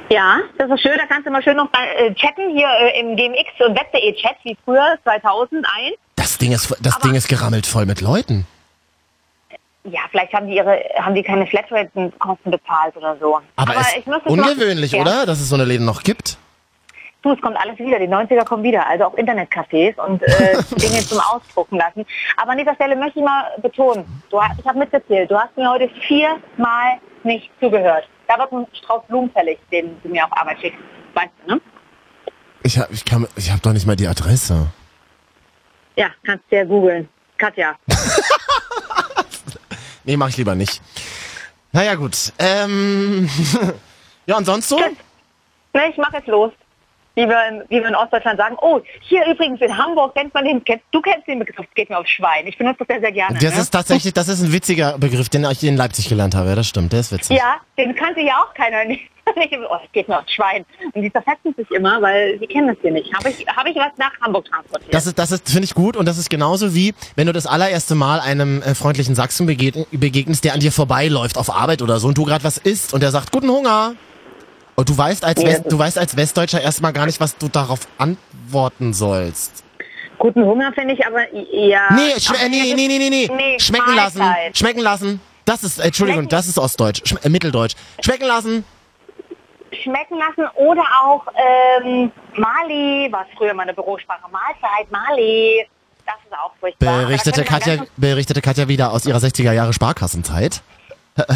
Ja, 0.08 0.38
das 0.58 0.70
ist 0.70 0.82
schön. 0.82 0.96
Da 0.96 1.06
kannst 1.06 1.26
du 1.26 1.30
mal 1.30 1.42
schön 1.42 1.56
noch 1.56 1.68
äh, 1.72 2.14
chatten 2.14 2.50
hier 2.50 2.68
äh, 2.68 3.00
im 3.00 3.16
GMX 3.16 3.48
und 3.66 3.76
Web.de 3.76 4.14
Chat 4.14 4.36
wie 4.44 4.56
früher 4.64 4.98
2001. 5.02 5.66
Das 6.14 6.38
Ding 6.38 6.52
ist, 6.52 6.74
das 6.80 6.96
Aber- 6.96 7.08
Ding 7.08 7.16
ist 7.16 7.28
gerammelt 7.28 7.66
voll 7.66 7.86
mit 7.86 8.00
Leuten. 8.00 8.46
Ja, 9.84 10.00
vielleicht 10.10 10.32
haben 10.32 10.48
die 10.48 10.56
ihre, 10.56 10.82
haben 11.00 11.14
die 11.14 11.22
keine 11.22 11.46
Flatrate-Kosten 11.46 12.50
bezahlt 12.50 12.96
oder 12.96 13.16
so. 13.20 13.40
Aber, 13.54 13.74
ich 13.96 14.06
muss 14.06 14.16
ist 14.16 14.26
ungewöhnlich, 14.26 14.92
ja. 14.92 15.00
oder? 15.00 15.26
Dass 15.26 15.40
es 15.40 15.48
so 15.48 15.54
eine 15.54 15.64
Läden 15.64 15.86
noch 15.86 16.02
gibt. 16.02 16.38
Du, 17.22 17.32
es 17.32 17.40
kommt 17.40 17.56
alles 17.56 17.78
wieder. 17.78 17.98
Die 18.00 18.08
90er 18.08 18.44
kommen 18.44 18.64
wieder. 18.64 18.86
Also 18.86 19.04
auch 19.04 19.14
Internetcafés 19.14 19.96
und 20.04 20.22
äh, 20.22 20.56
Dinge 20.76 21.00
zum 21.06 21.20
Ausdrucken 21.20 21.76
lassen. 21.76 22.04
Aber 22.36 22.52
an 22.52 22.58
dieser 22.58 22.74
Stelle 22.74 22.96
möchte 22.96 23.20
ich 23.20 23.24
mal 23.24 23.44
betonen, 23.62 24.04
du, 24.30 24.40
ich 24.58 24.66
habe 24.66 24.78
mitgezählt, 24.78 25.30
du 25.30 25.38
hast 25.38 25.56
mir 25.56 25.70
heute 25.70 25.88
viermal 26.06 26.98
nicht 27.22 27.50
zugehört. 27.60 28.08
Da 28.28 28.38
wird 28.38 28.52
ein 28.52 28.66
Strauß 28.72 29.06
Blumen 29.08 29.30
fällig, 29.30 29.58
den 29.70 30.00
du 30.02 30.08
mir 30.08 30.24
auf 30.24 30.32
Arbeit 30.32 30.60
schickst. 30.60 30.80
Weißt 31.14 31.30
du, 31.46 31.54
ne? 31.54 31.60
Ich 32.62 32.78
hab, 32.78 32.90
ich 32.90 33.04
kann, 33.04 33.26
ich 33.36 33.52
hab 33.52 33.62
doch 33.62 33.72
nicht 33.72 33.86
mal 33.86 33.96
die 33.96 34.08
Adresse. 34.08 34.66
Ja, 35.96 36.10
kannst 36.24 36.44
du 36.50 36.56
ja 36.56 36.64
googeln. 36.64 37.08
Katja. 37.38 37.76
Nee, 40.06 40.16
mach 40.16 40.28
ich 40.28 40.36
lieber 40.36 40.54
nicht. 40.54 40.80
Naja, 41.72 41.96
gut. 41.96 42.32
Ähm, 42.38 43.28
ja, 44.26 44.36
und 44.36 44.44
sonst 44.44 44.68
so? 44.68 44.78
Ne, 44.78 45.90
ich 45.90 45.96
mache 45.96 46.18
jetzt 46.18 46.28
los. 46.28 46.52
Wie 47.16 47.26
wir, 47.26 47.48
in, 47.48 47.62
wie 47.70 47.80
wir 47.80 47.88
in 47.88 47.94
Ostdeutschland 47.94 48.38
sagen, 48.38 48.56
oh, 48.60 48.80
hier 49.00 49.24
übrigens 49.26 49.58
in 49.62 49.74
Hamburg 49.76 50.14
kennt 50.14 50.34
man 50.34 50.44
den, 50.44 50.62
kennst, 50.62 50.84
du 50.92 51.00
kennst 51.00 51.26
den 51.26 51.38
Begriff, 51.38 51.66
geht 51.74 51.88
mir 51.88 51.98
aufs 51.98 52.10
Schwein. 52.10 52.46
Ich 52.46 52.58
benutze 52.58 52.80
das 52.80 52.88
sehr, 52.88 53.00
sehr 53.00 53.12
gerne. 53.12 53.38
Das 53.38 53.54
ne? 53.54 53.60
ist 53.62 53.70
tatsächlich, 53.70 54.12
das 54.12 54.28
ist 54.28 54.42
ein 54.42 54.52
witziger 54.52 54.98
Begriff, 54.98 55.30
den 55.30 55.44
ich 55.50 55.64
in 55.64 55.78
Leipzig 55.78 56.10
gelernt 56.10 56.34
habe. 56.34 56.50
Ja, 56.50 56.54
das 56.54 56.68
stimmt, 56.68 56.92
der 56.92 57.00
ist 57.00 57.12
witzig. 57.12 57.38
Ja, 57.38 57.56
den 57.78 57.94
kannte 57.94 58.20
ja 58.20 58.34
auch 58.42 58.52
keiner. 58.52 58.84
Nicht, 59.36 59.52
oh, 59.52 59.76
das 59.82 59.92
geht 59.92 60.08
mir 60.08 60.18
aufs 60.18 60.32
Schwein. 60.32 60.64
Und 60.92 61.02
die 61.02 61.10
zerfetzen 61.10 61.52
sich 61.56 61.68
immer, 61.72 62.00
weil 62.00 62.38
sie 62.38 62.46
kennen 62.46 62.68
das 62.68 62.76
hier 62.80 62.92
nicht. 62.92 63.12
Habe 63.12 63.30
ich, 63.30 63.44
hab 63.46 63.66
ich 63.66 63.74
was 63.74 63.90
nach 63.96 64.12
Hamburg 64.20 64.44
transportiert? 64.44 64.94
Das 64.94 65.06
ist, 65.06 65.18
das 65.18 65.32
ist, 65.32 65.50
finde 65.50 65.64
ich 65.64 65.74
gut 65.74 65.96
und 65.96 66.06
das 66.06 66.16
ist 66.16 66.30
genauso 66.30 66.74
wie, 66.74 66.94
wenn 67.16 67.26
du 67.26 67.32
das 67.32 67.46
allererste 67.46 67.96
Mal 67.96 68.20
einem 68.20 68.62
äh, 68.62 68.74
freundlichen 68.74 69.16
Sachsen 69.16 69.46
begegn 69.46 69.84
begegnest, 69.90 70.44
der 70.44 70.54
an 70.54 70.60
dir 70.60 70.70
vorbeiläuft 70.70 71.38
auf 71.38 71.50
Arbeit 71.50 71.82
oder 71.82 71.98
so 71.98 72.08
und 72.08 72.16
du 72.16 72.24
gerade 72.24 72.44
was 72.44 72.58
isst 72.58 72.94
und 72.94 73.02
der 73.02 73.10
sagt, 73.10 73.32
guten 73.32 73.50
Hunger. 73.50 73.94
Und 74.76 74.88
du 74.88 74.96
weißt 74.96 75.24
als, 75.24 75.42
Ja, 75.42 75.48
West, 75.48 75.64
du 75.68 75.78
weißt 75.78 75.98
als 75.98 76.16
Westdeutscher 76.16 76.60
erstmal 76.60 76.92
gar 76.92 77.06
nicht, 77.06 77.18
was 77.20 77.36
du 77.36 77.48
darauf 77.48 77.80
antworten 77.98 78.92
sollst. 78.92 79.64
Guten 80.18 80.44
Hunger 80.44 80.72
finde 80.72 80.94
ich 80.94 81.06
aber 81.06 81.20
ja. 81.34 81.88
Nee, 81.94 82.18
sch 82.18 82.30
äh, 82.30 82.48
nee, 82.48 82.74
nee, 82.74 82.86
nee, 82.86 82.98
nee, 82.98 83.10
nee. 83.10 83.30
Nee, 83.34 83.58
Schmecken 83.58 83.94
lassen. 83.94 84.18
Mahlzeit. 84.18 84.56
Schmecken 84.56 84.80
lassen. 84.80 85.20
Das 85.44 85.62
ist, 85.62 85.78
Entschuldigung, 85.78 86.22
Schmecken- 86.22 86.30
das 86.30 86.46
ist 86.46 86.58
Ostdeutsch. 86.58 87.02
Schm 87.06 87.18
äh, 87.22 87.28
Mitteldeutsch. 87.28 87.74
Schmecken 88.02 88.26
lassen. 88.26 88.64
schmecken 89.82 90.18
lassen 90.18 90.48
oder 90.56 90.82
auch 91.04 91.26
ähm, 91.82 92.10
Mali, 92.34 93.08
was 93.10 93.26
früher 93.36 93.52
meine 93.54 93.74
Bürosprache 93.74 94.28
Mahlzeit, 94.30 94.90
Mali. 94.90 95.66
Das 96.06 96.14
ist 96.24 96.32
auch 96.32 96.52
furchtbar. 96.60 97.00
Berichtete 97.02 97.44
Katja, 97.44 97.84
berichtete 97.96 98.40
Katja 98.40 98.68
wieder 98.68 98.92
aus 98.92 99.06
ihrer 99.06 99.18
60er 99.18 99.52
Jahre 99.52 99.72
Sparkassenzeit. 99.72 100.62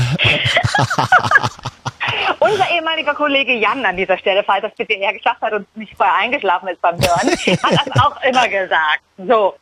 Unser 2.41 2.71
ehemaliger 2.71 3.15
Kollege 3.15 3.55
Jan 3.55 3.85
an 3.85 3.97
dieser 3.97 4.17
Stelle, 4.19 4.43
falls 4.45 4.63
das 4.63 4.73
bitte 4.75 4.95
hergeschafft 4.95 5.41
hat 5.43 5.53
und 5.53 5.67
nicht 5.77 5.95
vorher 5.97 6.15
eingeschlafen 6.17 6.69
ist 6.69 6.81
beim 6.81 6.97
Hören, 6.97 7.29
hat 7.63 7.87
das 7.87 8.03
auch 8.03 8.23
immer 8.23 8.49
gesagt. 8.49 9.01
So. 9.19 9.55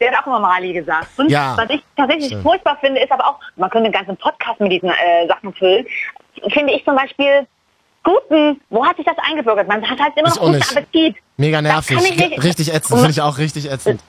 Der 0.00 0.10
hat 0.12 0.22
auch 0.22 0.26
immer 0.26 0.40
Mali 0.40 0.72
gesagt. 0.74 1.08
Und 1.16 1.30
Ja. 1.30 1.56
was 1.56 1.70
ich 1.70 1.82
tatsächlich 1.96 2.26
Stimmt. 2.26 2.42
furchtbar 2.42 2.76
finde, 2.80 3.00
ist 3.00 3.10
aber 3.10 3.26
auch, 3.26 3.38
man 3.56 3.70
könnte 3.70 3.86
einen 3.86 3.94
ganzen 3.94 4.16
Podcast 4.18 4.60
mit 4.60 4.70
diesen 4.72 4.90
äh, 4.90 5.26
Sachen 5.28 5.54
füllen, 5.54 5.86
finde 6.52 6.74
ich 6.74 6.84
zum 6.84 6.94
Beispiel 6.96 7.46
guten, 8.02 8.60
wo 8.68 8.84
hat 8.84 8.96
sich 8.96 9.06
das 9.06 9.16
eingebürgert? 9.18 9.68
Man 9.68 9.88
hat 9.88 9.98
halt 9.98 10.12
immer 10.16 10.28
noch 10.28 10.38
guten. 10.38 10.60
Appetit. 10.60 11.16
Mega 11.38 11.62
nervig. 11.62 11.98
Richtig 12.42 12.74
ätzend. 12.74 12.98
Finde 12.98 13.10
ich 13.12 13.22
auch 13.22 13.38
richtig 13.38 13.70
ätzend. 13.70 14.02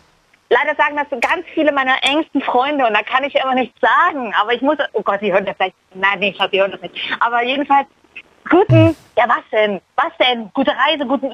Leider 0.49 0.75
sagen 0.75 0.95
das 0.95 1.09
so 1.09 1.19
ganz 1.19 1.45
viele 1.53 1.71
meiner 1.71 1.95
engsten 2.03 2.41
Freunde 2.41 2.85
und 2.85 2.93
da 2.93 3.01
kann 3.01 3.23
ich 3.23 3.35
immer 3.35 3.55
nichts 3.55 3.79
sagen. 3.81 4.33
Aber 4.39 4.53
ich 4.53 4.61
muss, 4.61 4.77
oh 4.93 5.01
Gott, 5.01 5.21
die 5.21 5.33
hören 5.33 5.45
das 5.45 5.55
vielleicht, 5.57 5.75
nein, 5.93 6.19
nee, 6.19 6.29
ich 6.29 6.35
glaube, 6.35 6.51
die 6.51 6.61
hören 6.61 6.71
das 6.71 6.81
nicht. 6.81 6.95
Aber 7.19 7.43
jedenfalls, 7.43 7.87
guten, 8.49 8.95
ja 9.17 9.27
was 9.27 9.43
denn? 9.51 9.81
Was 9.95 10.11
denn? 10.19 10.51
Gute 10.53 10.71
Reise, 10.71 11.05
guten, 11.05 11.33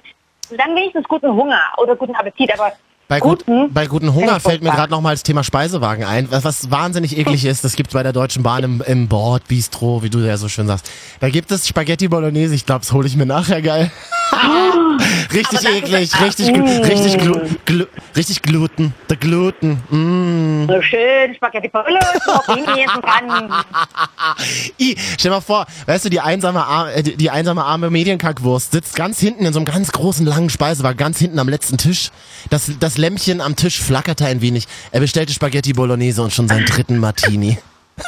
dann 0.51 0.75
wenigstens 0.75 1.07
guten 1.07 1.33
Hunger 1.33 1.61
oder 1.77 1.95
guten 1.95 2.15
Appetit. 2.15 2.53
Aber 2.53 2.73
Bei, 3.09 3.19
gut, 3.19 3.43
guten, 3.43 3.73
bei 3.73 3.87
guten 3.87 4.13
Hunger 4.13 4.39
fällt 4.39 4.61
mir 4.61 4.69
gerade 4.69 4.91
noch 4.91 5.01
mal 5.01 5.15
das 5.15 5.23
Thema 5.23 5.43
Speisewagen 5.43 6.05
ein. 6.05 6.29
Was, 6.29 6.43
was 6.43 6.69
wahnsinnig 6.69 7.17
eklig 7.17 7.43
ist, 7.43 7.63
das 7.63 7.75
gibt 7.75 7.91
bei 7.91 8.03
der 8.03 8.13
Deutschen 8.13 8.43
Bahn 8.43 8.63
im, 8.63 8.83
im 8.85 9.07
Bordbistro, 9.07 10.03
wie 10.03 10.11
du 10.11 10.19
ja 10.19 10.37
so 10.37 10.47
schön 10.47 10.67
sagst. 10.67 10.91
Da 11.19 11.29
gibt 11.29 11.49
es 11.49 11.67
Spaghetti 11.67 12.07
Bolognese. 12.07 12.53
Ich 12.53 12.67
glaube, 12.67 12.81
das 12.81 12.93
hole 12.93 13.07
ich 13.07 13.15
mir 13.15 13.25
nachher 13.25 13.63
geil. 13.63 13.89
richtig 15.33 15.65
eklig, 15.65 16.21
richtig, 16.21 16.49
richtig, 16.49 17.17
glu, 17.17 17.39
glu, 17.65 17.85
richtig 18.15 18.43
Gluten. 18.43 18.93
Der 19.09 19.17
Gluten. 19.17 19.81
Mm. 19.89 20.67
so 20.67 20.81
schön 20.83 21.33
Spaghetti 21.35 21.67
essen 21.67 23.01
kann. 23.01 23.51
I, 24.79 24.95
stell 25.17 25.31
mal 25.31 25.41
vor, 25.41 25.65
weißt 25.87 26.05
du, 26.05 26.09
die 26.09 26.19
einsame, 26.19 26.63
Ar- 26.63 26.93
äh, 26.93 27.01
die, 27.01 27.15
die 27.17 27.31
einsame 27.31 27.63
arme 27.63 27.89
Medienkackwurst 27.89 28.71
sitzt 28.71 28.95
ganz 28.95 29.19
hinten 29.19 29.45
in 29.45 29.53
so 29.53 29.59
einem 29.59 29.65
ganz 29.65 29.91
großen 29.91 30.27
langen 30.27 30.51
Speisewagen, 30.51 30.97
ganz 30.97 31.17
hinten 31.17 31.39
am 31.39 31.49
letzten 31.49 31.77
Tisch. 31.77 32.11
Das, 32.51 32.71
das 32.79 32.98
Lämpchen 32.99 33.41
am 33.41 33.55
Tisch 33.55 33.81
flackerte 33.81 34.25
ein 34.25 34.41
wenig. 34.41 34.67
Er 34.91 34.99
bestellte 34.99 35.33
Spaghetti 35.33 35.73
Bolognese 35.73 36.21
und 36.21 36.31
schon 36.31 36.47
seinen 36.47 36.65
dritten 36.65 36.97
Martini. 36.99 37.57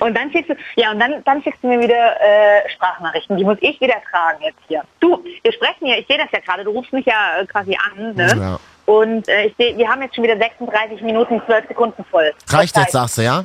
Und 0.00 0.16
dann 0.16 0.30
schickst 0.32 0.50
du, 0.50 0.54
ja, 0.74 0.90
und 0.90 0.98
dann, 0.98 1.22
dann 1.24 1.40
schickst 1.42 1.62
du 1.62 1.68
mir 1.68 1.78
wieder 1.80 2.20
äh, 2.20 2.68
Sprachnachrichten. 2.74 3.36
Die 3.36 3.44
muss 3.44 3.58
ich 3.60 3.80
wieder 3.80 3.94
tragen 4.10 4.42
jetzt 4.42 4.58
hier. 4.66 4.82
Du, 4.98 5.22
wir 5.42 5.52
sprechen 5.52 5.86
hier, 5.86 5.98
ich 5.98 6.06
sehe 6.08 6.18
das 6.18 6.26
ja 6.32 6.40
gerade, 6.40 6.64
du 6.64 6.70
rufst 6.70 6.92
mich 6.92 7.06
ja 7.06 7.40
äh, 7.40 7.46
quasi 7.46 7.76
an, 7.76 8.14
ne? 8.16 8.26
Ja. 8.36 8.60
Und 8.92 9.28
äh, 9.28 9.46
ich 9.46 9.54
sehe, 9.56 9.76
wir 9.76 9.88
haben 9.88 10.02
jetzt 10.02 10.16
schon 10.16 10.24
wieder 10.24 10.36
36 10.36 11.00
Minuten, 11.02 11.40
12 11.46 11.68
Sekunden 11.68 12.04
voll. 12.10 12.32
Reicht 12.48 12.76
jetzt, 12.76 12.92
sagst 12.92 13.18
du, 13.18 13.22
ja? 13.22 13.44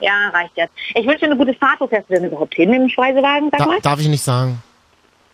Ja, 0.00 0.28
reicht 0.32 0.56
jetzt. 0.56 0.72
Ich 0.94 1.06
wünsche 1.06 1.20
dir 1.20 1.26
eine 1.26 1.36
gute 1.36 1.54
Fahrt. 1.54 1.78
Wo 1.80 1.86
fährst 1.86 2.10
du 2.10 2.14
denn 2.14 2.24
überhaupt 2.24 2.54
hin 2.54 2.72
im 2.72 2.88
Speisewagen, 2.88 3.48
sag 3.52 3.60
Da, 3.60 3.66
mal? 3.66 3.80
darf 3.80 4.00
ich 4.00 4.08
nicht 4.08 4.24
sagen. 4.24 4.60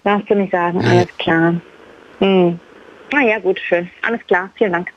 Darfst 0.05 0.29
du 0.29 0.35
nicht 0.35 0.53
sagen, 0.53 0.79
Nee. 0.79 0.87
alles 0.87 1.09
klar. 1.19 1.55
Hm. 2.19 2.61
Na 3.13 3.23
ja, 3.23 3.39
gut, 3.39 3.59
schön. 3.61 3.91
Alles 4.03 4.21
klar, 4.27 4.51
vielen 4.57 4.73
Dank. 4.73 4.89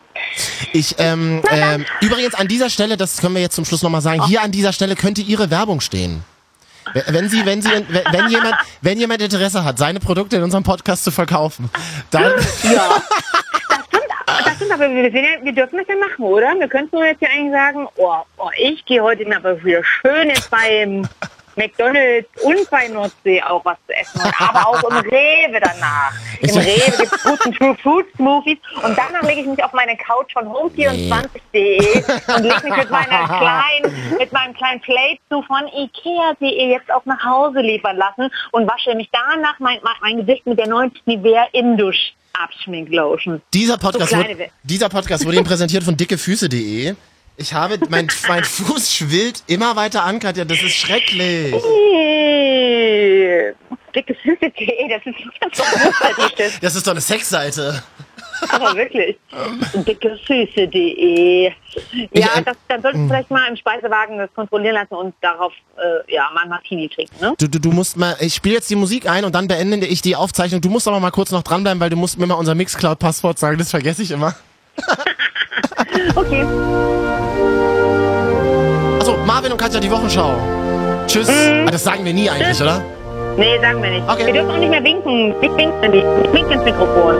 Ich, 0.74 0.96
ähm, 1.00 1.42
ähm, 1.50 1.86
übrigens 2.02 2.36
an 2.36 2.48
dieser 2.48 2.70
Stelle, 2.70 2.98
das 2.98 3.20
können 3.22 3.36
wir 3.36 3.42
jetzt 3.42 3.56
zum 3.56 3.66
Schluss 3.66 3.82
nochmal 3.82 4.02
sagen, 4.02 4.26
hier 4.26 4.42
an 4.42 4.52
dieser 4.52 4.74
Stelle 4.74 4.96
könnte 4.96 5.22
Ihre 5.22 5.50
Werbung 5.50 5.82
stehen. 5.82 6.24
Wenn 7.08 7.30
Sie, 7.30 7.46
wenn 7.46 7.62
Sie, 7.62 7.70
wenn 7.70 8.30
jemand, 8.30 8.56
wenn 8.82 9.00
jemand 9.00 9.22
Interesse 9.22 9.64
hat, 9.64 9.78
seine 9.78 10.00
Produkte 10.00 10.38
in 10.38 10.44
unserem 10.44 10.64
Podcast 10.64 11.04
zu 11.04 11.12
verkaufen, 11.12 11.70
dann, 12.10 12.34
Ja. 12.64 13.02
Das 14.46 14.56
stimmt, 14.56 14.72
aber 14.72 14.90
wir, 14.90 15.10
ja, 15.10 15.44
wir 15.44 15.52
dürfen 15.52 15.78
das 15.78 15.88
ja 15.88 15.96
machen, 15.96 16.24
oder? 16.24 16.54
Wir 16.58 16.68
könnten 16.68 16.96
nur 16.96 17.06
jetzt 17.06 17.20
hier 17.20 17.30
eigentlich 17.30 17.52
sagen, 17.52 17.88
oh, 17.98 18.16
oh 18.38 18.50
ich 18.58 18.84
gehe 18.86 19.02
heute 19.02 19.26
aber 19.36 19.64
wieder 19.64 19.84
schön 19.84 20.30
jetzt 20.30 20.50
beim 20.50 21.08
McDonalds 21.56 22.28
und 22.44 22.70
bei 22.70 22.88
Nordsee 22.88 23.42
auch 23.42 23.64
was 23.66 23.78
zu 23.88 23.94
essen. 23.94 24.22
Und 24.22 24.42
aber 24.42 24.68
auch 24.68 24.84
im 24.84 24.98
Rewe 24.98 25.60
danach. 25.60 26.14
Im 26.40 26.58
Rewe 26.58 26.98
gibt 26.98 27.14
es 27.14 27.24
guten 27.24 27.54
True 27.54 27.78
Food 27.82 28.06
Smoothies. 28.16 28.58
Und 28.84 28.98
danach 28.98 29.22
lege 29.24 29.42
ich 29.42 29.48
mich 29.48 29.64
auf 29.64 29.74
meine 29.74 29.96
Couch 29.98 30.34
von 30.34 30.48
home24.de 30.48 32.04
und 32.36 32.44
lege 32.44 32.64
mich 32.64 32.78
mit 32.78 32.90
meiner 32.90 33.28
kleinen, 33.28 34.18
mit 34.18 34.32
meinem 34.32 34.54
kleinen 34.54 34.82
Plate-Zu 34.82 35.42
von 35.44 35.68
Ikea.de 35.76 36.72
jetzt 36.72 36.92
auch 36.92 37.06
nach 37.06 37.24
Hause 37.24 37.60
liefern 37.62 37.98
lassen 37.98 38.30
und 38.52 38.68
wasche 38.68 38.96
mich 38.96 39.10
danach 39.12 39.60
mein, 39.60 39.80
mein, 40.02 40.18
Gesicht 40.18 40.46
mit 40.46 40.60
der 40.60 40.68
neuen 40.68 40.92
Nivea 41.06 41.48
Indusch 41.52 42.14
Abschminklotion. 42.34 43.42
dieser 43.54 43.78
Podcast, 43.78 44.12
So 44.12 44.18
wurde, 44.18 44.50
dieser 44.64 44.90
Podcast 44.90 45.26
wurde 45.26 45.38
Ihnen 45.38 45.46
präsentiert 45.46 45.84
von 45.84 45.98
dickefüße.de. 45.98 46.96
Ich 47.42 47.54
habe, 47.56 47.80
mein, 47.90 48.08
mein 48.28 48.44
Fuß 48.56 48.94
schwillt 48.94 49.42
immer 49.48 49.76
weiter 49.76 50.04
an, 50.04 50.20
Katja, 50.20 50.46
das 50.46 50.62
ist 50.62 50.76
schrecklich. 50.76 51.56
Äh, 51.56 51.62
Dicke 53.96 54.14
Füße.de, 54.14 54.88
das 54.88 55.02
ist 55.04 55.16
das 55.42 55.60
ist 56.40 56.64
Das 56.64 56.76
ist 56.76 56.86
doch 56.86 56.92
eine 56.92 57.02
Sexseite. 57.02 57.82
aber 58.48 58.76
wirklich. 58.76 59.18
Dickefüße.de. 59.74 61.52
Ja, 62.14 62.28
ähm, 62.38 62.46
das, 62.46 62.58
dann 62.68 62.82
solltest 62.84 63.04
du 63.04 63.08
vielleicht 63.08 63.32
mal 63.32 63.48
im 63.50 63.56
Speisewagen 63.56 64.20
das 64.20 64.30
kontrollieren 64.36 64.76
lassen 64.76 64.94
und 64.94 65.16
darauf 65.22 65.52
äh, 65.78 66.14
ja, 66.14 66.30
mal 66.36 66.44
ein 66.44 66.50
Martini 66.50 66.90
trinken, 66.90 67.16
ne? 67.20 67.34
Du, 67.40 67.48
du, 67.50 67.60
du 67.60 67.72
musst 67.72 67.98
mal, 67.98 68.16
ich 68.20 68.36
spiele 68.36 68.56
jetzt 68.56 68.70
die 68.70 68.76
Musik 68.76 69.10
ein 69.10 69.26
und 69.26 69.34
dann 69.34 69.48
beende 69.48 69.88
ich 69.88 70.04
die 70.04 70.16
Aufzeichnung. 70.16 70.62
Du 70.62 70.70
musst 70.70 70.88
aber 70.88 71.00
mal 71.00 71.10
kurz 71.12 71.32
noch 71.32 71.42
dranbleiben, 71.42 71.80
weil 71.80 71.90
du 71.90 71.96
musst 71.96 72.20
mir 72.20 72.28
mal 72.28 72.36
unser 72.36 72.54
Mixcloud-Passwort 72.54 73.40
sagen, 73.40 73.58
das 73.58 73.72
vergesse 73.72 74.04
ich 74.04 74.12
immer. 74.12 74.36
Okay. 76.16 76.46
Also 79.00 79.18
Marvin 79.26 79.52
und 79.52 79.58
Katja, 79.58 79.80
die 79.80 79.92
Wochenschau. 79.92 80.34
Tschüss. 81.08 81.28
Mhm. 81.28 81.68
Ah, 81.68 81.72
das 81.72 81.84
sagen 81.84 82.06
wir 82.06 82.14
nie 82.14 82.30
eigentlich, 82.30 82.62
oder? 82.62 82.82
Nee, 83.38 83.60
sagen 83.60 83.82
wir 83.82 83.90
nicht. 83.90 84.10
Okay. 84.10 84.26
Wir 84.28 84.34
dürfen 84.34 84.52
auch 84.52 84.58
nicht 84.58 84.70
mehr 84.70 84.84
winken. 84.84 85.34
Ich 85.42 85.52
winke 85.56 85.90
nicht. 85.90 86.06
Ich 86.24 86.34
winke 86.34 86.54
ins 86.54 86.64
Mikrofon. 86.64 87.16